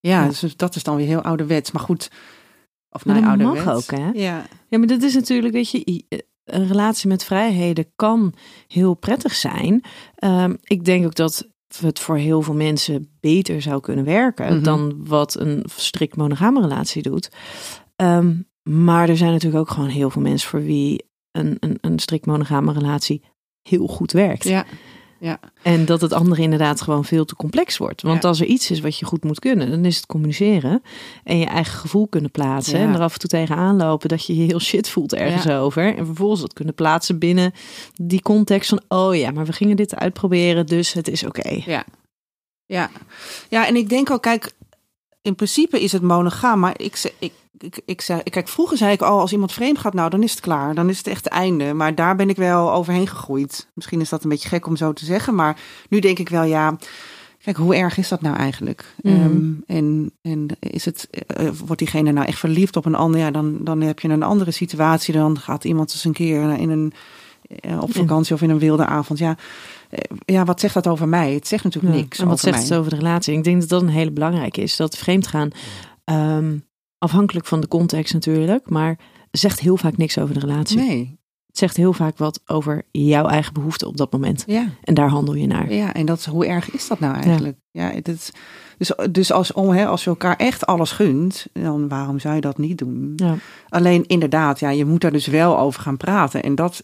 Ja, 0.00 0.22
Ja. 0.22 0.28
dus 0.28 0.56
dat 0.56 0.74
is 0.76 0.82
dan 0.82 0.96
weer 0.96 1.06
heel 1.06 1.22
ouderwets. 1.22 1.70
Maar 1.70 1.82
goed, 1.82 2.10
of 2.90 3.04
Maar 3.04 3.20
nou 3.20 3.36
dat 3.38 3.54
mag 3.64 3.74
ook, 3.74 3.90
hè? 3.98 4.08
Ja, 4.12 4.46
Ja, 4.68 4.78
maar 4.78 4.86
dat 4.86 5.02
is 5.02 5.14
natuurlijk, 5.14 5.54
weet 5.54 5.70
je, 5.70 5.88
i- 5.90 6.06
een 6.44 6.66
relatie 6.66 7.08
met 7.08 7.24
vrijheden 7.24 7.92
kan 7.96 8.32
heel 8.66 8.94
prettig 8.94 9.34
zijn. 9.34 9.82
Ehm, 10.14 10.54
ik 10.62 10.84
denk 10.84 11.04
ook 11.04 11.14
dat 11.14 11.48
het 11.80 11.98
voor 11.98 12.16
heel 12.16 12.42
veel 12.42 12.54
mensen 12.54 13.08
beter 13.20 13.62
zou 13.62 13.80
kunnen 13.80 14.04
werken 14.04 14.54
Mhm. 14.54 14.62
dan 14.64 14.94
wat 15.06 15.38
een 15.40 15.64
strikt 15.76 16.16
monogame 16.16 16.60
relatie 16.60 17.02
doet. 17.02 17.28
Ehm, 17.96 18.34
maar 18.62 19.08
er 19.08 19.16
zijn 19.16 19.32
natuurlijk 19.32 19.60
ook 19.60 19.70
gewoon 19.70 19.88
heel 19.88 20.10
veel 20.10 20.22
mensen 20.22 20.48
voor 20.48 20.62
wie 20.62 21.04
een, 21.32 21.56
een, 21.60 21.78
een 21.80 21.98
strikt 21.98 22.26
monogame 22.26 22.72
relatie 22.72 23.22
heel 23.62 23.86
goed 23.86 24.12
werkt. 24.12 24.44
ja, 24.44 24.64
En 25.62 25.84
dat 25.84 26.00
het 26.00 26.12
andere 26.12 26.42
inderdaad 26.42 26.80
gewoon 26.80 27.04
veel 27.04 27.24
te 27.24 27.36
complex 27.36 27.76
wordt. 27.76 28.02
Want 28.02 28.22
Ja. 28.22 28.28
als 28.28 28.40
er 28.40 28.46
iets 28.46 28.70
is 28.70 28.80
wat 28.80 28.98
je 28.98 29.04
goed 29.04 29.24
moet 29.24 29.38
kunnen, 29.38 29.70
dan 29.70 29.84
is 29.84 29.96
het 29.96 30.06
communiceren. 30.06 30.82
En 31.24 31.38
je 31.38 31.46
eigen 31.46 31.78
gevoel 31.78 32.06
kunnen 32.08 32.30
plaatsen. 32.30 32.78
Ja. 32.78 32.84
En 32.86 32.94
er 32.94 33.00
af 33.00 33.12
en 33.12 33.18
toe 33.18 33.28
tegenaan 33.30 33.76
lopen 33.76 34.08
dat 34.08 34.26
je 34.26 34.36
je 34.36 34.42
heel 34.42 34.60
shit 34.60 34.88
voelt 34.88 35.14
ergens 35.14 35.44
Ja. 35.44 35.58
over. 35.58 35.96
En 35.96 36.06
vervolgens 36.06 36.40
dat 36.40 36.52
kunnen 36.52 36.74
plaatsen 36.74 37.18
binnen 37.18 37.52
die 37.94 38.22
context 38.22 38.68
van... 38.68 38.80
oh 38.88 39.16
ja, 39.16 39.30
maar 39.30 39.46
we 39.46 39.52
gingen 39.52 39.76
dit 39.76 39.94
uitproberen, 39.94 40.66
dus 40.66 40.92
het 40.92 41.08
is 41.08 41.24
oké. 41.24 41.62
ja. 41.66 41.84
Ja. 42.66 42.90
ja, 43.48 43.66
en 43.66 43.76
ik 43.76 43.88
denk 43.88 44.10
ook, 44.10 44.22
kijk, 44.22 44.52
in 45.22 45.34
principe 45.34 45.82
is 45.82 45.92
het 45.92 46.02
monogaam. 46.02 46.60
Maar 46.60 46.74
ik, 46.76 47.12
ik, 47.18 47.32
ik, 47.58 47.80
ik 47.84 48.00
zei, 48.00 48.22
kijk, 48.22 48.48
vroeger 48.48 48.76
zei 48.76 48.92
ik 48.92 49.02
al, 49.02 49.20
als 49.20 49.32
iemand 49.32 49.52
vreemd 49.52 49.78
gaat, 49.78 49.94
nou, 49.94 50.10
dan 50.10 50.22
is 50.22 50.30
het 50.30 50.40
klaar. 50.40 50.74
Dan 50.74 50.88
is 50.88 50.98
het 50.98 51.06
echt 51.06 51.24
het 51.24 51.32
einde. 51.32 51.74
Maar 51.74 51.94
daar 51.94 52.16
ben 52.16 52.28
ik 52.28 52.36
wel 52.36 52.72
overheen 52.72 53.08
gegroeid. 53.08 53.68
Misschien 53.74 54.00
is 54.00 54.08
dat 54.08 54.22
een 54.22 54.30
beetje 54.30 54.48
gek 54.48 54.66
om 54.66 54.76
zo 54.76 54.92
te 54.92 55.04
zeggen. 55.04 55.34
Maar 55.34 55.60
nu 55.88 55.98
denk 55.98 56.18
ik 56.18 56.28
wel, 56.28 56.44
ja... 56.44 56.76
Kijk, 57.44 57.56
hoe 57.56 57.76
erg 57.76 57.98
is 57.98 58.08
dat 58.08 58.20
nou 58.20 58.36
eigenlijk? 58.36 58.94
Mhm. 59.02 59.14
Ehm, 59.14 59.52
en, 59.66 60.12
en 60.22 60.46
is 60.58 60.84
het, 60.84 61.08
eh, 61.10 61.48
wordt 61.48 61.78
diegene 61.78 62.12
nou 62.12 62.26
echt 62.26 62.38
verliefd 62.38 62.76
op 62.76 62.84
een 62.84 62.94
ander? 62.94 63.20
Ja, 63.20 63.30
dan, 63.30 63.58
dan 63.60 63.80
heb 63.80 64.00
je 64.00 64.08
een 64.08 64.22
andere 64.22 64.50
situatie. 64.50 65.14
Dan 65.14 65.38
gaat 65.38 65.64
iemand 65.64 65.92
eens 65.92 66.04
een 66.04 66.12
keer 66.12 66.58
in 66.58 66.70
een, 66.70 66.92
eh, 67.60 67.82
op 67.82 67.94
vakantie 67.94 68.34
of 68.34 68.42
in 68.42 68.50
een 68.50 68.58
wilde 68.58 68.86
avond. 68.86 69.18
Ja, 69.18 69.30
eh, 69.30 69.36
ja, 70.24 70.44
wat 70.44 70.60
zegt 70.60 70.74
dat 70.74 70.86
over 70.88 71.08
mij? 71.08 71.32
Het 71.34 71.46
zegt 71.46 71.64
natuurlijk 71.64 71.94
Ja. 71.94 72.00
niks 72.00 72.18
En 72.18 72.24
wat 72.24 72.32
over 72.32 72.44
zegt 72.44 72.56
mij. 72.58 72.68
het 72.68 72.78
over 72.78 72.90
de 72.90 72.96
relatie? 72.96 73.36
Ik 73.36 73.44
denk 73.44 73.60
dat 73.60 73.68
dat 73.68 73.82
een 73.82 73.88
hele 73.88 74.10
belangrijke 74.10 74.60
is. 74.62 74.76
Dat 74.76 74.96
vreemdgaan, 74.96 75.50
ehm, 76.04 76.58
afhankelijk 76.98 77.46
van 77.46 77.60
de 77.60 77.68
context 77.68 78.12
natuurlijk... 78.12 78.70
maar 78.70 78.98
zegt 79.30 79.60
heel 79.60 79.76
vaak 79.76 79.96
niks 79.96 80.18
over 80.18 80.34
de 80.34 80.40
relatie. 80.40 80.76
Nee, 80.76 81.18
Het 81.46 81.58
zegt 81.58 81.76
heel 81.76 81.92
vaak 81.92 82.18
wat 82.18 82.40
over 82.46 82.82
jouw 82.90 83.26
eigen 83.26 83.52
behoeften 83.52 83.86
op 83.88 83.96
dat 83.96 84.12
moment. 84.12 84.44
ja, 84.46 84.66
En 84.82 84.94
daar 84.94 85.08
handel 85.08 85.34
je 85.34 85.46
naar. 85.46 85.72
ja, 85.72 85.94
en 85.94 86.06
dat, 86.06 86.24
hoe 86.24 86.46
erg 86.46 86.70
is 86.70 86.88
dat 86.88 87.00
nou 87.00 87.14
eigenlijk? 87.14 87.56
Ja, 87.70 87.90
het 87.90 88.08
is, 88.08 88.30
dus, 88.78 88.92
dus 89.10 89.32
als, 89.32 89.52
om, 89.52 89.68
hè, 89.70 89.86
als 89.86 90.04
je 90.04 90.10
elkaar 90.10 90.36
echt 90.36 90.66
alles 90.66 90.90
gunt, 90.92 91.46
dan 91.52 91.88
waarom 91.88 92.18
zou 92.18 92.34
je 92.34 92.40
dat 92.40 92.58
niet 92.58 92.78
doen? 92.78 93.12
Ja. 93.16 93.34
Alleen 93.68 94.06
inderdaad, 94.06 94.60
ja, 94.60 94.70
je 94.70 94.84
moet 94.84 95.00
daar 95.00 95.12
dus 95.12 95.26
wel 95.26 95.58
over 95.58 95.80
gaan 95.82 95.96
praten. 95.96 96.42
En 96.42 96.54
dat, 96.54 96.80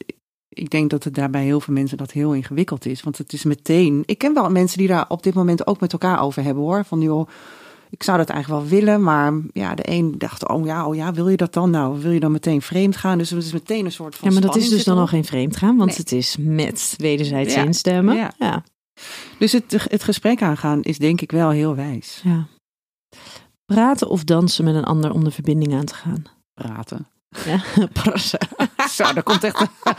ik 0.58 0.70
denk 0.70 0.90
dat 0.90 1.04
het 1.04 1.14
daar 1.14 1.30
bij 1.30 1.44
heel 1.44 1.60
veel 1.60 1.74
mensen 1.74 1.96
dat 1.98 2.10
heel 2.12 2.32
ingewikkeld 2.34 2.86
is. 2.86 3.02
Want 3.02 3.18
het 3.18 3.32
is 3.32 3.44
meteen. 3.44 4.02
Ik 4.06 4.18
ken 4.18 4.34
wel 4.34 4.50
mensen 4.50 4.78
die 4.78 4.88
daar 4.88 5.04
op 5.08 5.22
dit 5.22 5.34
moment 5.34 5.66
ook 5.66 5.80
met 5.80 5.92
elkaar 5.92 6.20
over 6.20 6.42
hebben 6.42 6.62
hoor. 6.62 6.84
Van 6.84 7.00
joh, 7.00 7.28
ik 7.90 8.02
zou 8.02 8.18
dat 8.18 8.28
eigenlijk 8.28 8.60
wel 8.62 8.70
willen, 8.78 9.02
maar 9.02 9.32
ja, 9.52 9.74
de 9.74 9.90
een 9.90 10.14
dacht, 10.18 10.48
oh 10.48 10.66
ja, 10.66 10.86
oh 10.86 10.94
ja, 10.94 11.12
wil 11.12 11.28
je 11.28 11.36
dat 11.36 11.52
dan? 11.52 11.70
Nou, 11.70 12.00
wil 12.00 12.10
je 12.10 12.20
dan 12.20 12.32
meteen 12.32 12.62
vreemd 12.62 12.96
gaan? 12.96 13.18
Dus 13.18 13.30
het 13.30 13.42
is 13.44 13.52
meteen 13.52 13.84
een 13.84 13.92
soort 13.92 14.14
van 14.16 14.28
Ja, 14.28 14.34
maar 14.34 14.42
dat 14.46 14.56
is 14.56 14.68
dus 14.68 14.84
dan 14.84 14.92
al 14.94 14.98
erop. 15.00 15.12
geen 15.12 15.24
vreemd 15.24 15.56
gaan, 15.56 15.76
want 15.76 15.88
Nee. 15.90 15.98
het 15.98 16.12
is 16.12 16.36
met 16.40 16.94
wederzijds 16.96 17.54
Ja. 17.54 17.62
instemmen. 17.64 18.16
Ja. 18.16 18.32
Ja. 18.38 18.64
Dus 19.38 19.52
het, 19.52 19.86
het 19.90 20.02
gesprek 20.02 20.42
aangaan 20.42 20.82
is 20.82 20.98
denk 20.98 21.20
ik 21.20 21.30
wel 21.32 21.50
heel 21.50 21.74
wijs. 21.74 22.20
ja. 22.24 22.46
Praten 23.64 24.08
of 24.08 24.24
dansen 24.24 24.64
met 24.64 24.74
een 24.74 24.84
ander 24.84 25.12
om 25.12 25.24
de 25.24 25.30
verbinding 25.30 25.74
aan 25.74 25.84
te 25.84 25.94
gaan. 25.94 26.22
Praten. 26.54 27.06
Ja, 27.44 27.62
prassen. 28.02 28.38
Zo, 28.90 29.12
daar 29.12 29.22
komt 29.22 29.44
echt 29.44 29.60
een, 29.60 29.68
daar 29.82 29.96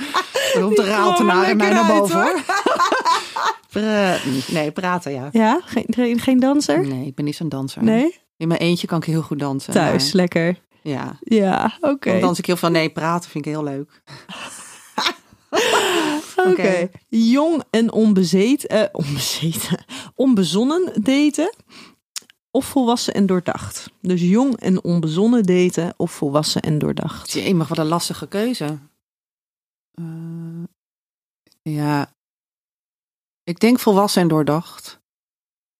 komt 0.63 0.79
raaltenaar 0.79 1.35
komen 1.35 1.49
in 1.49 1.57
mij 1.57 1.69
naar 1.69 1.87
boven 1.87 2.21
hoor. 2.21 2.41
nee, 4.55 4.71
praten 4.71 5.11
ja. 5.11 5.29
Ja, 5.31 5.61
geen, 5.65 6.19
geen, 6.19 6.39
danser? 6.39 6.87
Nee, 6.87 7.05
ik 7.05 7.15
ben 7.15 7.25
niet 7.25 7.35
zo'n 7.35 7.49
danser. 7.49 7.83
Nee? 7.83 8.19
In 8.37 8.47
mijn 8.47 8.59
eentje 8.59 8.87
kan 8.87 8.97
ik 8.97 9.03
heel 9.03 9.21
goed 9.21 9.39
dansen. 9.39 9.73
Thuis, 9.73 10.03
maar- 10.05 10.15
lekker. 10.21 10.59
ja. 10.81 11.17
Ja, 11.19 11.77
oké. 11.81 12.11
Dan 12.11 12.19
dans 12.19 12.39
ik 12.39 12.45
heel 12.45 12.57
veel. 12.57 12.69
Nee, 12.69 12.89
praten 12.89 13.29
vind 13.29 13.45
ik 13.45 13.51
heel 13.51 13.63
leuk. 13.63 14.01
Oké. 16.35 16.89
Jong 17.07 17.63
en 17.69 17.91
onbezeten, 17.91 18.69
eh, 18.69 18.83
onbezeten, 18.91 19.85
onbezonnen 20.15 20.91
daten 21.01 21.53
of 22.57 22.65
volwassen 22.65 23.13
en 23.13 23.25
doordacht. 23.25 23.91
Dus 24.01 24.21
jong 24.21 24.59
en 24.59 24.83
onbezonnen 24.83 25.43
daten 25.43 25.93
of 25.97 26.11
volwassen 26.11 26.61
en 26.61 26.79
doordacht. 26.79 27.31
Jee, 27.31 27.55
mag 27.55 27.67
wat 27.67 27.77
een 27.77 27.85
lastige 27.85 28.27
keuze. 28.27 28.77
Eh, 29.91 30.63
ja, 31.61 32.13
ik 33.43 33.59
denk 33.59 33.79
volwassen 33.79 34.21
en 34.21 34.27
doordacht. 34.27 34.99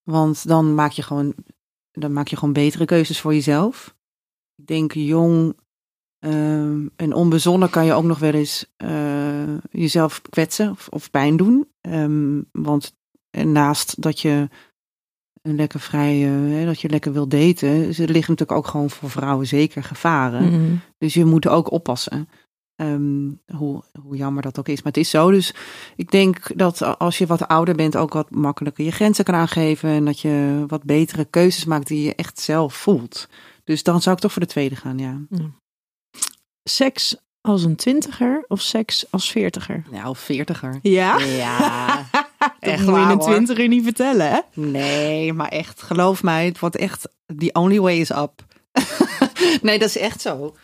Want 0.04 0.48
dan 0.48 0.76
maak 0.76 0.92
je 0.92 1.02
gewoon, 1.02 1.34
dan 1.92 2.14
maak 2.14 2.28
je 2.28 2.36
gewoon 2.36 2.54
betere 2.54 2.86
keuzes 2.86 3.22
voor 3.22 3.34
jezelf. 3.34 3.96
Ik 4.56 4.68
denk 4.68 4.94
jong 4.94 5.58
ehm, 6.20 6.88
en 6.96 7.14
onbezonnen 7.14 7.70
kan 7.70 7.86
je 7.86 7.94
ook 7.94 8.04
nog 8.04 8.20
wel 8.20 8.34
eens 8.34 8.66
eh, 8.76 9.58
jezelf 9.72 10.22
kwetsen 10.22 10.72
of, 10.72 10.88
of 10.88 11.12
pijn 11.12 11.38
doen. 11.38 11.72
Ehm, 11.82 12.42
want 12.52 12.96
naast 13.32 14.02
dat 14.02 14.20
je 14.20 14.50
een 15.48 15.56
lekker 15.56 15.80
vrij, 15.80 16.16
hè, 16.18 16.66
dat 16.66 16.82
je 16.82 16.90
lekker 16.90 17.14
wil 17.14 17.28
daten, 17.28 17.70
er 17.70 17.94
liggen 17.94 18.12
natuurlijk 18.14 18.52
ook 18.52 18.68
gewoon 18.68 18.90
voor 18.90 19.10
vrouwen 19.10 19.48
zeker 19.48 19.84
gevaren. 19.84 20.44
Mhm. 20.44 20.76
Dus 20.98 21.14
je 21.14 21.26
moet 21.26 21.48
ook 21.48 21.72
oppassen. 21.72 22.30
Ehm, 22.76 23.32
hoe, 23.56 23.84
hoe 24.02 24.16
jammer 24.16 24.42
dat 24.42 24.60
ook 24.60 24.68
is. 24.68 24.76
Maar 24.76 24.92
het 24.92 25.02
is 25.02 25.10
zo. 25.10 25.32
Dus 25.32 25.54
ik 25.96 26.12
denk 26.12 26.58
dat 26.58 27.00
als 27.00 27.18
je 27.18 27.26
wat 27.26 27.48
ouder 27.48 27.76
bent, 27.76 27.98
ook 27.98 28.14
wat 28.14 28.30
makkelijker 28.30 28.86
je 28.86 28.92
grenzen 28.92 29.26
kan 29.26 29.36
aangeven. 29.36 29.90
En 29.90 30.06
dat 30.06 30.20
je 30.20 30.64
wat 30.68 30.84
betere 30.84 31.26
keuzes 31.26 31.66
maakt 31.66 31.88
die 31.88 32.04
je 32.04 32.16
echt 32.16 32.40
zelf 32.40 32.74
voelt. 32.74 33.30
Dus 33.64 33.84
dan 33.84 34.02
zou 34.02 34.16
ik 34.16 34.22
toch 34.22 34.32
voor 34.32 34.42
de 34.42 34.48
tweede 34.48 34.76
gaan, 34.76 34.98
ja. 34.98 35.22
Seks 36.64 37.16
als 37.42 37.64
een 37.64 37.76
twintiger 37.76 38.46
of 38.48 38.62
seks 38.62 39.12
als 39.12 39.32
veertiger? 39.32 39.84
Nou, 39.92 40.16
veertiger. 40.16 40.80
Ja? 40.82 41.20
Ja, 41.20 42.06
Dat 42.60 42.70
echt 42.70 42.86
moet 42.86 42.96
je 42.96 43.02
waar, 43.02 43.12
een 43.12 43.18
hoor. 43.18 43.30
twintiger 43.30 43.68
niet 43.68 43.84
vertellen, 43.84 44.30
hè? 44.30 44.40
Nee, 44.54 45.34
maar 45.34 45.48
echt, 45.48 45.82
geloof 45.82 46.24
mij, 46.24 46.46
het 46.46 46.60
wordt 46.60 46.76
echt, 46.76 47.10
the 47.38 47.50
only 47.54 47.80
way 47.80 48.00
is 48.00 48.10
up. 48.10 48.46
nee, 49.62 49.80
dat 49.80 49.90
is 49.90 49.98
echt 49.98 50.22
zo. 50.22 50.56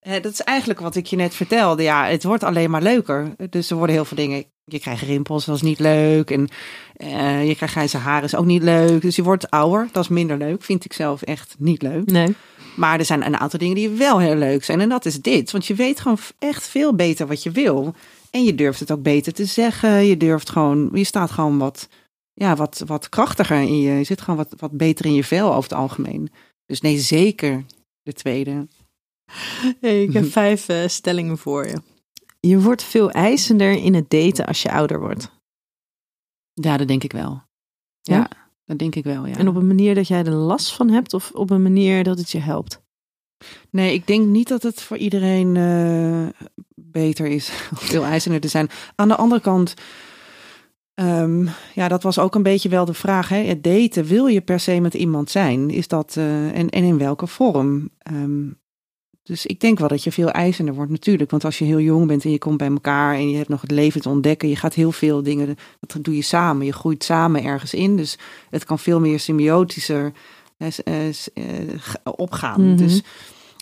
Dat 0.00 0.32
is 0.32 0.40
eigenlijk 0.40 0.80
wat 0.80 0.96
ik 0.96 1.06
je 1.06 1.16
net 1.16 1.34
vertelde. 1.34 1.82
Ja, 1.82 2.06
het 2.06 2.24
wordt 2.24 2.44
alleen 2.44 2.70
maar 2.70 2.82
leuker. 2.82 3.34
Dus 3.50 3.70
er 3.70 3.76
worden 3.76 3.94
heel 3.94 4.04
veel 4.04 4.16
dingen. 4.16 4.44
Je 4.64 4.80
krijgt 4.80 5.02
rimpels, 5.02 5.44
dat 5.44 5.56
is 5.56 5.62
niet 5.62 5.78
leuk. 5.78 6.30
En 6.30 6.48
eh, 6.96 7.48
je 7.48 7.54
krijgt 7.54 7.74
grijze 7.74 7.96
haren, 7.96 8.24
is 8.24 8.34
ook 8.34 8.44
niet 8.44 8.62
leuk. 8.62 9.02
Dus 9.02 9.16
je 9.16 9.22
wordt 9.22 9.50
ouder, 9.50 9.88
dat 9.92 10.02
is 10.02 10.08
minder 10.08 10.36
leuk. 10.36 10.62
Vind 10.62 10.84
ik 10.84 10.92
zelf 10.92 11.22
echt 11.22 11.54
niet 11.58 11.82
leuk. 11.82 12.10
Nee. 12.10 12.34
Maar 12.76 12.98
er 12.98 13.04
zijn 13.04 13.26
een 13.26 13.36
aantal 13.36 13.58
dingen 13.58 13.74
die 13.74 13.88
wel 13.88 14.18
heel 14.18 14.34
leuk 14.34 14.64
zijn. 14.64 14.80
En 14.80 14.88
dat 14.88 15.04
is 15.04 15.20
dit. 15.20 15.50
Want 15.50 15.66
je 15.66 15.74
weet 15.74 16.00
gewoon 16.00 16.18
echt 16.38 16.68
veel 16.68 16.94
beter 16.94 17.26
wat 17.26 17.42
je 17.42 17.50
wil. 17.50 17.94
En 18.36 18.44
je 18.44 18.54
durft 18.54 18.80
het 18.80 18.90
ook 18.90 19.02
beter 19.02 19.32
te 19.32 19.44
zeggen. 19.44 20.04
Je 20.06 20.16
durft 20.16 20.50
gewoon, 20.50 20.90
je 20.92 21.04
staat 21.04 21.30
gewoon 21.30 21.58
wat, 21.58 21.88
ja, 22.32 22.56
wat, 22.56 22.82
wat 22.86 23.08
krachtiger 23.08 23.60
in 23.60 23.80
je. 23.80 23.92
Je 23.92 24.04
zit 24.04 24.20
gewoon 24.20 24.36
wat, 24.36 24.54
wat 24.56 24.70
beter 24.70 25.04
in 25.04 25.14
je 25.14 25.24
vel 25.24 25.48
over 25.48 25.70
het 25.70 25.78
algemeen. 25.78 26.30
Dus 26.66 26.80
nee, 26.80 26.98
zeker 26.98 27.64
de 28.02 28.12
tweede. 28.12 28.68
Hey, 29.80 30.02
ik 30.02 30.12
heb 30.12 30.24
vijf 30.42 30.68
eh, 30.68 30.88
stellingen 30.88 31.38
voor 31.38 31.66
je. 31.66 31.82
Je 32.40 32.60
wordt 32.60 32.82
veel 32.82 33.10
eisender 33.10 33.72
in 33.72 33.94
het 33.94 34.10
daten 34.10 34.46
als 34.46 34.62
je 34.62 34.72
ouder 34.72 35.00
wordt. 35.00 35.30
Ja, 36.52 36.76
dat 36.76 36.88
denk 36.88 37.04
ik 37.04 37.12
wel. 37.12 37.42
Ja, 38.00 38.16
Ja? 38.16 38.30
dat 38.64 38.78
denk 38.78 38.94
ik 38.94 39.04
wel, 39.04 39.26
ja. 39.26 39.36
En 39.36 39.48
op 39.48 39.56
een 39.56 39.66
manier 39.66 39.94
dat 39.94 40.08
jij 40.08 40.24
er 40.24 40.32
last 40.32 40.72
van 40.72 40.88
hebt 40.88 41.14
of 41.14 41.30
op 41.30 41.50
een 41.50 41.62
manier 41.62 42.04
dat 42.04 42.18
het 42.18 42.30
je 42.30 42.38
helpt? 42.38 42.82
Nee, 43.70 43.94
ik 43.94 44.06
denk 44.06 44.26
niet 44.26 44.48
dat 44.48 44.62
het 44.62 44.82
voor 44.82 44.96
iedereen 44.96 45.56
eh, 45.56 46.46
beter 47.00 47.26
is 47.26 47.50
om 47.70 47.76
veel 47.76 48.04
eisender 48.04 48.40
te 48.40 48.48
zijn. 48.48 48.68
Aan 48.94 49.08
de 49.08 49.16
andere 49.16 49.40
kant, 49.40 49.74
ehm, 50.94 51.46
ja, 51.74 51.88
dat 51.88 52.02
was 52.02 52.18
ook 52.18 52.34
een 52.34 52.42
beetje 52.42 52.68
wel 52.68 52.84
de 52.84 52.94
vraag. 52.94 53.28
Hè? 53.28 53.44
Het 53.44 53.64
daten, 53.64 54.04
wil 54.04 54.26
je 54.26 54.40
per 54.40 54.60
se 54.60 54.80
met 54.80 54.94
iemand 54.94 55.30
zijn? 55.30 55.70
Is 55.70 55.88
dat, 55.88 56.14
eh, 56.16 56.58
en, 56.58 56.68
en 56.70 56.84
in 56.84 56.98
welke 56.98 57.26
vorm? 57.26 57.90
Ehm, 57.98 58.48
dus 59.22 59.46
ik 59.46 59.60
denk 59.60 59.78
wel 59.78 59.88
dat 59.88 60.04
je 60.04 60.12
veel 60.12 60.30
eisender 60.30 60.74
wordt 60.74 60.90
natuurlijk. 60.90 61.30
Want 61.30 61.44
als 61.44 61.58
je 61.58 61.64
heel 61.64 61.80
jong 61.80 62.06
bent 62.06 62.24
en 62.24 62.30
je 62.30 62.38
komt 62.38 62.56
bij 62.56 62.68
elkaar 62.68 63.14
en 63.14 63.30
je 63.30 63.36
hebt 63.36 63.48
nog 63.48 63.60
het 63.60 63.70
leven 63.70 64.00
te 64.00 64.08
ontdekken. 64.08 64.48
Je 64.48 64.56
gaat 64.56 64.74
heel 64.74 64.92
veel 64.92 65.22
dingen, 65.22 65.56
dat 65.80 66.04
doe 66.04 66.16
je 66.16 66.22
samen. 66.22 66.66
Je 66.66 66.72
groeit 66.72 67.04
samen 67.04 67.44
ergens 67.44 67.74
in. 67.74 67.96
Dus 67.96 68.18
het 68.50 68.64
kan 68.64 68.78
veel 68.78 69.00
meer 69.00 69.20
symbiotischer 69.20 70.12
eh, 70.56 71.08
eh, 71.08 71.12
opgaan. 72.04 72.68
Mhm. 72.68 72.76
Dus 72.76 73.02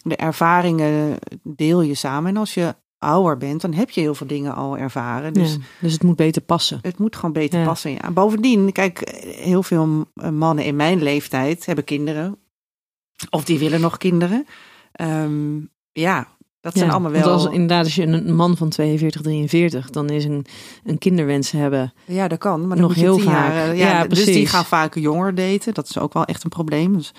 de 0.03 0.16
ervaringen 0.16 1.18
deel 1.42 1.83
je 1.83 1.94
samen. 1.94 2.31
En 2.31 2.37
als 2.37 2.55
je 2.55 2.75
ouder 3.05 3.37
bent, 3.37 3.61
dan 3.61 3.73
heb 3.75 3.90
je 3.90 4.01
heel 4.01 4.14
veel 4.14 4.27
dingen 4.27 4.55
al 4.55 4.79
ervaren. 4.79 5.33
Dus 5.33 5.53
ja, 5.53 5.59
dus 5.81 5.93
het 5.93 6.03
moet 6.03 6.17
beter 6.17 6.43
passen. 6.43 6.79
het 6.83 6.99
moet 6.99 7.17
gewoon 7.17 7.33
beter 7.33 7.59
Ja. 7.59 7.64
passen. 7.67 7.90
Ja. 7.90 8.11
Bovendien, 8.11 8.73
kijk, 8.73 9.25
heel 9.25 9.62
veel 9.62 10.05
eh, 10.14 10.31
mannen 10.31 10.64
in 10.64 10.77
mijn 10.77 11.03
leeftijd 11.03 11.67
hebben 11.67 11.85
kinderen. 11.85 12.37
Of 13.31 13.45
die 13.45 13.59
willen 13.59 13.81
nog 13.81 13.97
kinderen. 13.97 14.47
Ehm, 14.93 15.55
ja, 15.93 16.29
dat 16.61 16.77
zijn 16.77 16.90
allemaal 16.90 17.11
wel... 17.11 17.31
als, 17.31 17.45
inderdaad, 17.45 17.85
als 17.85 17.95
je 17.95 18.03
een 18.07 18.35
man 18.35 18.57
van 18.57 18.69
42, 18.69 19.21
43, 19.23 19.90
dan 19.90 20.11
is 20.11 20.25
een, 20.25 20.47
een 20.85 20.99
kinderwens 20.99 21.51
hebben. 21.51 21.93
Ja, 22.05 22.29
dat 22.29 22.38
kan. 22.38 22.67
Maar 22.67 22.77
Nog 22.79 22.95
heel 22.95 23.19
vaak. 23.19 23.53
Jaar, 23.53 23.71
eh, 23.71 23.79
Ja, 23.79 24.07
dus 24.07 24.25
die 24.25 24.47
gaan 24.47 24.64
vaak 24.64 24.95
jonger 24.95 25.35
daten. 25.35 25.75
Dat 25.75 25.88
is 25.88 25.99
ook 25.99 26.12
wel 26.12 26.25
echt 26.25 26.45
een 26.45 26.51
probleem. 26.51 26.97
Dus 26.97 27.12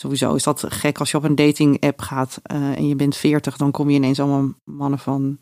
sowieso 0.00 0.34
is 0.34 0.42
dat 0.42 0.64
gek 0.68 0.98
als 0.98 1.10
je 1.10 1.16
op 1.16 1.24
een 1.24 1.34
dating 1.34 1.80
app 1.80 2.00
gaat 2.00 2.38
eh, 2.42 2.76
en 2.76 2.88
je 2.88 2.96
bent 2.96 3.16
40, 3.16 3.56
dan 3.56 3.70
kom 3.70 3.90
je 3.90 3.96
ineens 3.96 4.20
allemaal 4.20 4.54
mannen 4.64 4.98
van 4.98 5.38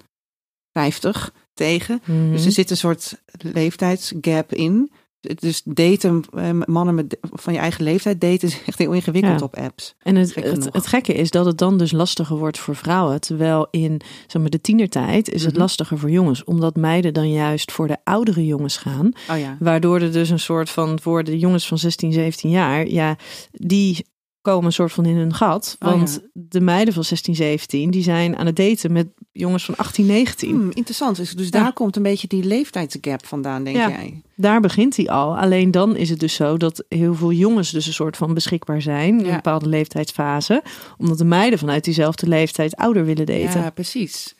50 0.72 1.32
tegen. 1.54 2.00
Mhm. 2.04 2.30
Dus 2.30 2.44
er 2.44 2.52
zit 2.52 2.70
een 2.70 2.76
soort 2.76 3.22
leeftijdsgap 3.52 4.52
in. 4.52 4.90
Dus 5.20 5.62
daten, 5.64 6.24
eh, 6.34 6.50
mannen 6.66 6.94
met, 6.94 7.18
van 7.20 7.52
je 7.52 7.58
eigen 7.58 7.84
leeftijd 7.84 8.20
daten 8.20 8.48
is 8.48 8.62
echt 8.66 8.78
heel 8.78 8.92
ingewikkeld 8.92 9.38
Ja. 9.38 9.44
op 9.44 9.56
apps. 9.56 9.94
En 9.98 10.16
het, 10.16 10.32
Gek 10.32 10.44
het, 10.44 10.52
genoeg. 10.58 10.72
het 10.72 10.86
gekke 10.86 11.12
is 11.12 11.30
dat 11.30 11.44
het 11.44 11.58
dan 11.58 11.78
dus 11.78 11.92
lastiger 11.92 12.36
wordt 12.36 12.58
voor 12.58 12.76
vrouwen. 12.76 13.20
Terwijl 13.20 13.68
in 13.70 14.00
zeg 14.26 14.42
maar, 14.42 14.50
de 14.50 14.60
tienertijd 14.60 15.28
is 15.30 15.42
het 15.42 15.52
Mhm. 15.52 15.60
lastiger 15.60 15.98
voor 15.98 16.10
jongens. 16.10 16.44
Omdat 16.44 16.76
meiden 16.76 17.14
dan 17.14 17.30
juist 17.32 17.72
voor 17.72 17.86
de 17.86 17.96
oudere 18.04 18.44
jongens 18.46 18.76
gaan. 18.76 19.12
Oh 19.30 19.38
ja. 19.38 19.56
Waardoor 19.60 20.00
er 20.00 20.12
dus 20.12 20.30
een 20.30 20.38
soort 20.40 20.70
van 20.70 21.00
voor 21.00 21.24
de 21.24 21.38
jongens 21.38 21.68
van 21.68 21.78
16, 21.78 22.12
17 22.12 22.50
jaar. 22.50 22.86
Ja, 22.88 23.16
die 23.52 24.06
komen 24.50 24.64
een 24.64 24.72
soort 24.72 24.92
van 24.92 25.04
in 25.06 25.16
hun 25.16 25.34
gat. 25.34 25.76
Oh 25.78 25.88
Want 25.88 26.20
de 26.32 26.60
meiden 26.60 26.94
van 26.94 27.04
16, 27.04 27.34
17 27.34 27.90
die 27.90 28.02
zijn 28.02 28.36
aan 28.36 28.46
het 28.46 28.56
daten 28.56 28.92
met 28.92 29.06
jongens 29.32 29.64
van 29.64 29.76
18, 29.76 30.06
19. 30.06 30.50
Hmm, 30.50 30.70
interessant. 30.72 31.16
Dus, 31.16 31.32
dus 31.32 31.44
Ja. 31.48 31.50
daar 31.62 31.72
komt 31.72 31.96
een 31.96 32.02
beetje 32.02 32.28
die 32.28 32.44
leeftijdsgap 32.44 33.26
vandaan, 33.26 33.64
denk 33.64 33.76
Ja. 33.76 33.88
jij? 33.88 34.22
Daar 34.34 34.60
begint 34.60 34.96
hij 34.96 35.08
al. 35.08 35.38
Alleen 35.38 35.70
dan 35.70 35.96
is 35.96 36.10
het 36.10 36.20
dus 36.20 36.34
zo 36.34 36.56
dat 36.56 36.84
heel 36.88 37.14
veel 37.14 37.32
jongens 37.32 37.70
dus 37.70 37.86
een 37.86 37.92
soort 37.92 38.16
van 38.16 38.34
beschikbaar 38.34 38.82
zijn. 38.82 39.18
In 39.18 39.26
een 39.26 39.34
bepaalde 39.34 39.68
leeftijdsfase. 39.68 40.62
Omdat 40.98 41.18
de 41.18 41.24
meiden 41.24 41.58
vanuit 41.58 41.84
diezelfde 41.84 42.26
leeftijd 42.28 42.76
ouder 42.76 43.04
willen 43.04 43.26
daten. 43.26 43.60
Ja, 43.60 43.70
precies. 43.70 44.34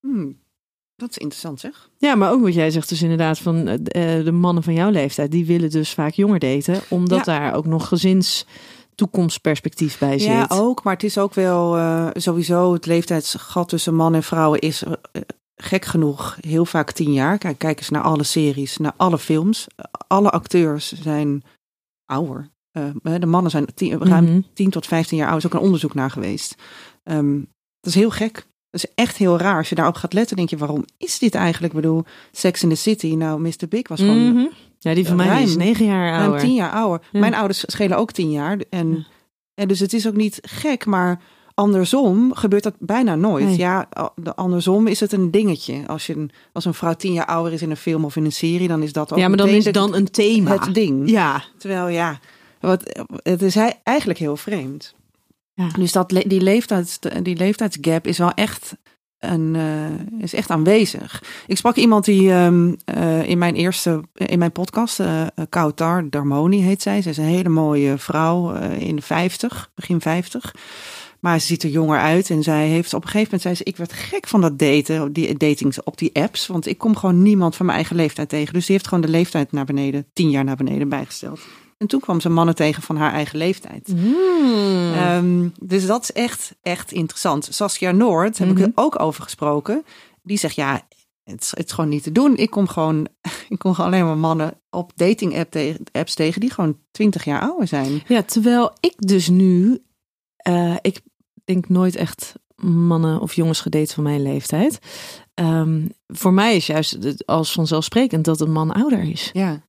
Hmm, 0.00 0.38
Dat 0.96 1.10
is 1.10 1.18
interessant, 1.18 1.60
zeg. 1.60 1.90
Ja, 1.98 2.14
maar 2.14 2.30
ook 2.32 2.42
wat 2.42 2.54
jij 2.54 2.70
zegt 2.70 2.88
dus 2.88 3.02
inderdaad 3.02 3.38
van 3.38 3.68
eh, 3.68 4.18
eh, 4.18 4.24
de 4.24 4.32
mannen 4.32 4.62
van 4.62 4.74
jouw 4.74 4.90
leeftijd, 4.90 5.30
die 5.30 5.46
willen 5.46 5.70
dus 5.70 5.90
vaak 5.90 6.12
jonger 6.12 6.38
daten, 6.38 6.80
omdat 6.88 7.24
daar 7.24 7.54
ook 7.54 7.66
nog 7.66 7.88
gezins 7.88 8.46
toekomstperspectief 9.00 9.98
bij 9.98 10.18
zit. 10.18 10.28
Ja, 10.28 10.46
ook. 10.48 10.82
Maar 10.84 10.92
het 10.94 11.02
is 11.04 11.18
ook 11.18 11.34
wel 11.34 11.76
eh, 11.76 12.08
sowieso 12.12 12.72
het 12.72 12.86
leeftijdsgat 12.86 13.68
tussen 13.68 13.94
man 13.94 14.14
en 14.14 14.22
vrouwen 14.22 14.58
is 14.60 14.82
eh, 14.82 14.92
gek 15.56 15.84
genoeg 15.84 16.36
heel 16.40 16.64
vaak 16.64 16.92
tien 16.92 17.12
jaar. 17.12 17.38
Kijk, 17.38 17.58
kijk 17.58 17.78
eens 17.78 17.88
naar 17.88 18.02
alle 18.02 18.22
series, 18.22 18.76
naar 18.76 18.92
alle 18.96 19.18
films. 19.18 19.66
Alle 20.06 20.30
acteurs 20.30 20.92
zijn 20.92 21.42
ouder. 22.06 22.48
Eh, 22.70 23.14
de 23.20 23.26
mannen 23.26 23.50
zijn 23.50 23.66
tien, 23.74 23.98
ruim 24.04 24.24
Mhm. 24.24 24.40
10 24.54 24.70
tot 24.70 24.86
15 24.86 25.16
jaar 25.18 25.26
oud. 25.30 25.38
Er 25.38 25.44
is 25.44 25.52
ook 25.52 25.58
een 25.60 25.66
onderzoek 25.66 25.94
naar 25.94 26.10
geweest. 26.10 26.54
Ehm, 27.02 27.34
dat 27.80 27.92
is 27.92 27.94
heel 27.94 28.10
gek. 28.10 28.34
Dat 28.70 28.84
is 28.84 28.92
echt 28.94 29.16
heel 29.16 29.38
raar. 29.38 29.56
Als 29.56 29.68
je 29.68 29.74
daarop 29.74 29.94
gaat 29.94 30.12
letten, 30.12 30.36
denk 30.36 30.50
je, 30.50 30.56
waarom 30.56 30.84
is 30.98 31.18
dit 31.18 31.34
eigenlijk? 31.34 31.74
Ik 31.74 31.80
bedoel, 31.80 32.04
Sex 32.32 32.62
in 32.62 32.68
the 32.68 32.74
City, 32.74 33.14
nou, 33.14 33.40
Mr. 33.40 33.68
Big 33.68 33.88
was 33.88 34.00
gewoon 34.00 34.32
Mhm. 34.32 34.46
Ja, 34.82 34.94
die 34.94 35.06
van 35.06 35.16
mij 35.16 35.26
Ruim. 35.26 35.42
is 35.42 35.56
negen 35.56 35.86
jaar 35.86 36.08
ruim 36.10 36.22
ouder. 36.22 36.40
tien 36.40 36.54
jaar 36.54 36.70
ouder. 36.70 37.00
Ja. 37.12 37.20
Mijn 37.20 37.34
ouders 37.34 37.64
schelen 37.66 37.96
ook 37.96 38.12
tien 38.12 38.30
jaar. 38.30 38.58
En, 38.70 38.90
Ja. 38.90 39.04
en 39.54 39.68
dus 39.68 39.80
het 39.80 39.92
is 39.92 40.06
ook 40.06 40.16
niet 40.16 40.38
gek, 40.42 40.86
maar 40.86 41.20
andersom 41.54 42.34
gebeurt 42.34 42.62
dat 42.62 42.74
bijna 42.78 43.14
nooit. 43.14 43.44
Nee. 43.44 43.56
Ja, 43.56 43.88
andersom 44.34 44.86
is 44.86 45.00
het 45.00 45.12
een 45.12 45.30
dingetje. 45.30 45.82
Als, 45.86 46.06
je 46.06 46.16
een, 46.16 46.30
als 46.52 46.64
een 46.64 46.74
vrouw 46.74 46.94
tien 46.94 47.12
jaar 47.12 47.26
ouder 47.26 47.52
is 47.52 47.62
in 47.62 47.70
een 47.70 47.76
film 47.76 48.04
of 48.04 48.16
in 48.16 48.24
een 48.24 48.32
serie, 48.32 48.68
dan 48.68 48.82
is 48.82 48.92
dat 48.92 49.12
ook 49.12 49.18
Ja, 49.18 49.28
maar 49.28 49.36
dan 49.36 49.48
is 49.48 49.64
het 49.64 49.74
dan 49.74 49.94
een 49.94 50.10
thema. 50.10 50.50
het 50.58 50.74
ding. 50.74 51.10
Ja. 51.10 51.42
Terwijl 51.58 51.88
ja, 51.88 52.18
wat, 52.60 53.02
het 53.22 53.42
is 53.42 53.56
eigenlijk 53.82 54.18
heel 54.18 54.36
vreemd. 54.36 54.94
Ja. 55.54 55.68
Dus 55.78 55.92
dat, 55.92 56.08
die, 56.08 56.40
leeftijds, 56.40 56.98
die 57.22 57.36
leeftijdsgap 57.36 58.06
is 58.06 58.18
wel 58.18 58.30
echt, 58.34 58.76
een, 59.20 59.56
eh, 59.56 60.22
is 60.22 60.34
echt 60.34 60.50
aanwezig. 60.50 61.22
Ik 61.46 61.56
sprak 61.56 61.76
iemand 61.76 62.04
die 62.04 62.30
ehm, 62.30 62.74
eh, 62.84 63.28
in 63.28 63.38
mijn 63.38 63.54
eerste, 63.54 64.00
in 64.14 64.38
mijn 64.38 64.52
podcast, 64.52 65.00
eh 65.00 65.26
Kautar 65.48 66.10
Darmoni 66.10 66.62
heet 66.62 66.82
zij. 66.82 67.02
Ze 67.02 67.08
is 67.08 67.16
een 67.16 67.24
hele 67.24 67.48
mooie 67.48 67.98
vrouw 67.98 68.54
in 68.54 68.96
de 68.96 69.02
50, 69.02 69.70
begin 69.74 70.00
50. 70.00 70.54
Maar 71.20 71.40
ze 71.40 71.46
ziet 71.46 71.62
er 71.62 71.70
jonger 71.70 71.98
uit 71.98 72.30
en 72.30 72.42
zij 72.42 72.68
heeft 72.68 72.94
op 72.94 73.02
een 73.02 73.08
gegeven 73.08 73.24
moment 73.24 73.42
zei 73.42 73.54
ze: 73.54 73.64
ik 73.64 73.76
werd 73.76 73.92
gek 73.92 74.26
van 74.26 74.40
dat 74.40 74.58
daten, 74.58 75.12
die 75.12 75.36
datings 75.36 75.82
op 75.82 75.98
die 75.98 76.10
apps, 76.14 76.46
want 76.46 76.66
ik 76.66 76.78
kom 76.78 76.96
gewoon 76.96 77.22
niemand 77.22 77.56
van 77.56 77.66
mijn 77.66 77.78
eigen 77.78 77.96
leeftijd 77.96 78.28
tegen. 78.28 78.54
Dus 78.54 78.66
die 78.66 78.74
heeft 78.74 78.88
gewoon 78.88 79.04
de 79.04 79.10
leeftijd 79.10 79.52
naar 79.52 79.64
beneden, 79.64 80.06
tien 80.12 80.30
jaar 80.30 80.44
naar 80.44 80.56
beneden 80.56 80.88
bijgesteld. 80.88 81.40
En 81.80 81.86
toen 81.86 82.00
kwam 82.00 82.20
ze 82.20 82.28
mannen 82.28 82.54
tegen 82.54 82.82
van 82.82 82.96
haar 82.96 83.12
eigen 83.12 83.38
leeftijd. 83.38 83.86
Hmm. 83.86 84.92
Ehm, 84.92 85.48
dus 85.60 85.86
dat 85.86 86.02
is 86.02 86.12
echt, 86.12 86.56
echt 86.62 86.92
interessant. 86.92 87.48
Saskia 87.50 87.90
Noord, 87.90 88.38
heb 88.38 88.48
ik 88.48 88.54
Mhm. 88.54 88.62
er 88.62 88.72
ook 88.74 89.00
over 89.00 89.22
gesproken. 89.22 89.84
Die 90.22 90.38
zegt, 90.38 90.54
ja, 90.54 90.86
het 91.24 91.40
is, 91.42 91.50
het 91.50 91.66
is 91.66 91.72
gewoon 91.72 91.90
niet 91.90 92.02
te 92.02 92.12
doen. 92.12 92.36
Ik 92.36 92.50
kom 92.50 92.68
gewoon, 92.68 93.08
ik 93.48 93.58
kom 93.58 93.74
gewoon 93.74 93.90
alleen 93.92 94.04
maar 94.06 94.16
mannen 94.18 94.60
op 94.70 94.92
dating 94.94 95.36
app 95.38 95.50
tegen, 95.50 95.84
apps 95.92 96.14
tegen 96.14 96.40
die 96.40 96.50
gewoon 96.50 96.78
20 96.90 97.24
jaar 97.24 97.40
ouder 97.40 97.66
zijn. 97.68 98.02
Ja, 98.08 98.22
terwijl 98.22 98.72
ik 98.80 98.94
dus 98.96 99.28
nu, 99.28 99.82
eh, 100.36 100.76
ik 100.80 101.00
denk 101.44 101.68
nooit 101.68 101.96
echt 101.96 102.34
mannen 102.64 103.20
of 103.20 103.32
jongens 103.34 103.60
gedate 103.60 103.94
van 103.94 104.02
mijn 104.02 104.22
leeftijd. 104.22 104.78
Ehm, 105.34 105.86
voor 106.06 106.32
mij 106.32 106.56
is 106.56 106.66
juist 106.66 106.90
het 107.02 107.26
als 107.26 107.52
vanzelfsprekend 107.52 108.24
dat 108.24 108.40
een 108.40 108.52
man 108.52 108.70
ouder 108.72 109.02
is. 109.02 109.30
Ja. 109.32 109.68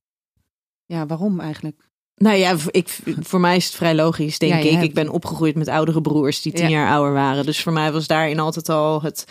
Ja, 0.86 1.06
waarom 1.06 1.40
eigenlijk? 1.40 1.90
Nou 2.14 2.36
ja, 2.36 2.56
ik, 2.70 2.98
voor 3.20 3.40
mij 3.40 3.56
is 3.56 3.66
het 3.66 3.74
vrij 3.74 3.94
logisch, 3.94 4.38
denk 4.38 4.52
Ja, 4.52 4.58
ik. 4.58 4.70
hebt- 4.70 4.84
Ik 4.84 4.94
ben 4.94 5.08
opgegroeid 5.08 5.54
met 5.56 5.68
oudere 5.68 6.00
broers 6.00 6.42
die 6.42 6.52
tien 6.52 6.68
Ja. 6.68 6.78
jaar 6.78 6.92
ouder 6.92 7.12
waren. 7.12 7.44
Dus 7.46 7.62
voor 7.62 7.72
mij 7.72 7.92
was 7.92 8.06
daarin 8.06 8.38
altijd 8.40 8.68
al 8.68 9.02
het, 9.02 9.24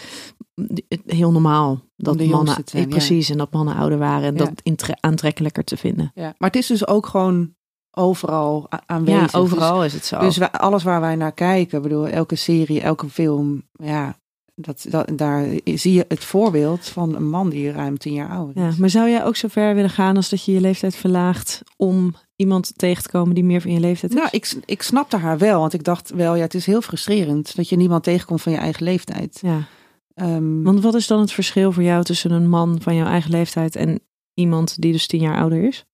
het 0.88 1.02
heel 1.06 1.32
normaal 1.32 1.82
dat 1.96 2.24
mannen, 2.26 2.56
zijn, 2.66 2.88
precies, 2.90 3.30
en 3.30 3.38
dat 3.38 3.52
mannen 3.54 3.76
ouder 3.76 3.98
waren 3.98 4.28
en 4.28 4.38
dat 4.38 4.96
aantrekkelijker 5.00 5.64
te 5.64 5.78
vinden. 5.78 6.12
Ja. 6.16 6.34
Maar 6.38 6.50
het 6.50 6.56
is 6.60 6.68
dus 6.68 6.88
ook 6.88 7.06
gewoon 7.06 7.54
overal 7.92 8.68
aanwezig. 8.86 9.32
Ja, 9.32 9.40
overal 9.40 9.84
is 9.86 9.94
het 9.94 10.06
zo. 10.06 10.20
Dus, 10.20 10.40
alles 10.40 10.84
waar 10.84 11.02
wij 11.02 11.16
naar 11.16 11.34
kijken, 11.34 11.78
ik 11.78 11.84
bedoel, 11.84 12.08
elke 12.08 12.36
serie, 12.36 12.82
elke 12.82 13.10
film, 13.10 13.64
ja, 13.72 14.16
dat, 14.56 14.86
dat, 14.90 15.12
daar 15.16 15.46
zie 15.64 15.94
je 15.94 16.06
het 16.08 16.24
voorbeeld 16.24 16.86
van 16.88 17.16
een 17.16 17.30
man 17.30 17.50
die 17.50 17.72
ruim 17.72 17.98
10 17.98 18.14
jaar 18.14 18.30
ouder 18.30 18.64
Ja, 18.64 18.68
is. 18.70 18.76
maar 18.76 18.90
zou 18.90 19.10
jij 19.10 19.26
ook 19.26 19.36
zo 19.36 19.48
ver 19.48 19.76
willen 19.76 19.90
gaan 19.90 20.16
als 20.16 20.30
dat 20.30 20.46
je 20.46 20.52
je 20.52 20.62
leeftijd 20.62 20.96
verlaagt 20.96 21.62
om 21.78 22.16
iemand 22.36 22.78
tegen 22.78 23.04
te 23.04 23.10
komen 23.10 23.36
die 23.36 23.44
meer 23.44 23.62
van 23.62 23.72
je 23.72 23.80
leeftijd 23.80 24.12
is? 24.12 24.18
Nou, 24.18 24.30
ik, 24.32 24.56
ik 24.66 24.82
snapte 24.82 25.18
haar 25.18 25.38
wel, 25.38 25.60
want 25.60 25.74
ik 25.74 25.84
dacht 25.84 26.10
wel, 26.10 26.36
ja, 26.36 26.42
het 26.42 26.54
is 26.54 26.66
heel 26.66 26.82
frustrerend 26.82 27.56
dat 27.56 27.70
je 27.70 27.76
niemand 27.76 28.04
tegenkomt 28.04 28.42
van 28.42 28.52
je 28.52 28.58
eigen 28.58 28.84
leeftijd. 28.84 29.40
Ja, 29.42 29.68
Ehm, 30.14 30.62
want 30.64 30.82
wat 30.82 30.96
is 30.96 31.08
dan 31.08 31.20
het 31.20 31.32
verschil 31.32 31.72
voor 31.72 31.84
jou 31.84 32.04
tussen 32.04 32.32
een 32.32 32.50
man 32.50 32.82
van 32.82 32.96
jouw 32.96 33.06
eigen 33.08 33.32
leeftijd 33.32 33.76
en 33.76 34.00
iemand 34.34 34.82
die 34.82 34.92
dus 34.92 35.08
tien 35.08 35.22
jaar 35.22 35.38
ouder 35.38 35.64
is? 35.64 35.86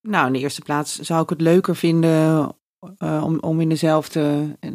nou, 0.00 0.26
in 0.26 0.32
de 0.32 0.38
eerste 0.38 0.60
plaats 0.62 0.98
zou 0.98 1.22
ik 1.22 1.28
het 1.28 1.40
leuker 1.40 1.76
vinden 1.76 2.48
eh, 2.98 3.22
om, 3.24 3.38
om 3.40 3.60
in 3.60 3.68
dezelfde, 3.68 4.56
eh, 4.60 4.70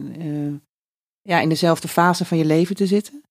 ja, 1.21 1.39
in 1.39 1.49
dezelfde 1.49 1.88
fase 1.88 2.25
van 2.25 2.38
je 2.38 2.45
leven 2.45 2.75
te 2.75 2.86
zitten. 2.88 3.21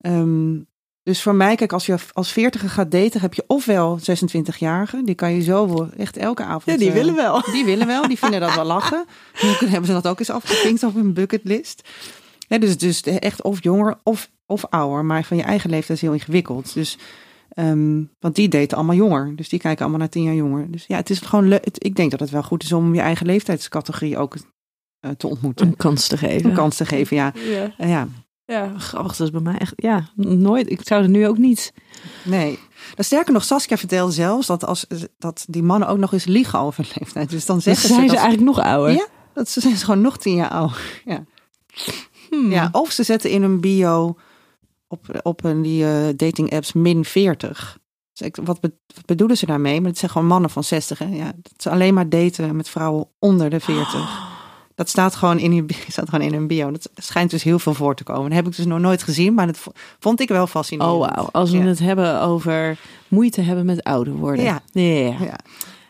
Ehm, 0.00 0.56
dus 1.02 1.22
voor 1.22 1.34
mij, 1.34 1.56
kijk, 1.56 1.72
als 1.72 1.86
je 1.86 1.96
als 2.12 2.32
veertiger 2.32 2.68
gaat 2.68 2.90
daten, 2.90 3.20
heb 3.20 3.34
je 3.34 3.44
ofwel 3.46 3.98
26-jarigen, 4.00 5.04
die 5.04 5.14
kan 5.14 5.32
je 5.32 5.42
zo 5.42 5.88
echt 5.96 6.16
elke 6.16 6.42
avond. 6.42 6.64
eh, 7.14 7.16
wel. 7.16 7.42
Die 7.52 7.64
willen 7.64 7.86
wel, 7.86 8.08
die 8.08 8.18
vinden 8.18 8.40
dat 8.40 8.54
wel 8.54 8.64
lachen. 8.74 9.04
Dan 9.40 9.68
hebben 9.68 9.86
ze 9.86 9.92
dat 9.92 10.06
ook 10.08 10.18
eens 10.18 10.30
afgevinkt 10.30 10.82
op 10.82 10.94
hun 10.94 11.12
bucketlist. 11.12 11.88
Ja, 12.48 12.58
dus, 12.58 12.78
dus 12.78 13.00
echt 13.02 13.42
of 13.42 13.62
jonger 13.62 13.98
of, 14.02 14.30
of 14.46 14.64
ouder, 14.64 15.04
maar 15.04 15.24
van 15.24 15.36
je 15.36 15.42
eigen 15.42 15.70
leeftijd 15.70 15.98
is 15.98 16.04
heel 16.04 16.12
ingewikkeld. 16.12 16.74
Dus, 16.74 16.98
ehm, 17.48 18.02
want 18.18 18.34
die 18.34 18.48
daten 18.48 18.76
allemaal 18.76 18.96
jonger, 18.96 19.36
dus 19.36 19.48
die 19.48 19.58
kijken 19.58 19.80
allemaal 19.80 20.00
naar 20.00 20.08
tien 20.08 20.22
jaar 20.22 20.34
jonger. 20.34 20.70
Dus 20.70 20.84
ja, 20.86 20.96
het 20.96 21.10
is 21.10 21.18
gewoon 21.18 21.48
leuk. 21.48 21.66
Ik 21.78 21.96
denk 21.96 22.10
dat 22.10 22.20
het 22.20 22.30
wel 22.30 22.42
goed 22.42 22.62
is 22.62 22.72
om 22.72 22.94
je 22.94 23.00
eigen 23.00 23.26
leeftijdscategorie 23.26 24.18
ook 24.18 24.36
te 25.10 25.26
ontmoeten. 25.26 25.66
Een 25.66 25.76
kans 25.76 26.06
te 26.08 26.16
geven. 26.16 26.50
Een 26.50 26.56
kans 26.56 26.76
te 26.76 26.86
geven, 26.86 27.16
ja. 27.16 27.32
Ja. 27.34 27.70
Eh, 27.78 27.88
ja, 27.88 28.08
ja, 28.44 28.72
grappig. 28.78 29.16
Dat 29.16 29.26
is 29.26 29.32
bij 29.32 29.40
mij 29.40 29.58
echt, 29.58 29.72
ja, 29.76 30.08
nooit. 30.16 30.70
Ik 30.70 30.80
zou 30.82 31.02
er 31.02 31.08
nu 31.08 31.26
ook 31.26 31.38
niet. 31.38 31.72
nee. 32.24 32.58
Nou, 32.90 33.02
sterker 33.02 33.32
nog, 33.32 33.44
Saskia 33.44 33.76
vertelde 33.76 34.12
zelfs 34.12 34.46
dat, 34.46 34.64
als, 34.64 34.86
dat 35.18 35.44
die 35.48 35.62
mannen 35.62 35.88
ook 35.88 35.98
nog 35.98 36.12
eens 36.12 36.24
liegen 36.24 36.58
over 36.58 36.84
hun 36.84 36.92
leeftijd. 37.00 37.30
Dus 37.30 37.46
dan 37.46 37.56
Dus 37.56 37.64
zeggen 37.64 37.88
zijn 37.88 38.00
ze 38.00 38.06
ze 38.08 38.14
dat, 38.14 38.24
eigenlijk 38.24 38.56
nog 38.56 38.64
ouder? 38.66 38.94
Ja. 38.94 39.06
dat 39.34 39.48
ze 39.48 39.60
zijn 39.60 39.76
gewoon 39.76 40.00
nog 40.00 40.18
tien 40.18 40.34
jaar 40.34 40.50
ouder. 40.50 40.80
Ja. 41.04 41.24
Hmm. 42.30 42.50
Ja, 42.50 42.68
of 42.72 42.90
ze 42.90 43.02
zetten 43.02 43.30
in 43.30 43.42
hun 43.42 43.60
bio 43.60 44.16
op, 44.88 45.20
op 45.22 45.44
een, 45.44 45.62
die 45.62 45.84
eh, 45.84 46.08
dating 46.16 46.52
apps 46.52 46.72
min 46.72 47.04
40. 47.04 47.78
Dus 48.12 48.26
ik, 48.26 48.36
wat, 48.42 48.60
be- 48.60 48.74
wat 48.94 49.04
bedoelen 49.06 49.36
ze 49.36 49.46
daarmee? 49.46 49.80
Maar 49.80 49.90
het 49.90 49.98
zijn 49.98 50.10
gewoon 50.10 50.26
mannen 50.26 50.50
van 50.50 50.64
60. 50.64 50.98
Hè? 50.98 51.04
Ja, 51.06 51.24
dat 51.24 51.52
ze 51.56 51.70
alleen 51.70 51.94
maar 51.94 52.08
daten 52.08 52.56
met 52.56 52.68
vrouwen 52.68 53.08
onder 53.18 53.50
de 53.50 53.60
40. 53.60 54.32
Dat 54.74 54.88
staat 54.88 55.14
gewoon 55.14 55.38
in, 55.38 55.52
hun, 55.52 55.68
staat 55.88 56.08
gewoon 56.08 56.26
in 56.26 56.32
hun 56.32 56.46
bio. 56.46 56.70
Dat 56.70 56.90
schijnt 56.94 57.30
dus 57.30 57.42
heel 57.42 57.58
veel 57.58 57.74
voor 57.74 57.94
te 57.94 58.04
komen. 58.04 58.24
Dat 58.24 58.32
heb 58.32 58.46
ik 58.46 58.56
dus 58.56 58.64
nog 58.66 58.78
nooit 58.80 59.02
gezien, 59.02 59.34
maar 59.34 59.46
dat 59.46 59.58
vo- 59.58 59.72
vond 59.98 60.20
ik 60.20 60.28
wel 60.28 60.46
fascinerend. 60.46 60.92
Oh 60.94 61.08
wauw, 61.08 61.28
als 61.32 61.50
we 61.50 61.56
Ja. 61.58 61.64
het 61.64 61.78
hebben 61.78 62.20
over 62.20 62.78
moeite 63.08 63.40
hebben 63.40 63.66
met 63.66 63.82
ouder 63.82 64.14
worden. 64.14 64.44
Ja. 64.44 64.62
ja. 64.72 64.82
ja. 65.20 65.38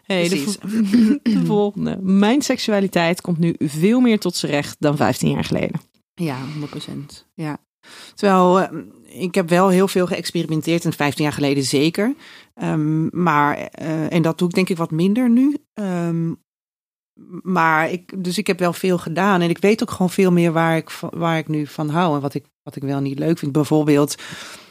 Hey, 0.04 0.22
de, 0.22 0.28
precies. 0.28 0.56
vo- 0.60 1.18
de 1.40 1.42
volgende. 1.46 1.98
Mijn 2.02 2.42
seksualiteit 2.42 3.20
komt 3.20 3.38
nu 3.38 3.54
veel 3.58 4.00
meer 4.00 4.18
tot 4.18 4.36
z'n 4.36 4.46
recht 4.46 4.76
dan 4.78 4.96
15 4.96 5.30
jaar 5.30 5.44
geleden. 5.44 5.80
Ja, 6.14 6.36
100%. 6.88 6.90
Ja. 7.34 7.56
Terwijl 8.14 8.60
eh, 8.60 8.78
ik 9.22 9.34
heb 9.34 9.48
wel 9.48 9.68
heel 9.68 9.88
veel 9.88 10.06
geëxperimenteerd 10.06 10.84
en 10.84 10.92
15 10.92 11.24
jaar 11.24 11.32
geleden 11.32 11.62
zeker. 11.64 12.14
Ehm, 12.54 13.22
maar, 13.22 13.56
eh, 13.56 14.12
en 14.12 14.22
dat 14.22 14.38
doe 14.38 14.48
ik 14.48 14.54
denk 14.54 14.68
ik 14.68 14.76
wat 14.76 14.90
minder 14.90 15.30
nu. 15.30 15.56
Ehm, 15.74 16.32
maar 17.42 17.90
ik, 17.90 18.24
dus 18.24 18.38
ik 18.38 18.46
heb 18.46 18.58
wel 18.58 18.72
veel 18.72 18.98
gedaan 18.98 19.40
en 19.40 19.50
ik 19.50 19.58
weet 19.58 19.82
ook 19.82 19.90
gewoon 19.90 20.10
veel 20.10 20.32
meer 20.32 20.52
waar 20.52 20.76
ik, 20.76 20.90
waar 21.10 21.38
ik 21.38 21.48
nu 21.48 21.66
van 21.66 21.88
hou 21.88 22.14
en 22.14 22.20
wat 22.20 22.34
ik, 22.34 22.44
wat 22.62 22.76
ik 22.76 22.82
wel 22.82 23.00
niet 23.00 23.18
leuk 23.18 23.38
vind. 23.38 23.52
Bijvoorbeeld, 23.52 24.14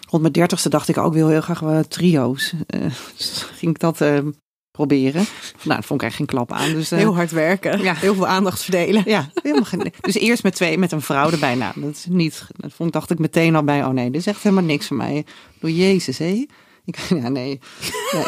rond 0.10 0.22
mijn 0.22 0.34
dertigste 0.34 0.70
dacht 0.70 0.88
ik 0.88 0.98
ook 0.98 1.14
wil 1.14 1.28
heel 1.28 1.42
graag 1.42 1.60
wel 1.60 1.88
trio's. 1.88 2.54
Eh, 2.68 2.82
dus 3.18 3.48
ging 3.54 3.72
ik 3.72 3.80
dat 3.80 4.02
eh, 4.02 4.18
proberen. 4.72 5.26
Nou, 5.64 5.76
dat 5.80 5.86
vond 5.86 6.02
ik 6.02 6.08
eigenlijk 6.08 6.16
geen 6.16 6.26
klap 6.26 6.52
aan. 6.52 6.74
Dus, 6.74 6.92
eh, 6.92 7.10
hard 7.10 7.32
werken, 7.32 7.82
Ja. 7.82 7.94
heel 7.94 8.16
veel 8.16 8.28
aandacht 8.28 8.64
verdelen. 8.64 9.04
ja, 9.06 9.30
helemaal 9.42 9.66
geen. 9.66 9.94
Dus 10.02 10.16
eerst 10.16 10.44
met 10.44 10.56
twee, 10.56 10.78
met 10.78 10.92
een 10.92 11.02
vrouw 11.02 11.32
erbij. 11.32 11.56
Nou, 11.56 11.82
dat 11.82 11.92
is 11.96 12.06
niet. 12.10 12.48
Dat 12.56 12.74
vond 12.74 12.94
dacht 12.94 13.10
ik 13.12 13.20
meteen 13.20 13.56
al 13.56 13.64
bij. 13.64 13.84
Oh 13.86 13.92
nee, 13.92 14.12
dit 14.12 14.22
is 14.22 14.28
echt 14.28 14.44
helemaal 14.44 14.64
niks 14.64 14.88
voor 14.88 14.98
mij. 14.98 15.26
Door 15.60 15.72
Jezus, 15.72 16.18
hé. 16.18 16.46
Ik, 16.86 16.98
ja, 17.22 17.30
nee. 17.30 17.60
Nee. 18.12 18.24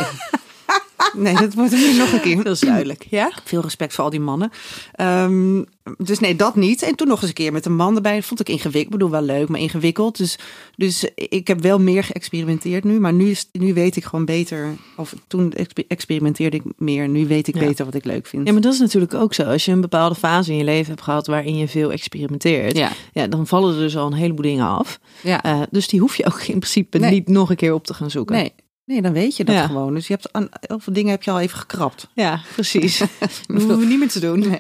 Nee, 1.15 1.33
dat 1.35 1.53
wordt 1.53 1.73
er 1.73 1.79
nu 1.79 1.97
nog 1.97 2.11
een 2.13 2.21
keer. 2.21 2.43
Dat 2.43 2.53
is 2.53 2.59
duidelijk. 2.59 3.05
Ja? 3.09 3.31
Veel 3.43 3.61
respect 3.61 3.93
voor 3.93 4.03
al 4.03 4.09
die 4.09 4.19
mannen. 4.19 4.49
Ehm, 4.91 5.63
dus 5.97 6.19
nee, 6.19 6.35
dat 6.35 6.55
niet. 6.55 6.81
En 6.81 6.95
toen 6.95 7.07
nog 7.07 7.19
eens 7.19 7.27
een 7.27 7.33
keer 7.35 7.51
met 7.51 7.65
een 7.65 7.75
man 7.75 7.95
erbij. 7.95 8.15
Dat 8.15 8.25
vond 8.25 8.39
ik 8.39 8.49
ingewikkeld. 8.49 8.83
Ik 8.85 8.89
bedoel, 8.91 9.09
wel 9.09 9.21
leuk, 9.21 9.47
maar 9.47 9.59
ingewikkeld. 9.59 10.17
Dus, 10.17 10.37
dus 10.75 11.09
ik 11.15 11.47
heb 11.47 11.61
wel 11.61 11.79
meer 11.79 12.03
geëxperimenteerd 12.03 12.83
nu. 12.83 12.99
Maar 12.99 13.13
nu, 13.13 13.29
is, 13.29 13.49
nu 13.51 13.73
weet 13.73 13.95
ik 13.95 14.03
gewoon 14.03 14.25
beter. 14.25 14.67
Of 14.97 15.13
toen 15.27 15.53
exper- 15.53 15.83
experimenteerde 15.87 16.57
ik 16.57 16.63
meer. 16.77 17.07
Nu 17.09 17.27
weet 17.27 17.47
ik 17.47 17.53
Ja. 17.55 17.59
beter 17.59 17.85
wat 17.85 17.93
ik 17.93 18.05
leuk 18.05 18.25
vind. 18.27 18.47
Ja, 18.47 18.53
maar 18.53 18.61
dat 18.61 18.73
is 18.73 18.79
natuurlijk 18.79 19.13
ook 19.13 19.33
zo. 19.33 19.43
Als 19.43 19.65
je 19.65 19.71
een 19.71 19.81
bepaalde 19.81 20.15
fase 20.15 20.51
in 20.51 20.57
je 20.57 20.63
leven 20.63 20.89
hebt 20.91 21.01
gehad 21.01 21.27
waarin 21.27 21.57
je 21.57 21.67
veel 21.67 21.91
experimenteert, 21.91 22.77
ja. 22.77 22.91
ja, 23.13 23.27
dan 23.27 23.47
vallen 23.47 23.73
er 23.73 23.79
dus 23.79 23.97
al 23.97 24.07
een 24.07 24.13
heleboel 24.13 24.41
dingen 24.45 24.65
af. 24.67 24.99
ja. 25.23 25.43
Eh, 25.43 25.61
dus 25.71 25.87
die 25.87 25.99
hoef 25.99 26.15
je 26.17 26.25
ook 26.25 26.41
in 26.41 26.59
principe 26.59 26.97
Nee. 26.97 27.11
niet 27.11 27.27
nog 27.27 27.49
een 27.49 27.55
keer 27.55 27.73
op 27.73 27.85
te 27.85 27.93
gaan 27.93 28.11
zoeken. 28.11 28.35
Nee, 28.35 28.53
nee, 28.85 29.01
dan 29.01 29.13
weet 29.13 29.37
je 29.37 29.43
dat 29.43 29.55
Ja. 29.55 29.65
gewoon. 29.67 29.93
Dus 29.93 30.07
je 30.07 30.13
hebt 30.13 30.33
aan 30.33 30.47
heel 30.59 30.79
veel 30.79 30.93
dingen 30.93 31.11
heb 31.11 31.23
je 31.23 31.31
al 31.31 31.39
even 31.39 31.57
gekrapt. 31.57 32.07
Ja, 32.13 32.41
precies. 32.53 32.97
dat 33.19 33.41
hoeven 33.47 33.79
we 33.79 33.85
niet 33.85 33.99
meer 33.99 34.09
te 34.09 34.19
doen. 34.19 34.39
Nee. 34.39 34.59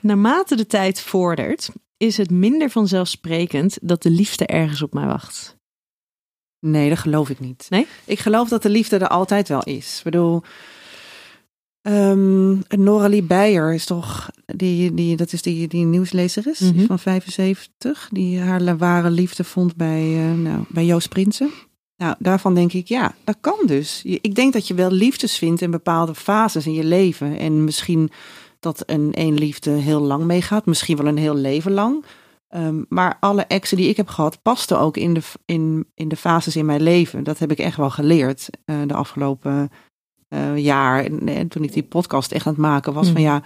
Naarmate 0.00 0.56
de 0.56 0.66
tijd 0.66 1.00
vordert, 1.00 1.68
is 1.96 2.16
het 2.16 2.30
minder 2.30 2.70
vanzelfsprekend 2.70 3.78
dat 3.82 4.02
de 4.02 4.10
liefde 4.10 4.46
ergens 4.46 4.82
op 4.82 4.92
mij 4.94 5.06
wacht. 5.06 5.56
Nee, 6.60 6.88
dat 6.88 6.98
geloof 6.98 7.30
ik 7.30 7.40
niet. 7.40 7.66
Nee? 7.70 7.86
Ik 8.04 8.18
geloof 8.18 8.48
dat 8.48 8.62
de 8.62 8.68
liefde 8.68 8.96
er 8.98 9.08
altijd 9.08 9.48
wel 9.48 9.62
is. 9.62 9.96
Ik 9.98 10.04
bedoel, 10.04 10.42
ehm 11.82 12.56
Noralie 12.68 13.22
Beijer 13.22 13.74
is 13.74 13.84
toch, 13.84 14.30
die, 14.46 14.94
die, 14.94 15.16
dat 15.16 15.32
is 15.32 15.42
die, 15.42 15.68
die 15.68 15.84
nieuwslezer 15.84 16.46
is, 16.46 16.60
Mhm. 16.60 16.86
van 16.86 16.98
75, 16.98 18.08
die 18.12 18.40
haar 18.40 18.76
ware 18.76 19.10
liefde 19.10 19.44
vond 19.44 19.76
bij, 19.76 20.00
eh, 20.16 20.32
nou, 20.32 20.64
bij 20.68 20.84
Joost 20.84 21.08
Prinsen. 21.08 21.50
Nou, 22.02 22.14
daarvan 22.18 22.54
denk 22.54 22.72
ik, 22.72 22.88
ja, 22.88 23.14
dat 23.24 23.36
kan 23.40 23.58
dus. 23.66 24.02
Ik 24.04 24.34
denk 24.34 24.52
dat 24.52 24.66
je 24.66 24.74
wel 24.74 24.90
liefdes 24.90 25.38
vindt 25.38 25.60
in 25.60 25.70
bepaalde 25.70 26.14
fases 26.14 26.66
in 26.66 26.72
je 26.72 26.84
leven. 26.84 27.38
En 27.38 27.64
misschien 27.64 28.10
dat 28.60 28.82
een 28.86 29.12
één 29.12 29.34
liefde 29.34 29.70
heel 29.70 30.00
lang 30.00 30.24
meegaat. 30.24 30.66
Misschien 30.66 30.96
wel 30.96 31.06
een 31.06 31.16
heel 31.16 31.34
leven 31.34 31.72
lang. 31.72 32.04
Ehm, 32.48 32.82
maar 32.88 33.16
alle 33.20 33.42
exen 33.42 33.76
die 33.76 33.88
ik 33.88 33.96
heb 33.96 34.08
gehad, 34.08 34.42
pasten 34.42 34.78
ook 34.78 34.96
in 34.96 35.14
de, 35.14 35.20
in, 35.44 35.86
in 35.94 36.08
de 36.08 36.16
fases 36.16 36.56
in 36.56 36.66
mijn 36.66 36.82
leven. 36.82 37.24
Dat 37.24 37.38
heb 37.38 37.50
ik 37.50 37.58
echt 37.58 37.76
wel 37.76 37.90
geleerd 37.90 38.48
eh, 38.64 38.76
de 38.86 38.94
afgelopen 38.94 39.70
eh, 40.28 40.56
jaar. 40.56 41.04
En, 41.04 41.28
en 41.28 41.48
toen 41.48 41.64
ik 41.64 41.72
die 41.72 41.82
podcast 41.82 42.32
echt 42.32 42.46
aan 42.46 42.52
het 42.52 42.62
maken 42.62 42.92
was. 42.92 43.08
Van 43.08 43.22
ja, 43.22 43.42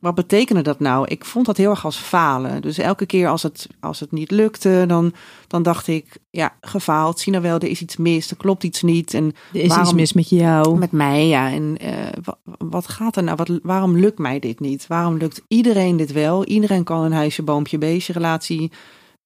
wat 0.00 0.14
betekende 0.14 0.62
dat 0.62 0.80
nou? 0.80 1.06
Ik 1.08 1.24
vond 1.24 1.46
dat 1.46 1.56
heel 1.56 1.70
erg 1.70 1.84
als 1.84 1.96
falen. 1.96 2.62
Dus 2.62 2.78
elke 2.78 3.06
keer 3.06 3.28
als 3.28 3.42
het, 3.42 3.68
als 3.80 4.00
het 4.00 4.12
niet 4.12 4.30
lukte, 4.30 4.84
dan, 4.88 5.12
dan 5.46 5.62
dacht 5.62 5.86
ik, 5.86 6.16
ja, 6.30 6.54
gefaald. 6.60 7.18
Zie 7.18 7.32
nou 7.32 7.44
wel, 7.44 7.54
er 7.58 7.68
is 7.68 7.80
iets 7.80 7.96
mis, 7.96 8.30
er 8.30 8.36
klopt 8.36 8.64
iets 8.64 8.82
niet. 8.82 9.14
En 9.14 9.24
Er 9.24 9.58
is 9.58 9.64
iets 9.64 9.74
Waarom- 9.74 9.94
mis 9.96 10.12
met 10.12 10.28
jou. 10.28 10.78
met 10.78 10.92
mij, 10.92 11.26
ja. 11.26 11.50
En 11.50 11.76
eh, 11.78 11.92
wa- 12.24 12.38
wat, 12.58 12.88
gaat 12.88 13.16
er 13.16 13.22
nou? 13.22 13.36
Wat, 13.36 13.58
waarom 13.62 13.96
lukt 13.96 14.18
mij 14.18 14.38
dit 14.38 14.60
niet? 14.60 14.86
Waarom 14.86 15.16
lukt 15.16 15.42
iedereen 15.48 15.96
dit 15.96 16.12
wel? 16.12 16.44
Iedereen 16.44 16.84
kan 16.84 17.04
een 17.04 17.12
huisje, 17.12 17.42
boompje, 17.42 17.78
beestje 17.78 18.12
relatie 18.12 18.70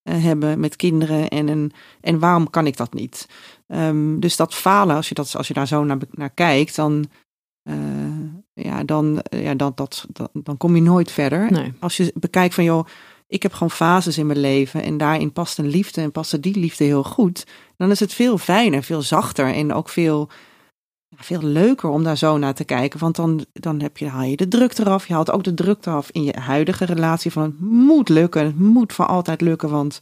eh, 0.03 0.23
hebben 0.23 0.61
met 0.61 0.77
kinderen. 0.77 1.29
En, 1.29 1.49
een, 1.49 1.73
en 2.01 2.19
waarom 2.19 2.51
kan 2.51 2.67
ik 2.67 2.77
dat 2.77 2.95
niet? 2.95 3.29
Ehm, 3.67 4.19
dus 4.19 4.37
dat 4.37 4.55
falen, 4.55 4.97
als 4.97 5.09
je, 5.09 5.15
dat, 5.15 5.37
als 5.37 5.49
je 5.49 5.55
daar 5.55 5.67
zo 5.67 5.85
naar, 5.85 5.99
naar 6.11 6.31
kijkt, 6.31 6.77
dan, 6.77 7.05
eh, 7.63 7.75
ja, 8.55 8.85
dan, 8.85 9.21
eh, 9.21 9.43
ja, 9.43 9.55
dan, 9.55 9.73
dat, 9.75 10.07
dan, 10.09 10.29
dan 10.33 10.57
kom 10.57 10.75
je 10.75 10.83
nooit 10.83 11.11
verder. 11.11 11.53
Nee. 11.53 11.73
Als 11.81 11.97
je 11.97 12.13
bekijkt 12.15 12.55
van, 12.55 12.65
joh, 12.65 12.87
ik 13.27 13.43
heb 13.43 13.53
gewoon 13.53 13.71
fases 13.71 14.19
in 14.19 14.27
mijn 14.27 14.41
leven 14.41 14.83
en 14.83 14.97
daarin 14.97 15.33
past 15.33 15.59
een 15.59 15.69
liefde 15.69 16.01
en 16.01 16.13
past 16.13 16.43
die 16.43 16.59
liefde 16.59 16.85
heel 16.85 17.05
goed, 17.05 17.47
dan 17.77 17.91
is 17.91 18.01
het 18.01 18.15
veel 18.15 18.39
fijner, 18.39 18.83
veel 18.83 19.03
zachter 19.03 19.55
en 19.55 19.73
ook 19.73 19.89
veel, 19.89 20.29
veel 21.17 21.43
leuker 21.43 21.89
om 21.89 22.05
daar 22.05 22.19
zo 22.19 22.39
naar 22.39 22.55
te 22.55 22.65
kijken. 22.65 23.01
Want 23.01 23.17
dan, 23.17 23.45
dan 23.53 23.81
heb 23.81 23.97
je, 23.97 24.09
haal 24.09 24.23
je 24.23 24.37
de 24.37 24.49
druk 24.49 24.79
eraf. 24.79 25.07
Je 25.07 25.15
haalt 25.15 25.31
ook 25.31 25.45
de 25.45 25.55
druk 25.55 25.87
eraf 25.87 26.11
in 26.11 26.25
je 26.25 26.39
huidige 26.41 26.85
relatie 26.85 27.33
van 27.33 27.43
het 27.43 27.61
moet 27.61 28.09
lukken, 28.09 28.45
het 28.45 28.59
moet 28.59 28.93
voor 28.93 29.07
altijd 29.07 29.41
lukken, 29.41 29.71
want 29.71 29.99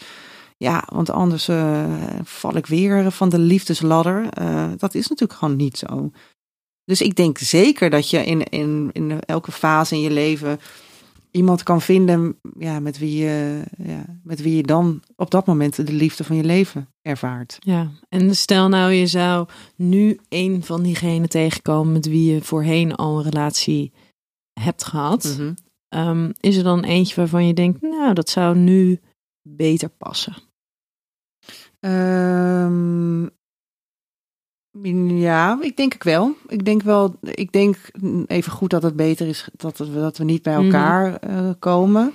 ja, 0.57 0.85
want 0.93 1.11
anders 1.11 1.49
eh, 1.49 1.85
val 2.23 2.57
ik 2.57 2.67
weer 2.67 3.11
van 3.11 3.29
de 3.29 3.39
liefdesladder. 3.39 4.29
Eh, 4.31 4.71
dat 4.77 4.95
is 4.95 5.09
natuurlijk 5.09 5.39
gewoon 5.39 5.57
niet 5.57 5.79
zo. 5.79 6.11
Dus 6.85 7.01
ik 7.01 7.17
denk 7.17 7.39
zeker 7.39 7.91
dat 7.91 8.11
je 8.11 8.25
in, 8.25 8.43
in, 8.43 8.91
in 8.93 9.21
elke 9.21 9.53
fase 9.53 9.95
in 9.95 10.01
je 10.01 10.11
leven 10.11 10.61
iemand 11.33 11.63
kan 11.63 11.81
vinden 11.81 12.37
ja, 12.59 12.81
met, 12.81 12.99
wie 12.99 13.17
je, 13.17 13.63
ja, 13.77 14.05
met 14.23 14.43
wie 14.43 14.57
je 14.57 14.63
dan 14.63 15.03
op 15.17 15.31
dat 15.31 15.47
moment 15.47 15.87
de 15.87 15.93
liefde 15.93 16.25
van 16.25 16.37
je 16.37 16.45
leven 16.45 16.89
ervaart. 17.03 17.57
Ja, 17.61 17.91
en 18.09 18.37
stel 18.37 18.69
nou 18.69 18.93
je 18.93 19.07
zou 19.07 19.49
nu 19.77 20.19
een 20.29 20.65
van 20.65 20.83
diegenen 20.83 21.29
tegenkomen 21.29 21.93
met 21.93 22.07
wie 22.07 22.35
je 22.35 22.43
voorheen 22.43 22.95
al 22.95 23.17
een 23.17 23.31
relatie 23.31 23.93
hebt 24.61 24.85
gehad. 24.85 25.37
Mhm. 25.39 25.53
Ehm, 25.89 26.31
is 26.41 26.57
er 26.57 26.63
dan 26.63 26.85
eentje 26.85 27.15
waarvan 27.15 27.47
je 27.47 27.55
denkt, 27.55 27.83
nou, 27.83 28.15
dat 28.15 28.29
zou 28.29 28.57
nu 28.57 29.01
beter 29.43 29.89
passen? 29.89 30.35
Ja, 35.21 35.59
ik 35.61 35.77
denk 35.77 35.95
ik 35.95 36.03
wel. 36.03 36.35
Ik 36.49 36.65
denk 36.65 36.83
wel, 36.83 37.17
ik 37.21 37.53
denk 37.53 37.77
even 38.27 38.53
goed 38.53 38.71
dat 38.71 38.83
het 38.83 38.97
beter 38.97 39.27
is 39.29 39.49
dat, 39.57 39.79
we- 39.79 39.93
dat 39.93 40.19
we 40.19 40.25
niet 40.25 40.43
bij 40.43 40.55
Mhm. 40.57 40.65
elkaar 40.65 41.15
eh, 41.17 41.51
komen. 41.59 42.13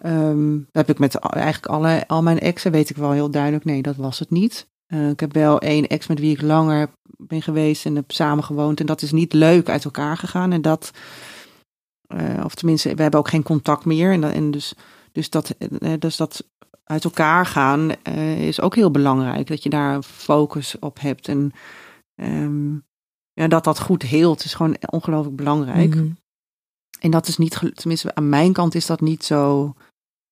Ehm, 0.00 0.52
dat 0.56 0.86
heb 0.86 0.88
ik 0.90 0.98
met 0.98 1.14
eigenlijk 1.14 1.66
alle, 1.66 2.04
al 2.06 2.22
mijn 2.22 2.38
exen, 2.40 2.72
weet 2.72 2.90
ik 2.90 2.96
wel 2.96 3.10
heel 3.10 3.30
duidelijk, 3.30 3.64
nee, 3.64 3.82
dat 3.82 3.96
was 3.96 4.18
het 4.18 4.30
niet. 4.30 4.66
Eh, 4.86 5.08
ik 5.08 5.20
heb 5.20 5.32
wel 5.32 5.58
één 5.60 5.86
ex 5.86 6.06
met 6.06 6.18
wie 6.20 6.30
ik 6.32 6.42
langer 6.42 6.88
ben 7.16 7.42
geweest 7.42 7.86
en 7.86 7.94
heb 7.96 8.10
samengewoond. 8.12 8.80
En 8.80 8.86
dat 8.86 9.02
is 9.02 9.12
niet 9.12 9.32
leuk 9.32 9.68
uit 9.68 9.84
elkaar 9.84 10.16
gegaan. 10.16 10.52
En 10.52 10.62
dat, 10.62 10.90
eh, 12.06 12.44
of 12.44 12.54
tenminste, 12.54 12.94
we 12.94 13.02
hebben 13.02 13.20
ook 13.20 13.28
geen 13.28 13.42
contact 13.42 13.84
meer. 13.84 14.12
En, 14.12 14.20
dat- 14.20 14.32
en 14.32 14.50
dus, 14.50 14.74
dus, 15.12 15.30
dat, 15.30 15.54
dus 15.98 16.16
dat 16.16 16.44
uit 16.84 17.04
elkaar 17.04 17.46
gaan 17.46 17.90
is 18.38 18.60
ook 18.60 18.74
heel 18.74 18.90
belangrijk. 18.90 19.46
Dat 19.46 19.62
je 19.62 19.68
daar 19.70 20.02
focus 20.02 20.76
op 20.78 21.00
hebt. 21.00 21.28
En 21.28 21.52
ehm, 22.14 22.74
ja, 23.32 23.48
dat 23.48 23.64
dat 23.64 23.80
goed 23.80 24.02
heelt 24.02 24.44
is 24.44 24.54
gewoon 24.54 24.76
ongelooflijk 24.90 25.36
belangrijk. 25.36 25.94
Mhm. 25.94 26.10
En 27.00 27.10
dat 27.10 27.28
is 27.28 27.36
niet, 27.36 27.60
tenminste 27.74 28.14
aan 28.14 28.28
mijn 28.28 28.52
kant 28.52 28.74
is 28.74 28.86
dat 28.86 29.00
niet 29.00 29.24
zo. 29.24 29.74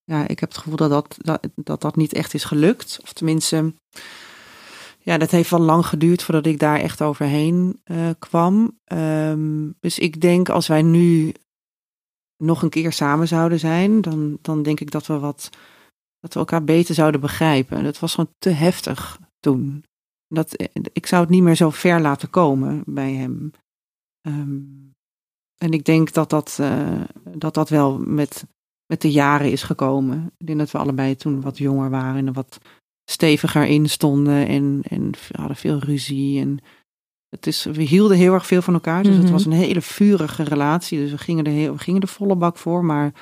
Ja, 0.04 0.28
ik 0.28 0.40
heb 0.40 0.48
het 0.48 0.58
gevoel 0.58 0.76
dat 0.76 0.90
dat, 0.90 1.16
dat, 1.18 1.48
dat, 1.54 1.80
dat 1.80 1.96
niet 1.96 2.12
echt 2.12 2.34
is 2.34 2.44
gelukt. 2.44 2.98
Of 3.02 3.12
tenminste, 3.12 3.74
ja, 4.98 5.18
dat 5.18 5.30
heeft 5.30 5.50
wel 5.50 5.60
lang 5.60 5.86
geduurd 5.86 6.22
voordat 6.22 6.46
ik 6.46 6.58
daar 6.58 6.80
echt 6.80 7.02
overheen 7.02 7.80
eh, 7.84 8.08
kwam. 8.18 8.78
Ehm, 8.84 9.70
dus 9.80 9.98
ik 9.98 10.20
denk 10.20 10.48
als 10.48 10.66
wij 10.66 10.82
nu 10.82 11.34
nog 12.36 12.62
een 12.62 12.70
keer 12.70 12.92
samen 12.92 13.28
zouden 13.28 13.58
zijn, 13.58 14.00
dan, 14.00 14.38
dan 14.42 14.62
denk 14.62 14.80
ik 14.80 14.90
dat 14.90 15.06
we 15.06 15.18
wat 15.18 15.50
dat 16.20 16.32
we 16.32 16.38
elkaar 16.38 16.64
beter 16.64 16.94
zouden 16.94 17.20
begrijpen. 17.20 17.84
Dat 17.84 17.98
was 17.98 18.14
gewoon 18.14 18.34
te 18.38 18.50
heftig 18.50 19.18
toen. 19.40 19.84
Dat, 20.34 20.54
eh, 20.54 20.66
ik 20.92 21.06
zou 21.06 21.20
het 21.22 21.30
niet 21.30 21.42
meer 21.42 21.54
zo 21.54 21.70
ver 21.70 22.00
laten 22.00 22.30
komen 22.30 22.82
bij 22.86 23.12
hem. 23.12 23.50
Ehm, 24.20 24.60
en 25.58 25.72
ik 25.72 25.84
denk 25.84 26.12
dat 26.12 26.30
dat, 26.30 26.56
eh, 26.60 27.00
dat, 27.34 27.54
dat 27.54 27.68
wel 27.68 27.98
met, 27.98 28.46
met 28.86 29.00
de 29.00 29.10
jaren 29.10 29.50
is 29.50 29.62
gekomen. 29.62 30.32
Ik 30.38 30.46
denk 30.46 30.58
dat 30.58 30.70
we 30.70 30.78
allebei 30.78 31.16
toen 31.16 31.40
wat 31.40 31.58
jonger 31.58 31.90
waren 31.90 32.16
en 32.16 32.26
er 32.26 32.32
wat 32.32 32.58
steviger 33.10 33.64
in 33.64 33.88
stonden 33.88 34.46
en, 34.46 34.80
en 34.88 35.10
hadden 35.32 35.56
veel 35.56 35.78
ruzie. 35.78 36.40
En 36.40 36.58
het 37.28 37.46
is, 37.46 37.64
we 37.64 37.82
hielden 37.82 38.16
heel 38.16 38.32
erg 38.34 38.46
veel 38.46 38.62
van 38.62 38.74
elkaar, 38.74 39.02
dus 39.02 39.14
het 39.14 39.22
Mhm. 39.24 39.32
was 39.32 39.44
een 39.44 39.52
hele 39.52 39.80
vurige 39.82 40.42
relatie. 40.42 40.98
Dus 40.98 41.10
we 41.10 41.18
gingen 41.18 41.44
er, 41.44 41.52
heel, 41.52 41.72
we 41.72 41.78
gingen 41.78 42.00
er 42.00 42.08
volle 42.08 42.36
bak 42.36 42.56
voor, 42.56 42.84
maar 42.84 43.12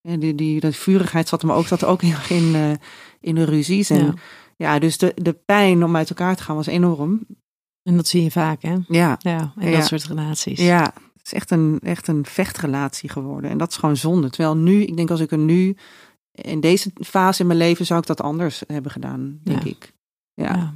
eh, 0.00 0.20
die, 0.20 0.34
die, 0.34 0.60
dat 0.60 0.76
vurigheid 0.76 1.28
zat 1.28 1.42
hem 1.42 1.52
ook, 1.52 1.66
zat 1.66 1.84
ook 1.84 2.02
heel 2.02 2.10
erg 2.12 2.30
in, 2.30 2.78
in 3.20 3.34
de 3.34 3.44
ruzies. 3.44 3.90
En 3.90 4.04
Ja. 4.04 4.14
Ja. 4.56 4.78
dus 4.78 4.98
de, 4.98 5.12
de 5.16 5.32
pijn 5.32 5.84
om 5.84 5.96
uit 5.96 6.08
elkaar 6.08 6.36
te 6.36 6.42
gaan 6.42 6.56
was 6.56 6.66
enorm. 6.66 7.26
En 7.82 7.96
dat 7.96 8.06
zie 8.06 8.22
je 8.22 8.30
vaak, 8.30 8.62
hè? 8.62 8.76
Ja, 8.88 9.16
Ja, 9.18 9.52
dat 9.56 9.86
soort 9.86 10.04
relaties. 10.04 10.60
ja, 10.60 10.82
het 11.16 11.26
is 11.26 11.32
echt 11.32 11.50
een, 11.50 11.78
echt 11.82 12.08
een 12.08 12.24
vechtrelatie 12.26 13.08
geworden. 13.08 13.50
En 13.50 13.58
dat 13.58 13.70
is 13.70 13.76
gewoon 13.76 13.96
zonde. 13.96 14.30
Terwijl 14.30 14.56
nu, 14.56 14.82
ik 14.82 14.96
denk 14.96 15.10
als 15.10 15.20
ik 15.20 15.30
er 15.30 15.38
nu, 15.38 15.76
in 16.30 16.60
deze 16.60 16.90
fase 17.00 17.40
in 17.40 17.46
mijn 17.46 17.58
leven, 17.58 17.86
zou 17.86 18.00
ik 18.00 18.06
dat 18.06 18.20
anders 18.20 18.62
hebben 18.66 18.90
gedaan, 18.90 19.40
denk 19.42 19.62
Ja. 19.62 19.70
ik. 19.70 19.92
Ja. 20.34 20.74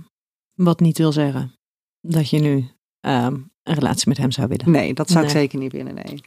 Wat 0.54 0.80
niet 0.80 0.98
wil 0.98 1.12
zeggen 1.12 1.52
dat 2.00 2.30
je 2.30 2.38
nu 2.40 2.68
ehm, 3.00 3.34
een 3.62 3.74
relatie 3.74 4.08
met 4.08 4.16
hem 4.18 4.30
zou 4.30 4.48
willen. 4.48 4.70
Nee, 4.70 4.94
dat 4.94 5.10
zou 5.10 5.24
ik 5.24 5.30
zeker 5.30 5.58
niet 5.58 5.72
willen, 5.72 5.94
nee. 5.94 6.20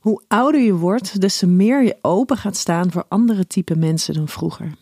Hoe 0.00 0.22
ouder 0.28 0.60
je 0.60 0.74
wordt, 0.74 1.20
des 1.20 1.38
te 1.38 1.46
meer 1.46 1.82
je 1.82 1.98
open 2.00 2.36
gaat 2.36 2.56
staan 2.56 2.90
voor 2.92 3.04
andere 3.08 3.46
type 3.46 3.76
mensen 3.76 4.14
dan 4.14 4.28
vroeger. 4.28 4.72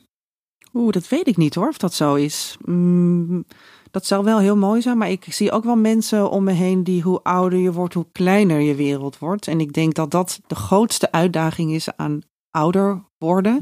Oeh, 0.75 0.93
dat 0.93 1.09
weet 1.09 1.27
ik 1.27 1.37
niet 1.37 1.55
hoor, 1.55 1.69
of 1.69 1.79
dat 1.79 1.95
zo 1.95 2.15
is. 2.15 2.57
Mm, 2.65 3.45
dat 3.91 4.07
zou 4.07 4.25
wel 4.25 4.39
heel 4.39 4.57
mooi 4.57 4.83
zijn, 4.83 4.99
maar 4.99 5.11
ik 5.11 5.27
zie 5.29 5.53
ook 5.53 5.65
wel 5.65 5.77
mensen 5.77 6.31
om 6.31 6.45
me 6.45 6.53
heen 6.53 6.85
die 6.85 7.03
hoe 7.03 7.23
ouder 7.23 7.59
je 7.59 7.73
wordt, 7.73 7.95
hoe 7.95 8.07
kleiner 8.13 8.61
je 8.61 8.75
wereld 8.75 9.19
wordt. 9.19 9.47
En 9.49 9.61
ik 9.61 9.73
denk 9.73 9.95
dat 9.95 10.11
dat 10.11 10.41
de 10.47 10.55
grootste 10.55 11.13
uitdaging 11.13 11.73
is 11.73 11.97
aan 11.97 12.21
ouder 12.51 13.03
worden, 13.19 13.59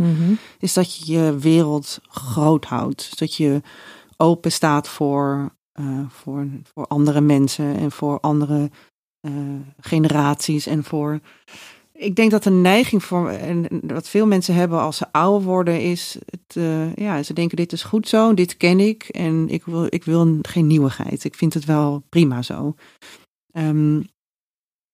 is 0.58 0.72
dat 0.72 0.96
je 0.96 1.12
je 1.12 1.38
wereld 1.38 1.98
groot 2.08 2.64
houdt. 2.64 3.18
Dat 3.18 3.34
je 3.34 3.62
open 4.16 4.52
staat 4.52 4.88
voor, 4.88 5.54
eh, 5.72 6.00
voor, 6.08 6.46
voor 6.74 6.86
andere 6.86 7.20
mensen 7.20 7.76
en 7.76 7.90
voor 7.90 8.20
andere 8.20 8.70
eh, 9.20 9.32
generaties 9.80 10.66
en 10.66 10.84
voor 10.84 11.20
ik 11.98 12.14
denk 12.14 12.30
dat 12.30 12.42
de 12.42 12.50
neiging 12.50 13.04
voor, 13.04 13.28
en 13.28 13.68
wat 13.82 14.08
veel 14.08 14.26
mensen 14.26 14.54
hebben 14.54 14.80
als 14.80 14.96
ze 14.96 15.12
ouder 15.12 15.46
worden, 15.46 15.82
is 15.82 16.18
het, 16.26 16.56
eh, 16.56 16.94
ja, 16.94 17.22
ze 17.22 17.32
denken 17.32 17.56
dit 17.56 17.72
is 17.72 17.82
goed 17.82 18.08
zo, 18.08 18.34
dit 18.34 18.56
ken 18.56 18.80
ik 18.80 19.02
en 19.02 19.48
ik 19.48 19.64
wil, 19.64 19.86
ik 19.88 20.04
wil 20.04 20.38
geen 20.42 20.66
nieuwigheid. 20.66 21.24
Ik 21.24 21.34
vind 21.34 21.54
het 21.54 21.64
wel 21.64 22.02
prima 22.08 22.42
zo. 22.42 22.74
Ehm, 23.52 24.02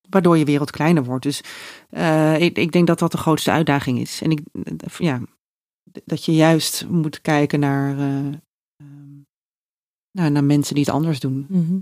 waardoor 0.09 0.37
je 0.37 0.45
wereld 0.45 0.71
kleiner 0.71 1.05
wordt. 1.05 1.23
Dus 1.23 1.41
eh, 1.91 2.41
ik, 2.41 2.59
ik 2.59 2.73
denk 2.73 2.87
dat 2.87 2.99
dat 2.99 3.13
de 3.13 3.19
grootste 3.19 3.51
uitdaging 3.51 3.99
is. 3.99 4.23
En 4.23 4.31
ik, 4.31 4.41
ja, 4.99 5.21
dat 6.05 6.25
je 6.25 6.35
juist 6.35 6.87
moet 6.89 7.21
kijken 7.21 7.61
naar, 7.61 7.99
eh, 7.99 8.27
ehm, 8.77 9.21
nou, 10.11 10.31
naar 10.31 10.45
mensen 10.45 10.75
die 10.75 10.85
het 10.85 10.95
anders 10.95 11.21
doen. 11.21 11.47
Mhm. 11.49 11.79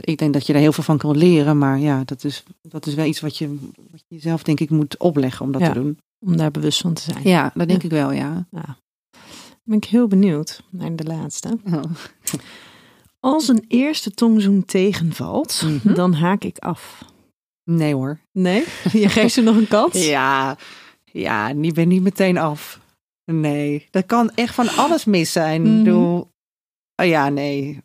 Ik 0.00 0.18
denk 0.18 0.32
dat 0.32 0.46
je 0.46 0.52
daar 0.52 0.62
heel 0.62 0.72
veel 0.72 0.84
van 0.84 0.98
kan 0.98 1.16
leren, 1.16 1.58
maar 1.58 1.78
ja, 1.78 2.02
dat 2.04 2.24
is, 2.24 2.42
dat 2.62 2.86
is 2.86 2.94
wel 2.94 3.04
iets 3.06 3.20
wat 3.20 3.38
je, 3.38 3.48
wat 3.90 4.00
je 4.08 4.14
jezelf 4.14 4.42
denk 4.42 4.60
ik 4.60 4.70
moet 4.70 4.96
opleggen 4.98 5.44
om 5.46 5.52
dat 5.52 5.60
Ja. 5.60 5.68
te 5.72 5.74
doen. 5.80 5.98
Om 6.26 6.36
daar 6.36 6.50
bewust 6.50 6.80
van 6.80 6.92
te 6.94 7.02
zijn. 7.02 7.28
Ja, 7.28 7.50
dat 7.54 7.68
denk 7.68 7.80
Ja. 7.82 7.84
ik 7.88 7.90
wel, 7.94 8.12
ja. 8.12 8.46
Ben 9.64 9.76
ik 9.76 9.84
heel 9.84 10.06
benieuwd 10.06 10.62
naar 10.70 10.96
de 10.96 11.04
laatste. 11.04 11.58
Oh. 11.64 11.82
Als 13.20 13.48
een 13.48 13.64
eerste 13.68 14.10
tongzoen 14.10 14.64
tegenvalt, 14.64 15.62
Mhm. 15.64 15.94
dan 15.94 16.12
haak 16.14 16.44
ik 16.44 16.58
af. 16.58 17.04
Nee 17.64 17.94
hoor. 17.94 18.18
Nee? 18.32 18.64
Je 18.92 19.08
geeft 19.08 19.34
ze 19.34 19.40
nog 19.40 19.56
een 19.56 19.68
kans? 19.68 20.06
Ja, 20.16 20.56
ja, 21.04 21.48
ik 21.48 21.74
ben 21.74 21.88
niet 21.88 22.02
meteen 22.02 22.38
af. 22.38 22.80
Nee, 23.24 23.88
dat 23.90 24.06
kan 24.06 24.30
echt 24.34 24.54
van 24.54 24.68
alles 24.68 25.04
mis 25.04 25.32
zijn. 25.32 25.62
Mhm. 25.62 25.76
Bedoel, 25.82 26.30
Oh 27.02 27.06
ja, 27.06 27.28
nee. 27.28 27.80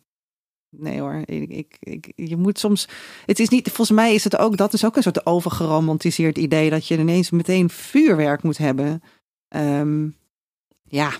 Nee 0.78 1.00
hoor, 1.00 1.22
ik, 1.24 1.76
ik, 1.80 2.12
je 2.14 2.36
moet 2.36 2.58
soms. 2.58 2.88
Het 3.26 3.38
is 3.38 3.48
niet, 3.48 3.66
volgens 3.66 3.96
mij 3.96 4.14
is 4.14 4.24
het 4.24 4.38
ook, 4.38 4.56
dat 4.56 4.72
is 4.72 4.84
ook 4.84 4.96
een 4.96 5.02
soort 5.02 5.26
overgeromantiseerd 5.26 6.38
idee 6.38 6.70
dat 6.70 6.86
je 6.86 6.98
ineens 6.98 7.30
meteen 7.30 7.70
vuurwerk 7.70 8.42
moet 8.42 8.58
hebben. 8.58 9.02
Ehm, 9.48 10.08
ja, 10.84 11.10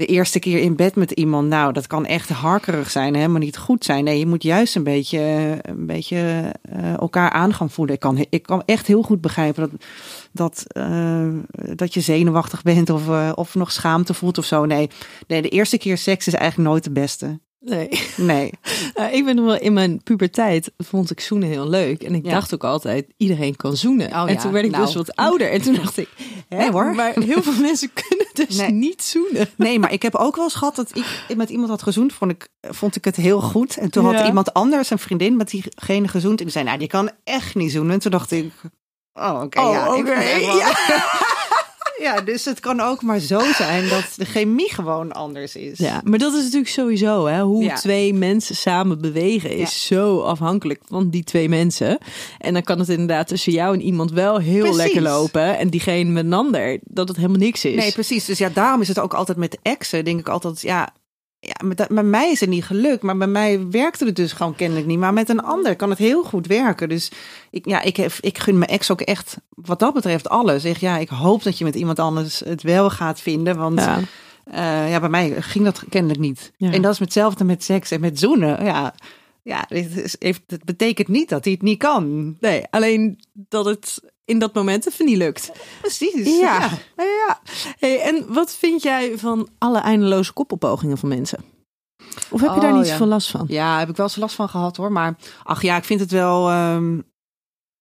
de 0.00 0.06
eerste 0.06 0.38
keer 0.38 0.58
in 0.58 0.76
bed 0.76 0.94
met 0.94 1.10
iemand, 1.10 1.48
nou, 1.48 1.72
dat 1.72 1.86
kan 1.86 2.06
echt 2.06 2.28
harkerig 2.28 2.90
zijn, 2.90 3.14
helemaal 3.14 3.40
niet 3.40 3.58
goed 3.58 3.84
zijn. 3.84 4.04
Nee, 4.04 4.18
je 4.18 4.26
moet 4.26 4.42
juist 4.42 4.76
een 4.76 4.84
beetje, 4.84 5.18
een 5.62 5.86
beetje 5.86 6.54
uh, 6.72 6.98
elkaar 6.98 7.30
aan 7.30 7.54
gaan 7.54 7.70
voelen. 7.70 7.94
Ik 7.94 8.00
kan, 8.00 8.26
ik 8.30 8.42
kan 8.42 8.62
echt 8.66 8.86
heel 8.86 9.02
goed 9.02 9.20
begrijpen 9.20 9.70
dat, 9.70 9.84
dat, 10.32 10.64
uh, 10.76 11.28
dat 11.74 11.94
je 11.94 12.00
zenuwachtig 12.00 12.62
bent 12.62 12.90
of, 12.90 13.08
uh, 13.08 13.32
of 13.34 13.54
nog 13.54 13.72
schaamte 13.72 14.14
voelt 14.14 14.38
of 14.38 14.44
zo. 14.44 14.64
Nee, 14.64 14.90
nee, 15.26 15.42
de 15.42 15.48
eerste 15.48 15.78
keer 15.78 15.98
seks 15.98 16.26
is 16.26 16.34
eigenlijk 16.34 16.68
nooit 16.70 16.84
de 16.84 16.92
beste. 16.92 17.40
Nee. 17.60 17.88
Nee. 18.16 18.52
Nou, 18.94 19.12
ik 19.16 19.24
ben 19.24 19.36
nog 19.36 19.44
wel 19.44 19.58
in 19.58 19.72
mijn 19.72 20.02
puberteit 20.02 20.72
vond 20.78 21.10
ik 21.10 21.20
zoenen 21.20 21.48
heel 21.48 21.68
leuk. 21.68 22.02
En 22.02 22.14
ik 22.14 22.24
Ja. 22.24 22.30
dacht 22.30 22.54
ook 22.54 22.64
altijd, 22.64 23.06
iedereen 23.16 23.56
kan 23.56 23.76
zoenen. 23.76 24.06
Oh 24.10 24.20
en 24.28 24.32
ja, 24.34 24.40
toen 24.40 24.52
werd 24.52 24.64
ik 24.64 24.70
nou. 24.70 24.84
dus 24.84 24.94
wat 24.94 25.16
ouder. 25.16 25.50
En 25.50 25.60
toen 25.62 25.74
dacht 25.74 25.96
ik, 25.96 26.08
hè, 26.48 26.56
Nee, 26.56 26.70
hoor. 26.70 26.94
maar 26.94 27.12
heel 27.18 27.42
veel 27.42 27.60
mensen 27.68 27.90
kunnen 27.92 28.26
dus 28.32 28.56
Nee. 28.56 28.70
niet 28.70 29.02
zoenen. 29.02 29.48
Nee, 29.56 29.78
maar 29.78 29.92
ik 29.92 30.02
heb 30.02 30.14
ook 30.14 30.34
wel 30.36 30.44
eens 30.44 30.54
gehad 30.54 30.76
dat 30.76 30.90
ik 31.28 31.36
met 31.36 31.50
iemand 31.50 31.68
had 31.70 31.82
gezoend. 31.82 32.12
Vond 32.12 32.30
ik, 32.30 32.48
vond 32.60 32.96
ik 32.96 33.04
het 33.04 33.16
heel 33.16 33.40
goed. 33.40 33.76
En 33.76 33.90
toen 33.90 34.10
Ja. 34.10 34.16
had 34.16 34.26
iemand 34.26 34.52
anders, 34.54 34.90
een 34.90 34.98
vriendin, 34.98 35.36
met 35.36 35.50
diegene 35.50 36.08
gezoend. 36.08 36.38
En 36.38 36.44
die 36.44 36.52
zei, 36.54 36.64
nou, 36.64 36.78
die 36.78 36.88
kan 36.88 37.10
echt 37.24 37.54
niet 37.54 37.72
zoenen. 37.72 37.92
En 37.92 37.98
toen 38.00 38.10
dacht 38.10 38.30
ik, 38.30 38.52
oh, 39.12 39.40
oké. 39.44 39.60
Oh, 39.60 39.72
ja, 39.72 39.94
ik 39.94 40.04
ja. 42.00 42.20
dus 42.20 42.44
het 42.44 42.60
kan 42.60 42.80
ook 42.80 43.02
maar 43.02 43.18
zo 43.18 43.40
zijn 43.52 43.88
dat 43.88 44.04
de 44.16 44.24
chemie 44.24 44.74
gewoon 44.74 45.12
anders 45.12 45.54
is. 45.56 45.78
Ja, 45.78 46.00
maar 46.04 46.18
dat 46.18 46.32
is 46.34 46.42
natuurlijk 46.42 46.70
sowieso, 46.70 47.26
hè, 47.26 47.42
hoe 47.42 47.62
Ja. 47.64 47.74
twee 47.74 48.14
mensen 48.14 48.56
samen 48.56 49.00
bewegen 49.00 49.50
is 49.56 49.86
zo 49.86 50.20
afhankelijk 50.20 50.80
van 50.88 51.10
die 51.10 51.24
twee 51.24 51.48
mensen. 51.48 51.98
En 52.38 52.52
dan 52.52 52.62
kan 52.62 52.78
het 52.78 52.88
inderdaad 52.88 53.26
tussen 53.28 53.52
jou 53.52 53.74
en 53.74 53.82
iemand 53.82 54.12
wel 54.12 54.38
heel 54.38 54.60
Precies. 54.60 54.76
lekker 54.76 55.02
lopen. 55.02 55.58
En 55.58 55.68
diegene 55.68 56.10
met 56.10 56.24
een 56.24 56.32
ander, 56.32 56.78
dat 56.84 57.08
het 57.08 57.16
helemaal 57.16 57.38
niks 57.38 57.64
is. 57.64 57.74
Nee, 57.76 57.92
precies. 57.92 58.24
Dus 58.24 58.38
ja, 58.38 58.48
daarom 58.48 58.80
is 58.80 58.88
het 58.88 58.98
ook 58.98 59.14
altijd 59.14 59.38
met 59.38 59.58
exen. 59.62 60.04
Denk 60.04 60.20
ik 60.20 60.28
altijd, 60.28 60.60
ja, 60.60 60.88
ja 61.40 61.54
met, 61.64 61.88
met 61.88 62.04
mij 62.04 62.30
is 62.30 62.40
het 62.40 62.48
niet 62.48 62.64
gelukt. 62.64 63.02
Maar 63.02 63.16
bij 63.16 63.26
mij 63.26 63.68
werkte 63.70 64.04
het 64.04 64.16
dus 64.16 64.32
gewoon 64.32 64.54
kennelijk 64.54 64.86
niet. 64.86 64.98
Maar 64.98 65.12
met 65.12 65.28
een 65.28 65.42
ander 65.42 65.76
kan 65.76 65.90
het 65.90 65.98
heel 65.98 66.22
goed 66.22 66.46
werken. 66.46 66.88
Dus 66.88 67.10
ik, 67.50 67.66
ja, 67.66 67.80
ik, 67.82 67.96
heb, 67.96 68.12
ik 68.20 68.38
gun 68.38 68.58
mijn 68.58 68.70
ex 68.70 68.90
ook 68.90 69.00
echt, 69.00 69.36
wat 69.48 69.78
dat 69.78 69.94
betreft, 69.94 70.28
alles. 70.28 70.62
Zeg, 70.62 70.80
ja, 70.80 70.98
ik 70.98 71.08
hoop 71.08 71.42
dat 71.42 71.58
je 71.58 71.64
met 71.64 71.74
iemand 71.74 71.98
anders 71.98 72.40
het 72.40 72.62
wel 72.62 72.90
gaat 72.90 73.20
vinden. 73.20 73.56
Want 73.56 73.80
Ja. 73.80 73.98
ja, 74.52 74.84
ja 74.84 75.00
bij 75.00 75.08
mij 75.08 75.42
ging 75.42 75.64
dat 75.64 75.84
kennelijk 75.88 76.20
niet. 76.20 76.52
Ja. 76.56 76.72
En 76.72 76.82
dat 76.82 76.92
is 76.92 76.98
hetzelfde 76.98 77.44
met 77.44 77.64
seks 77.64 77.90
en 77.90 78.00
met 78.00 78.18
zoenen. 78.18 78.64
Ja, 78.64 78.94
ja 79.42 79.64
het, 79.68 79.96
is, 79.96 80.16
heeft, 80.18 80.42
het 80.46 80.64
betekent 80.64 81.08
niet 81.08 81.28
dat 81.28 81.44
hij 81.44 81.52
het 81.52 81.62
niet 81.62 81.78
kan. 81.78 82.36
nee, 82.40 82.62
alleen 82.70 83.20
dat 83.32 83.64
het 83.64 84.00
in 84.30 84.38
dat 84.38 84.54
moment 84.54 84.86
even 84.88 85.04
niet 85.06 85.16
lukt. 85.16 85.50
Precies. 85.80 86.38
Ja. 86.40 86.68
ja. 86.96 87.40
Hey, 87.78 88.00
en 88.00 88.24
wat 88.32 88.54
vind 88.54 88.82
jij 88.82 89.18
van 89.18 89.48
alle 89.58 89.78
eindeloze 89.78 90.32
koppelpogingen 90.32 90.98
van 90.98 91.08
mensen? 91.08 91.38
Of 92.30 92.40
heb 92.40 92.54
je 92.54 92.60
daar 92.60 92.70
Oh, 92.70 92.76
niet 92.76 92.86
ja. 92.86 92.92
zoveel 92.92 93.06
last 93.06 93.30
van? 93.30 93.44
Ja, 93.48 93.78
heb 93.78 93.88
ik 93.88 93.96
wel 93.96 94.06
eens 94.06 94.16
last 94.16 94.34
van 94.34 94.48
gehad 94.48 94.76
hoor. 94.76 94.92
Maar 94.92 95.16
ach 95.42 95.62
ja, 95.62 95.76
ik 95.76 95.84
vind 95.84 96.00
het 96.00 96.10
wel. 96.10 96.48
ehm, 96.48 96.98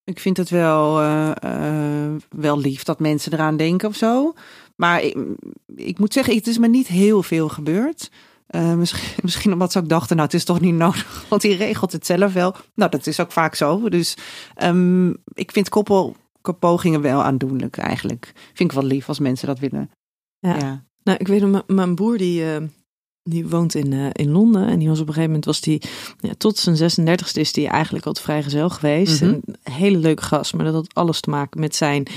ik 0.04 0.20
vind 0.20 0.38
het 0.38 0.50
wel, 0.50 1.00
eh, 1.00 1.32
eh, 1.42 2.12
wel 2.30 2.60
lief 2.60 2.84
dat 2.84 3.00
mensen 3.00 3.34
eraan 3.34 3.58
denken 3.58 3.88
of 3.90 3.96
zo. 3.96 4.34
Maar 4.76 5.02
ik, 5.02 5.18
ik 5.76 6.00
moet 6.00 6.14
zeggen, 6.14 6.36
het 6.36 6.48
is 6.48 6.58
me 6.58 6.68
niet 6.68 6.88
heel 6.88 7.24
veel 7.24 7.50
gebeurd. 7.50 8.10
Eh, 8.48 8.74
misschien, 8.74 9.14
misschien 9.24 9.54
omdat 9.54 9.72
ze 9.72 9.80
ook 9.80 9.90
dachten, 9.90 10.16
nou, 10.16 10.28
het 10.28 10.38
is 10.38 10.44
toch 10.46 10.60
niet 10.60 10.74
nodig, 10.74 11.26
want 11.30 11.42
die 11.42 11.56
regelt 11.56 11.92
het 11.92 12.06
zelf 12.06 12.34
wel. 12.34 12.56
Nou, 12.74 12.92
dat 12.92 13.08
is 13.08 13.20
ook 13.20 13.32
vaak 13.32 13.56
zo. 13.56 13.90
Dus 13.90 14.18
ehm, 14.56 15.10
ik 15.34 15.52
vind 15.52 15.70
koppelpogingen 16.50 17.02
wel 17.02 17.24
aandoenlijk 17.24 17.78
eigenlijk. 17.78 18.32
Vind 18.54 18.72
ik 18.72 18.78
wel 18.78 18.86
lief 18.86 19.08
als 19.08 19.20
mensen 19.20 19.48
dat 19.48 19.60
willen. 19.60 19.92
Ja. 20.40 20.56
ja. 20.58 20.84
Nou, 21.04 21.18
ik 21.18 21.28
weet 21.28 21.42
nog, 21.42 21.64
mijn 21.68 21.96
broer 21.96 22.18
die, 22.18 22.54
eh, 22.54 22.62
die 23.24 23.48
woont 23.48 23.76
in, 23.76 23.94
eh, 23.94 24.06
in 24.12 24.32
Londen. 24.32 24.68
En 24.68 24.80
die 24.80 24.88
was 24.88 25.00
op 25.00 25.08
een 25.08 25.14
gegeven 25.14 25.30
moment, 25.30 25.46
was 25.46 25.62
die, 25.62 25.82
ja, 26.20 26.34
tot 26.38 26.58
zijn 26.58 26.76
36e 26.76 27.40
is 27.40 27.54
die 27.54 27.68
eigenlijk 27.68 28.06
al 28.06 28.16
vrijgezel 28.16 28.70
geweest. 28.70 29.22
En 29.22 29.42
een 29.44 29.74
hele 29.74 29.98
leuke 29.98 30.24
gast, 30.24 30.54
maar 30.54 30.66
dat 30.66 30.74
had 30.74 30.94
alles 30.94 31.20
te 31.20 31.30
maken 31.30 31.60
met 31.60 31.76
zijn 31.76 32.08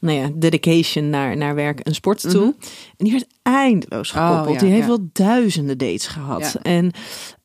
nou 0.00 0.18
ja, 0.18 0.30
dedication 0.34 1.10
naar, 1.10 1.36
naar 1.36 1.54
werk 1.54 1.80
en 1.80 1.94
sport 1.94 2.20
toe. 2.20 2.46
Mhm. 2.46 2.64
En 2.96 3.04
die 3.04 3.12
werd 3.12 3.26
eindeloos 3.42 4.10
gekoppeld. 4.10 4.46
Oh, 4.46 4.52
ja, 4.52 4.58
die 4.58 4.70
heeft 4.70 4.86
wel 4.86 5.08
duizenden 5.12 5.78
dates 5.78 6.06
gehad. 6.06 6.54
En 6.62 6.92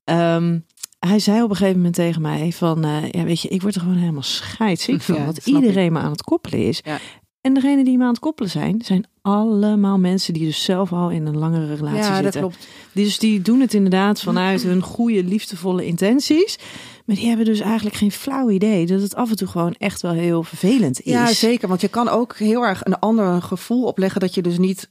ehm, 0.04 0.60
hij 1.08 1.20
zei 1.20 1.44
op 1.44 1.50
een 1.50 1.56
gegeven 1.56 1.78
moment 1.78 1.96
tegen 1.96 2.22
mij 2.22 2.52
van, 2.52 2.84
eh, 2.84 3.10
ja 3.12 3.24
weet 3.24 3.42
je, 3.42 3.48
ik 3.48 3.62
word 3.62 3.76
er 3.76 3.82
gewoon 3.82 3.98
helemaal 3.98 4.24
scheidsziek 4.24 5.02
van. 5.02 5.16
Ja, 5.18 5.26
dat 5.26 5.36
dat 5.36 5.46
iedereen 5.46 5.94
me 5.94 6.00
aan 6.00 6.12
het 6.12 6.24
koppelen 6.24 6.68
is. 6.68 6.82
Ja. 6.84 7.00
En 7.42 7.54
degene 7.54 7.84
die 7.84 7.98
me 7.98 8.04
aan 8.04 8.10
het 8.10 8.20
koppelen 8.20 8.52
zijn, 8.52 8.82
zijn 8.84 9.06
allemaal 9.22 9.98
mensen 9.98 10.34
die 10.34 10.46
dus 10.46 10.64
zelf 10.64 10.94
al 10.94 11.10
in 11.10 11.26
een 11.26 11.38
langere 11.38 11.76
relatie 11.76 11.98
ja, 12.00 12.22
dat 12.22 12.24
zitten. 12.24 12.42
klopt. 12.42 12.68
Die 12.92 13.06
Dus 13.06 13.20
die 13.20 13.42
doen 13.42 13.60
het 13.60 13.74
inderdaad 13.74 14.22
vanuit 14.22 14.64
hun 14.64 14.82
goede, 14.82 15.24
liefdevolle 15.24 15.86
intenties. 15.86 16.58
Maar 17.06 17.16
die 17.16 17.28
hebben 17.28 17.46
dus 17.46 17.60
eigenlijk 17.60 17.96
geen 17.96 18.12
flauw 18.12 18.50
idee 18.50 18.86
dat 18.86 19.02
het 19.02 19.16
af 19.16 19.30
en 19.30 19.36
toe 19.36 19.48
gewoon 19.48 19.76
echt 19.78 20.02
wel 20.02 20.12
heel 20.12 20.44
vervelend 20.44 21.02
is. 21.02 21.12
Ja, 21.12 21.34
zeker. 21.34 21.68
Want 21.68 21.82
je 21.82 21.88
kan 21.88 22.10
ook 22.10 22.38
heel 22.38 22.66
erg 22.66 22.86
een 22.86 23.00
ander 23.00 23.42
gevoel 23.42 23.84
opleggen 23.84 24.22
dat 24.22 24.34
je 24.34 24.42
dus 24.42 24.58
niet 24.58 24.90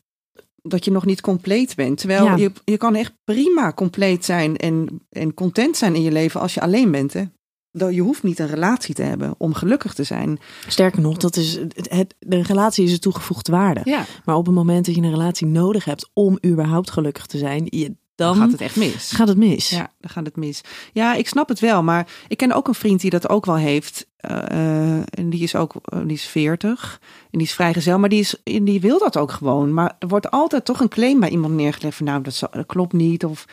dat 0.68 0.84
je 0.84 0.90
nog 0.90 1.04
niet 1.04 1.20
compleet 1.20 1.74
bent. 1.74 1.98
Terwijl 1.98 2.24
Ja. 2.24 2.36
je, 2.36 2.52
je 2.64 2.76
kan 2.76 2.94
echt 2.94 3.12
prima 3.24 3.72
compleet 3.72 4.24
zijn 4.24 4.56
en, 4.56 5.00
en 5.10 5.34
content 5.34 5.76
zijn 5.76 5.94
in 5.94 6.02
je 6.02 6.12
leven 6.12 6.40
als 6.40 6.54
je 6.54 6.60
alleen 6.60 6.90
bent. 6.90 7.12
Hè? 7.12 7.22
Dat- 7.70 7.94
Je 7.94 8.00
hoeft 8.00 8.22
niet 8.22 8.38
een 8.38 8.46
relatie 8.46 8.94
te 8.94 9.02
hebben 9.02 9.34
om 9.38 9.54
gelukkig 9.54 9.94
te 9.94 10.04
zijn. 10.04 10.38
Sterker 10.68 11.00
nog, 11.00 11.16
dat 11.16 11.36
is 11.36 11.54
het, 11.56 11.90
het, 11.90 12.14
de 12.18 12.42
relatie 12.42 12.84
is 12.84 12.92
een 12.92 12.98
toegevoegde 12.98 13.52
waarde. 13.52 13.80
Ja, 13.84 14.04
Maar 14.24 14.36
op 14.36 14.46
het 14.46 14.54
moment 14.54 14.86
dat 14.86 14.94
je 14.94 15.02
een 15.02 15.10
relatie 15.10 15.46
nodig 15.46 15.84
hebt 15.84 16.10
om 16.12 16.38
überhaupt 16.46 16.90
gelukkig 16.90 17.26
te 17.26 17.38
zijn, 17.38 17.66
je, 17.68 17.94
dan 18.16 18.28
dan 18.32 18.36
gaat 18.42 18.52
het 18.52 18.60
echt 18.60 18.76
mis. 18.76 19.10
gaat 19.12 19.28
het 19.28 19.36
mis. 19.36 19.68
Ja, 19.70 19.90
dan 20.00 20.10
gaat 20.10 20.26
het 20.26 20.36
mis. 20.36 20.60
Ja, 20.92 21.14
ik 21.14 21.28
snap 21.28 21.48
het 21.48 21.60
wel. 21.60 21.82
Maar 21.82 22.08
ik 22.28 22.36
ken 22.36 22.52
ook 22.52 22.68
een 22.68 22.74
vriend 22.74 23.00
die 23.00 23.10
dat 23.10 23.28
ook 23.28 23.46
wel 23.46 23.56
heeft. 23.56 24.06
eh, 24.16 24.42
eh, 24.50 25.02
en 25.10 25.30
die 25.30 25.42
is 25.42 25.54
ook 25.54 25.74
eh, 25.84 25.98
die 26.04 26.12
is 26.16 26.24
40. 26.26 27.00
En 27.30 27.38
die 27.38 27.46
is 27.46 27.54
vrijgezel. 27.54 27.98
Maar 27.98 28.08
die, 28.08 28.20
is, 28.20 28.42
en 28.44 28.64
die 28.64 28.80
wil 28.80 28.98
dat 28.98 29.16
ook 29.16 29.30
gewoon. 29.32 29.74
Maar 29.74 29.96
er 29.98 30.08
wordt 30.08 30.30
altijd 30.30 30.64
toch 30.64 30.80
een 30.80 30.88
claim 30.88 31.20
bij 31.20 31.28
iemand 31.30 31.54
neergelegd. 31.54 31.96
Van, 31.96 32.06
nou, 32.06 32.22
dat, 32.22 32.34
zal- 32.34 32.48
dat 32.52 32.66
klopt 32.66 32.92
niet. 32.92 33.24
Of 33.24 33.44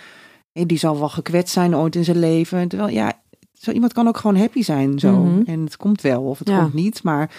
hey, 0.52 0.66
die 0.66 0.78
zal 0.78 1.00
wel 1.00 1.10
gekwetst 1.10 1.54
zijn 1.54 1.76
ooit 1.76 1.96
in 1.96 2.04
zijn 2.04 2.20
leven. 2.20 2.68
Terwijl 2.68 2.90
ja, 2.90 3.14
zo 3.54 3.72
iemand 3.72 3.94
kan 3.94 4.08
ook 4.08 4.18
gewoon 4.18 4.38
happy 4.38 4.62
zijn. 4.62 5.00
Zo. 5.00 5.12
Mhm. 5.12 5.42
En 5.46 5.64
het 5.64 5.78
komt 5.78 6.02
wel 6.02 6.22
of 6.24 6.40
het 6.40 6.48
Ja. 6.48 6.60
komt 6.60 6.74
niet. 6.74 7.04
Maar 7.04 7.32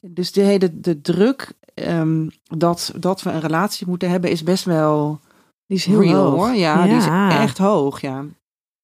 dus 0.00 0.32
de 0.32 0.40
hele 0.40 0.80
de 0.80 1.00
druk 1.00 1.52
ehm, 1.74 2.28
dat, 2.44 2.92
dat 2.98 3.22
we 3.22 3.30
een 3.30 3.40
relatie 3.40 3.86
moeten 3.88 4.10
hebben 4.10 4.30
is 4.30 4.42
best 4.42 4.64
wel 4.64 5.20
Die 5.66 5.76
is 5.76 5.84
heel 5.84 6.02
real 6.02 6.30
hoog. 6.30 6.34
hoor. 6.34 6.54
Ja, 6.54 6.82
die 6.82 6.96
is 6.96 7.06
echt 7.28 7.58
hoog. 7.58 8.00
Ja. 8.00 8.24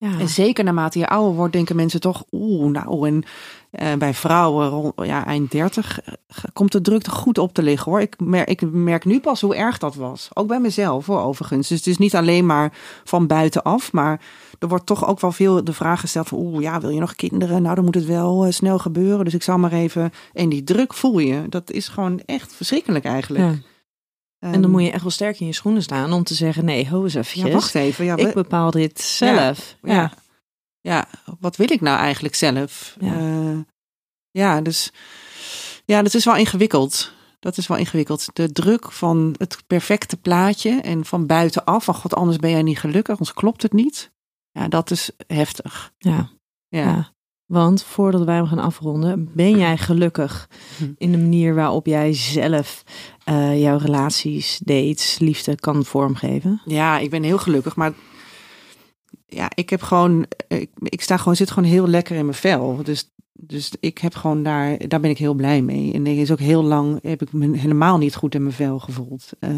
Ja. 0.03 0.19
En 0.19 0.29
zeker 0.29 0.65
naarmate 0.65 0.99
je 0.99 1.09
ouder 1.09 1.35
wordt, 1.35 1.53
denken 1.53 1.77
mensen 1.77 2.01
toch, 2.01 2.25
oeh, 2.33 2.71
nou, 2.71 3.07
en 3.09 3.25
eh, 3.71 3.95
bij 3.95 4.15
vrouwen 4.15 4.69
rond 4.69 4.93
ja, 4.97 5.27
eind 5.27 5.51
30 5.51 6.01
eh, 6.03 6.15
komt 6.53 6.73
de 6.73 6.81
druk 6.81 7.07
er 7.07 7.13
goed 7.13 7.39
op 7.39 7.55
te 7.55 7.63
liggen 7.63 7.93
hoor. 7.93 8.01
Ik 8.01 8.15
merk, 8.19 8.49
ik 8.49 8.61
merk 8.71 9.05
nu 9.05 9.21
pas 9.21 9.41
hoe 9.41 9.57
erg 9.57 9.79
dat 9.79 9.95
was. 9.95 10.29
Ook 10.35 10.47
bij 10.47 10.61
mezelf 10.61 11.07
hoor, 11.07 11.21
overigens. 11.21 11.69
Dus 11.69 11.79
het 11.79 11.87
is 11.87 11.99
niet 11.99 12.15
alleen 12.15 12.47
maar 12.47 12.73
van 13.05 13.27
buitenaf, 13.27 13.93
maar 13.93 14.21
er 14.59 14.69
wordt 14.69 14.87
toch 14.87 15.07
ook 15.07 15.21
wel 15.21 15.33
veel 15.33 15.65
de 15.65 15.73
vraag 15.73 16.01
gesteld 16.01 16.29
van, 16.29 16.39
oeh, 16.39 16.63
ja, 16.63 16.81
wil 16.81 16.91
je 16.91 17.01
nog 17.01 17.15
kinderen? 17.15 17.63
Nou, 17.63 17.75
dan 17.75 17.85
moet 17.85 17.95
het 17.95 18.07
wel 18.07 18.45
eh, 18.45 18.53
snel 18.53 18.79
gebeuren. 18.79 19.25
Dus 19.25 19.35
ik 19.35 19.43
zal 19.43 19.59
maar 19.59 19.73
even. 19.73 20.13
En 20.33 20.49
die 20.49 20.65
druk 20.65 20.95
voel 20.95 21.19
je. 21.19 21.49
Dat 21.49 21.71
is 21.71 21.89
gewoon 21.89 22.21
echt 22.27 22.53
verschrikkelijk 22.53 23.05
eigenlijk. 23.05 23.45
Ja. 23.45 23.71
En 24.51 24.63
dan 24.63 24.71
moet 24.71 24.83
je 24.83 24.91
echt 24.91 25.03
wel 25.03 25.11
sterk 25.11 25.41
in 25.41 25.47
je 25.47 25.53
schoenen 25.53 25.83
staan 25.83 26.13
om 26.13 26.25
te 26.25 26.35
zeggen: 26.35 26.65
nee, 26.65 26.89
ho 26.89 27.03
eens 27.03 27.15
eventjes. 27.15 27.47
Ja, 27.47 27.53
wacht 27.53 27.75
even. 27.75 28.05
Ja, 28.05 28.17
ik 28.17 28.35
bepaal 28.35 28.71
dit 28.71 29.01
zelf. 29.01 29.77
Ja. 29.83 29.95
ja. 29.95 30.13
ja, 30.81 31.09
wat 31.41 31.57
wil 31.57 31.71
ik 31.71 31.81
nou 31.81 31.99
eigenlijk 31.99 32.35
zelf? 32.35 32.97
Ja. 33.01 33.19
Ja, 33.19 33.65
ja 34.31 34.61
dus 34.61 34.93
ja, 35.85 36.03
dat 36.03 36.15
is 36.15 36.25
wel 36.25 36.37
ingewikkeld. 36.37 37.13
Dat 37.39 37.57
is 37.57 37.67
wel 37.67 37.77
ingewikkeld. 37.77 38.29
De 38.33 38.53
druk 38.53 38.93
van 38.93 39.35
het 39.39 39.63
perfecte 39.67 40.17
plaatje 40.17 40.81
en 40.81 41.05
van 41.05 41.27
buitenaf, 41.27 41.85
van 41.85 41.95
god, 41.95 42.15
anders 42.15 42.39
ben 42.39 42.51
jij 42.51 42.63
niet 42.63 42.79
gelukkig, 42.79 43.19
anders 43.19 43.35
klopt 43.35 43.63
het 43.63 43.73
niet. 43.73 44.13
Ja, 44.51 44.69
dat 44.69 44.91
is 44.91 45.11
heftig. 45.27 45.93
Ja. 45.99 46.31
Ja, 46.69 46.81
Ja. 46.81 47.13
Want 47.53 47.83
voordat 47.83 48.25
wij 48.25 48.35
hem 48.35 48.47
gaan 48.47 48.59
afronden, 48.59 49.31
ben 49.35 49.59
jij 49.59 49.77
gelukkig 49.77 50.49
Hm. 50.79 50.85
in 50.99 51.13
de 51.13 51.19
manier 51.19 51.55
waarop 51.55 51.87
jij 51.87 52.13
zelf 52.13 52.85
eh, 53.25 53.61
jouw 53.61 53.77
relaties, 53.77 54.61
dates, 54.65 55.19
liefde 55.19 55.55
kan 55.55 55.85
vormgeven? 55.85 56.61
ja 56.65 56.99
ik 56.99 57.11
ben 57.11 57.23
heel 57.23 57.39
gelukkig, 57.39 57.77
maar 57.77 57.93
ja, 59.27 59.51
ik 59.55 59.71
heb 59.71 59.83
gewoon, 59.83 60.27
ik, 60.49 60.71
ik 60.79 61.01
sta 61.01 61.17
gewoon, 61.17 61.37
zit 61.37 61.51
gewoon 61.51 61.69
heel 61.69 61.89
lekker 61.89 62.17
in 62.17 62.25
mijn 62.25 62.37
vel. 62.37 62.81
Dus, 62.83 63.13
dus 63.33 63.73
ik 63.81 63.99
heb 63.99 64.15
gewoon 64.15 64.43
daar, 64.43 64.89
daar 64.89 65.01
ben 65.01 65.11
ik 65.11 65.19
heel 65.19 65.35
blij 65.35 65.63
mee. 65.63 65.93
En 65.93 66.07
er 66.07 66.19
is 66.19 66.31
ook 66.31 66.41
heel 66.41 66.63
lang, 66.63 66.99
heb 67.03 67.23
ik 67.23 67.33
me 67.33 67.59
helemaal 67.59 67.99
niet 67.99 68.15
goed 68.15 68.35
in 68.35 68.43
mijn 68.43 68.55
vel 68.55 68.79
gevoeld. 68.79 69.31
Eh, 69.39 69.51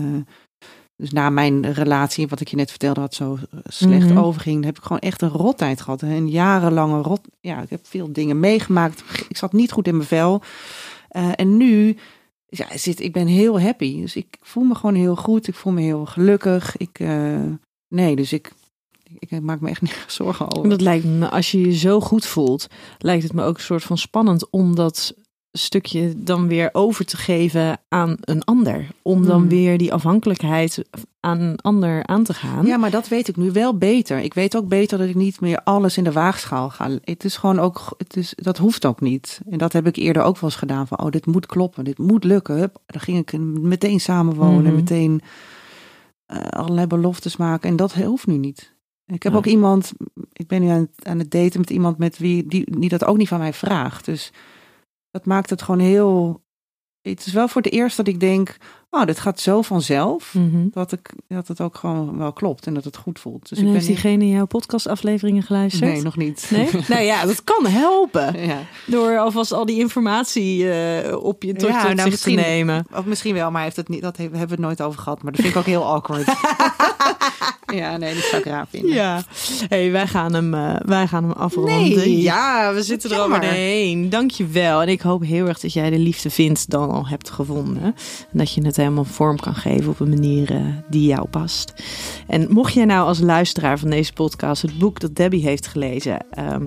Dus 0.97 1.11
na 1.11 1.31
mijn 1.31 1.73
relatie, 1.73 2.29
wat 2.29 2.41
ik 2.41 2.49
je 2.49 2.57
net 2.57 2.71
vertelde, 2.71 3.01
had 3.01 3.15
zo 3.15 3.35
eh, 3.51 3.59
slecht 3.65 4.09
Mhm. 4.09 4.19
overging, 4.19 4.65
heb 4.65 4.77
ik 4.77 4.83
gewoon 4.83 4.99
echt 4.99 5.23
een 5.23 5.29
rottijd 5.29 5.81
gehad. 5.81 6.03
Een 6.03 6.29
jarenlange 6.31 7.03
rot. 7.03 7.21
Ja, 7.41 7.63
ik 7.63 7.71
heb 7.71 7.87
veel 7.87 8.13
dingen 8.13 8.41
meegemaakt. 8.41 9.05
Ik 9.29 9.37
zat 9.37 9.53
niet 9.53 9.73
goed 9.73 9.87
in 9.87 9.97
mijn 9.97 10.09
vel. 10.09 10.43
Eh, 11.09 11.31
en 11.35 11.57
nu, 11.57 11.97
ja, 12.47 12.67
zit, 12.77 13.01
ik 13.01 13.13
ben 13.13 13.27
heel 13.27 13.61
happy. 13.61 14.01
Dus 14.01 14.17
ik 14.17 14.37
voel 14.41 14.65
me 14.65 14.75
gewoon 14.75 14.95
heel 14.95 15.17
goed. 15.17 15.49
Ik 15.49 15.55
voel 15.55 15.73
me 15.73 15.81
heel 15.81 16.05
gelukkig. 16.07 16.77
Ik, 16.77 16.99
eh, 16.99 17.41
nee, 17.89 18.17
dus 18.17 18.33
ik, 18.33 18.53
ik 19.19 19.41
maak 19.41 19.61
me 19.61 19.69
echt 19.69 19.83
niet 19.83 20.05
zorgen 20.21 20.57
over. 20.57 20.69
Dat 20.71 20.81
lijkt 20.81 21.05
me, 21.05 21.29
als 21.31 21.51
je 21.51 21.61
je 21.61 21.73
zo 21.77 22.01
goed 22.01 22.27
voelt, 22.27 22.67
lijkt 22.99 23.23
het 23.23 23.33
me 23.33 23.43
ook 23.45 23.57
een 23.57 23.63
soort 23.63 23.83
van 23.85 23.99
spannend 23.99 24.51
om 24.51 24.75
dat 24.75 25.15
stukje 25.59 26.13
dan 26.17 26.49
weer 26.49 26.69
over 26.73 27.05
te 27.05 27.17
geven 27.17 27.81
aan 27.89 28.17
een 28.21 28.45
ander. 28.45 28.87
Om 29.03 29.27
dan 29.27 29.41
Hmm. 29.41 29.49
weer 29.49 29.79
die 29.79 29.93
afhankelijkheid 29.93 30.85
aan 31.21 31.41
een 31.41 31.59
ander 31.61 32.07
aan 32.07 32.25
te 32.25 32.35
gaan. 32.35 32.67
Ja, 32.67 32.77
maar 32.77 32.91
dat 32.91 33.09
weet 33.09 33.29
ik 33.29 33.37
nu 33.37 33.51
wel 33.53 33.79
beter. 33.79 34.19
Ik 34.19 34.35
weet 34.35 34.57
ook 34.57 34.69
beter 34.69 34.99
dat 34.99 35.09
ik 35.09 35.15
niet 35.15 35.41
meer 35.41 35.61
alles 35.63 35.97
in 35.97 36.05
de 36.05 36.13
waagschaal 36.13 36.71
ga. 36.71 36.91
Het 37.05 37.25
is 37.25 37.37
gewoon 37.37 37.59
ook, 37.59 37.95
het 37.99 38.17
is, 38.17 38.33
dat 38.37 38.59
hoeft 38.59 38.85
ook 38.87 39.01
niet. 39.01 39.41
En 39.51 39.59
dat 39.59 39.73
heb 39.73 39.87
ik 39.87 39.97
eerder 39.97 40.23
ook 40.23 40.35
wel 40.39 40.51
eens 40.51 40.59
gedaan. 40.59 40.87
Van, 40.87 40.99
oh, 41.01 41.11
dit 41.11 41.27
moet 41.27 41.47
kloppen, 41.47 41.85
dit 41.85 41.99
moet 41.99 42.25
lukken. 42.25 42.57
Hup, 42.57 42.79
dan 42.87 43.01
ging 43.01 43.19
ik 43.19 43.39
meteen 43.61 44.01
samenwonen, 44.01 44.63
Mhm. 44.63 44.75
meteen 44.75 45.21
eh, 46.27 46.39
allerlei 46.41 46.87
beloftes 46.87 47.37
maken. 47.37 47.71
En 47.71 47.77
dat 47.77 47.93
hoeft 47.95 48.27
nu 48.27 48.37
niet. 48.37 48.73
Ik 49.07 49.23
heb 49.23 49.33
Ja. 49.33 49.39
ook 49.39 49.47
iemand, 49.47 49.93
ik 50.33 50.47
ben 50.47 50.61
nu 50.63 50.69
aan, 50.69 50.81
het- 50.97 51.07
aan 51.07 51.19
het 51.19 51.31
daten 51.31 51.61
met 51.61 51.71
iemand 51.71 51.99
met 51.99 52.19
wie 52.19 52.47
die, 52.47 52.79
die 52.79 52.89
dat 52.89 53.05
ook 53.05 53.17
niet 53.17 53.29
van 53.29 53.39
mij 53.39 53.53
vraagt. 53.53 54.05
Dus 54.05 54.33
dat 55.15 55.25
maakt 55.27 55.51
het 55.51 55.63
gewoon 55.63 55.81
heel. 55.81 56.43
Het 57.03 57.27
is 57.27 57.33
wel 57.33 57.49
voor 57.49 57.63
het 57.63 57.73
eerst 57.73 57.97
dat 57.97 58.09
ik 58.09 58.21
denk, 58.21 58.57
oh, 58.91 59.05
dit 59.05 59.19
gaat 59.21 59.41
zo 59.41 59.63
vanzelf 59.63 60.35
Mhm. 60.35 60.67
dat, 60.71 60.93
ik, 60.93 61.13
dat 61.29 61.49
het 61.49 61.61
ook 61.61 61.77
gewoon 61.77 62.19
wel 62.19 62.33
klopt 62.33 62.67
en 62.67 62.75
dat 62.75 62.85
het 62.85 62.97
goed 62.97 63.19
voelt. 63.21 63.49
Dus 63.49 63.59
en 63.59 63.67
ik 63.67 63.73
heeft 63.73 63.87
ben 63.87 63.95
diegene 63.95 64.29
jouw 64.29 64.47
podcastafleveringen 64.47 65.43
geluisterd? 65.43 65.93
Nee, 65.93 66.03
nog 66.03 66.17
niet. 66.17 66.49
Nee? 66.51 66.69
nou 66.89 67.03
ja, 67.03 67.27
dat 67.27 67.45
kan 67.45 67.67
helpen. 67.67 68.41
ja. 68.47 68.59
Door 68.87 69.19
alvast 69.19 69.53
al 69.53 69.67
die 69.67 69.79
informatie 69.79 70.71
eh, 70.73 71.23
op 71.23 71.43
je 71.43 71.53
tot, 71.55 71.69
Ja, 71.69 71.87
tot 71.87 71.95
nou, 71.95 72.11
zich 72.11 72.21
te 72.21 72.31
nemen. 72.31 72.87
Of 72.95 73.05
misschien 73.05 73.35
wel, 73.35 73.51
maar 73.51 73.63
heeft 73.63 73.77
het 73.77 73.89
niet, 73.89 74.03
dat 74.03 74.17
hebben 74.17 74.41
we 74.41 74.47
het 74.47 74.59
nooit 74.59 74.83
over 74.83 75.01
gehad. 75.01 75.23
Maar 75.23 75.33
dat 75.33 75.41
vind 75.41 75.55
ik 75.55 75.61
ook 75.61 75.67
heel 75.67 75.85
awkward. 75.85 76.27
ja, 77.81 77.97
nee, 77.97 78.15
dat 78.15 78.23
zou 78.23 78.43
ik 78.43 78.49
raar 78.49 78.67
vinden. 78.71 78.93
Ja, 78.93 79.23
hey, 79.69 79.91
wij, 79.91 80.07
gaan 80.07 80.35
hem, 80.35 80.55
eh, 80.55 80.77
wij 80.85 81.07
gaan 81.07 81.23
hem 81.23 81.33
afronden. 81.33 81.75
Nee, 81.75 82.21
ja, 82.21 82.75
we 82.75 82.83
zitten 82.83 83.11
er 83.11 83.17
jammer. 83.17 83.39
alweer 83.39 83.53
heen. 83.53 84.11
Dankjewel. 84.11 84.83
En 84.83 84.89
ik 84.89 85.01
hoop 85.01 85.23
heel 85.23 85.47
erg 85.47 85.61
dat 85.61 85.73
jij 85.73 85.91
de 85.91 85.99
liefde 85.99 86.31
vindt 86.31 86.71
dan 86.71 86.91
al 86.91 87.09
hebt 87.09 87.31
gevonden. 87.31 87.83
En 87.83 88.39
dat 88.39 88.53
je 88.53 88.65
het 88.65 88.77
helemaal 88.77 89.05
vorm 89.05 89.41
kan 89.41 89.55
geven 89.55 89.91
op 89.91 90.01
een 90.01 90.09
manier 90.09 90.51
eh, 90.51 90.61
die 90.89 91.07
jou 91.07 91.29
past. 91.29 91.73
En 92.27 92.47
mocht 92.51 92.75
jij 92.75 92.85
nou 92.85 93.07
als 93.07 93.21
luisteraar 93.21 93.79
van 93.79 93.91
deze 93.91 94.13
podcast 94.13 94.63
het 94.63 94.79
boek 94.79 95.01
dat 95.01 95.17
Debbie 95.17 95.43
heeft 95.43 95.67
gelezen... 95.67 96.27
ehm, 96.31 96.67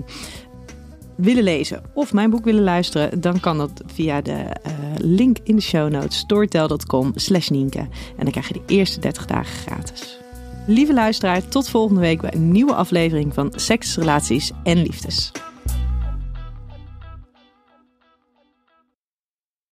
willen 1.18 1.42
lezen 1.42 1.82
of 1.94 2.12
mijn 2.12 2.30
boek 2.30 2.44
willen 2.44 2.62
luisteren, 2.62 3.20
dan 3.20 3.40
kan 3.40 3.58
dat 3.58 3.82
via 3.86 4.20
de 4.20 4.32
eh, 4.32 4.72
link 4.96 5.38
in 5.44 5.56
de 5.56 5.62
show 5.62 5.90
notes 5.90 6.18
storytel.com 6.18 7.12
slash 7.14 7.48
Nienke. 7.48 7.78
En 7.78 8.22
dan 8.22 8.30
krijg 8.30 8.48
je 8.48 8.54
de 8.54 8.74
eerste 8.74 9.00
30 9.00 9.26
dagen 9.26 9.56
gratis. 9.56 10.18
Lieve 10.70 10.92
luisteraar, 10.92 11.48
tot 11.48 11.68
volgende 11.68 12.00
week 12.00 12.20
bij 12.20 12.34
een 12.34 12.50
nieuwe 12.50 12.74
aflevering 12.74 13.34
van 13.34 13.52
Seks, 13.56 13.96
Relaties 13.96 14.50
en 14.62 14.82
Liefdes. 14.82 15.32